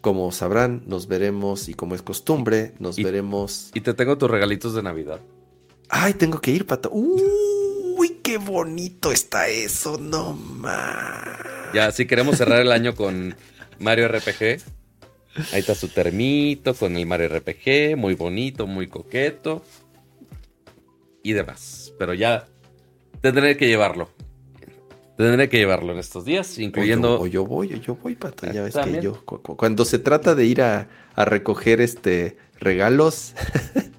[0.00, 3.70] Como sabrán, nos veremos y como es costumbre, nos Y- veremos.
[3.74, 5.20] Y te tengo tus regalitos de Navidad.
[5.88, 6.90] Ay, tengo que ir, pato.
[6.92, 11.38] Uy, qué bonito está eso, no más.
[11.74, 13.36] Ya, si queremos cerrar el año con
[13.78, 14.60] Mario RPG.
[15.52, 19.62] Ahí está su termito con el Mario RPG, muy bonito, muy coqueto.
[21.22, 21.92] Y demás.
[21.98, 22.46] Pero ya
[23.20, 24.10] tendré que llevarlo.
[25.16, 27.14] Tendré que llevarlo en estos días, incluyendo...
[27.20, 28.50] O yo, o yo voy, o yo voy, pato.
[28.50, 32.36] Ya ves que yo, cu- cu- cuando se trata de ir a, a recoger este
[32.58, 33.34] regalos,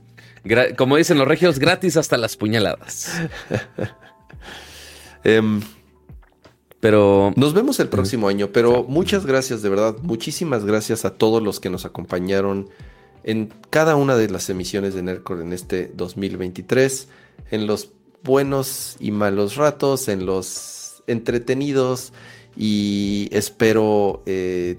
[0.78, 3.12] como dicen los regios, gratis hasta las puñaladas.
[5.24, 5.62] em,
[6.84, 9.96] Pero Nos vemos el próximo año, pero muchas gracias, de verdad.
[10.02, 12.70] Muchísimas gracias a todos los que nos acompañaron
[13.24, 17.08] en cada una de las emisiones de Nerdcore en este 2023,
[17.52, 22.12] en los buenos y malos ratos, en los entretenidos
[22.58, 24.78] y espero eh,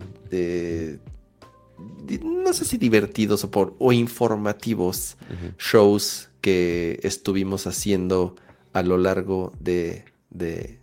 [2.22, 5.16] no sé si divertidos o, por, o informativos
[5.58, 8.36] shows que estuvimos haciendo
[8.74, 10.80] a lo largo de, de-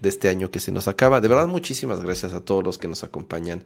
[0.00, 1.20] de este año que se nos acaba.
[1.20, 3.64] De verdad, muchísimas gracias a todos los que nos acompañan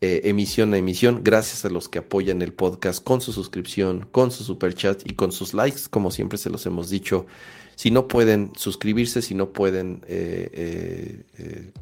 [0.00, 1.22] eh, emisión a emisión.
[1.24, 5.14] Gracias a los que apoyan el podcast con su suscripción, con su super chat y
[5.14, 7.26] con sus likes, como siempre se los hemos dicho.
[7.74, 11.72] Si no pueden suscribirse, si no pueden eh, eh,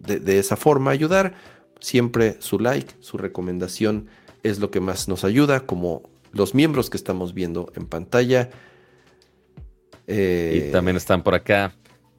[0.00, 1.34] de, de esa forma ayudar,
[1.80, 4.08] siempre su like, su recomendación
[4.42, 6.02] es lo que más nos ayuda, como
[6.32, 8.50] los miembros que estamos viendo en pantalla.
[10.06, 11.74] Eh, Y también están por acá.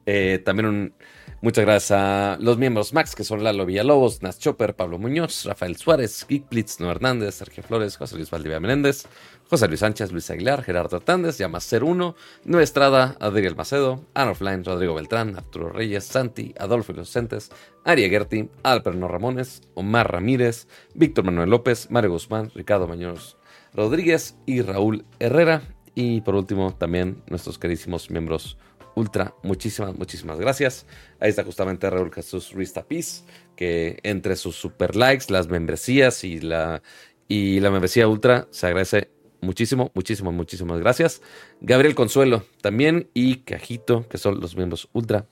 [0.06, 0.94] Eh, también un-
[1.42, 5.76] muchas gracias a los miembros Max, que son Lalo Villalobos, Nas Chopper, Pablo Muñoz, Rafael
[5.76, 9.06] Suárez, Geek Blitz, Noé Hernández, Sergio Flores, José Luis Valdivia Menéndez,
[9.50, 14.64] José Luis Sánchez, Luis Aguilar, Gerardo Hernández, Llamas 01, Noé Estrada, Adriel Macedo, Ana Offline,
[14.64, 17.50] Rodrigo Beltrán, Arturo Reyes, Santi, Adolfo Inocentes,
[17.84, 23.36] Aria Gerti, Alperno Ramones, Omar Ramírez, Víctor Manuel López, Mario Guzmán, Ricardo Baños
[23.72, 25.62] Rodríguez y Raúl Herrera.
[25.94, 28.58] Y por último, también nuestros queridísimos miembros
[28.96, 29.34] Ultra.
[29.42, 30.86] Muchísimas, muchísimas gracias.
[31.20, 36.40] Ahí está justamente Raúl Jesús Ruiz Tapiz, que entre sus super likes, las membresías y
[36.40, 36.82] la,
[37.28, 39.10] y la membresía Ultra se agradece
[39.40, 41.20] muchísimo, muchísimo, muchísimas gracias.
[41.60, 45.26] Gabriel Consuelo también y Cajito, que son los miembros Ultra.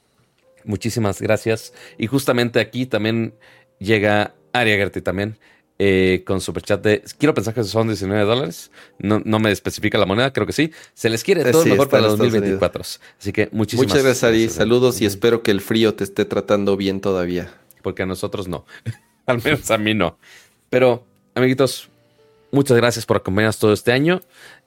[0.64, 1.72] Muchísimas gracias.
[1.98, 3.34] Y justamente aquí también
[3.78, 5.38] llega Aria Gerti también.
[5.76, 7.02] Eh, con superchat de.
[7.18, 8.70] Quiero pensar que son 19 dólares.
[8.98, 10.70] No, no, me especifica la moneda, creo que sí.
[10.94, 12.82] Se les quiere todo mejor para 2024.
[12.82, 14.48] Así que muchísimas Muchas gracias, Ari.
[14.48, 17.52] Saludos y espero que el frío te esté tratando bien todavía.
[17.82, 18.64] Porque a nosotros no.
[19.26, 20.16] Al menos a mí no.
[20.70, 21.04] Pero,
[21.34, 21.88] amiguitos,
[22.52, 24.20] muchas gracias por acompañarnos todo este año.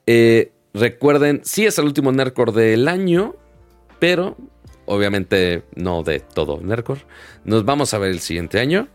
[0.05, 3.35] Eh, recuerden, sí es el último Nerdcore del año,
[3.99, 4.35] pero
[4.85, 7.01] obviamente no de todo Nerdcore.
[7.45, 8.89] Nos vamos a ver el siguiente año.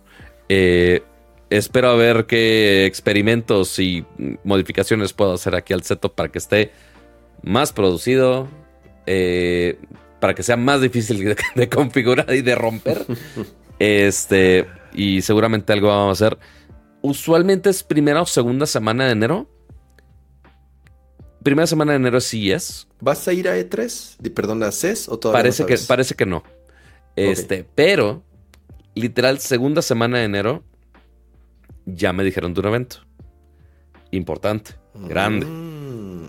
[0.49, 1.03] Eh,
[1.57, 4.05] espero a ver qué experimentos y
[4.45, 6.71] modificaciones puedo hacer aquí al setup para que esté
[7.43, 8.49] más producido,
[9.07, 9.79] eh,
[10.21, 13.05] para que sea más difícil de, configurar y de romper.
[13.79, 16.39] este, y seguramente algo vamos a hacer.
[17.03, 19.49] Usualmente es primera o segunda semana de enero.
[21.43, 22.87] Primera semana de enero sí es.
[23.01, 24.33] ¿Vas a ir a E3?
[24.33, 26.45] Perdón, a CES o todavía parece que Parece que no.
[27.17, 28.23] Este, pero
[28.95, 30.65] literal, segunda semana de enero
[31.87, 32.97] ya me dijeron de un evento.
[34.11, 35.47] Importante, grande.
[35.47, 36.29] Mm,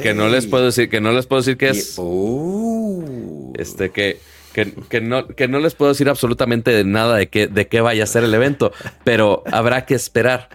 [0.00, 1.94] que, no, les puedo decir, que no les puedo decir que es.
[1.98, 3.52] Uh.
[3.56, 4.18] Este, que,
[4.52, 8.06] que, no, que no les puedo decir absolutamente nada de qué, de qué vaya a
[8.06, 8.72] ser el evento,
[9.04, 10.48] pero habrá que esperar.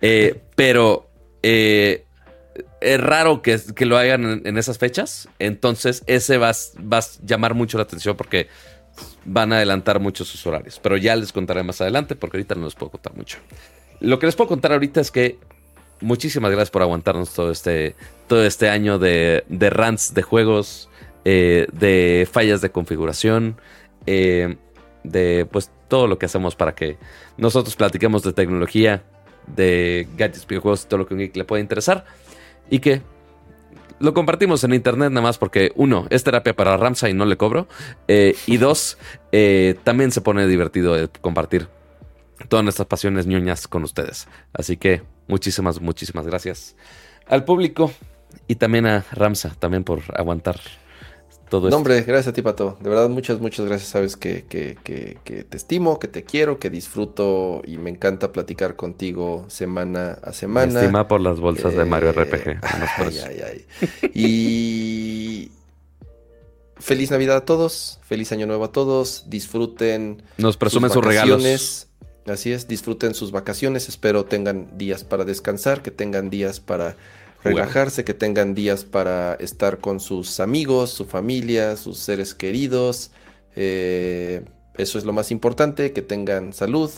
[0.00, 1.08] Eh, pero
[1.42, 2.04] eh,
[2.80, 5.28] es raro que, lo hagan en, esas fechas.
[5.38, 8.48] Entonces, ese va, va, a llamar mucho la atención porque
[9.24, 10.78] van a adelantar mucho sus horarios.
[10.82, 13.38] Pero ya les contaré más adelante porque ahorita no les puedo contar mucho.
[14.00, 15.38] Lo que les puedo contar ahorita es que
[16.00, 17.94] muchísimas gracias por aguantarnos todo este,
[18.26, 20.88] todo este año de, de rants de juegos,
[21.24, 23.56] eh, de fallas de configuración,
[24.06, 24.56] eh,
[25.02, 26.98] de pues todo lo que hacemos para que
[27.36, 29.02] nosotros platiquemos de tecnología,
[29.46, 32.04] de gadgets, videojuegos, todo lo que un geek le pueda interesar.
[32.70, 33.02] Y que
[33.98, 37.36] lo compartimos en internet nada más porque, uno, es terapia para Ramsa y no le
[37.36, 37.68] cobro.
[38.08, 38.98] Eh, y dos,
[39.32, 41.68] eh, también se pone divertido compartir
[42.48, 44.28] todas nuestras pasiones ñoñas con ustedes.
[44.52, 46.76] Así que muchísimas, muchísimas gracias
[47.26, 47.92] al público
[48.48, 50.60] y también a Ramsa, también por aguantar
[51.48, 52.76] todo no, hombre, gracias a ti, Pato.
[52.80, 53.90] De verdad, muchas, muchas gracias.
[53.90, 54.76] Sabes que, que,
[55.48, 60.80] te estimo, que te quiero, que disfruto y me encanta platicar contigo semana a semana.
[60.80, 62.58] estima por las bolsas de Mario eh, RPG.
[62.98, 64.10] Ay, ay, ay.
[64.14, 65.50] y
[66.76, 69.24] feliz Navidad a todos, feliz Año Nuevo a todos.
[69.28, 70.22] Disfruten.
[70.38, 71.88] Nos presumen sus, regalos.
[72.26, 73.88] Así es, disfruten sus vacaciones.
[73.88, 76.96] Espero tengan días para descansar, que tengan días para
[77.44, 83.10] relajarse, que tengan días para estar con sus amigos, su familia, sus seres queridos.
[83.54, 84.42] Eh,
[84.76, 86.90] eso es lo más importante, que tengan salud.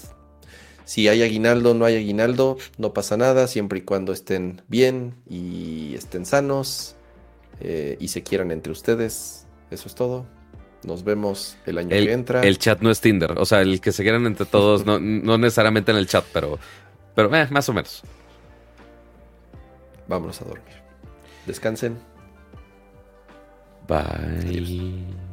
[0.84, 5.94] Si hay aguinaldo, no hay aguinaldo, no pasa nada, siempre y cuando estén bien y
[5.96, 6.94] estén sanos
[7.60, 9.46] eh, y se quieran entre ustedes.
[9.70, 10.26] Eso es todo.
[10.84, 12.42] Nos vemos el año que entra.
[12.42, 15.36] El chat no es Tinder, o sea, el que se quieran entre todos, no, no
[15.38, 16.60] necesariamente en el chat, pero,
[17.16, 18.04] pero eh, más o menos
[20.08, 20.82] vámonos a dormir.
[21.46, 21.96] Descansen.
[23.86, 24.02] Bye.
[24.40, 25.26] Adiós.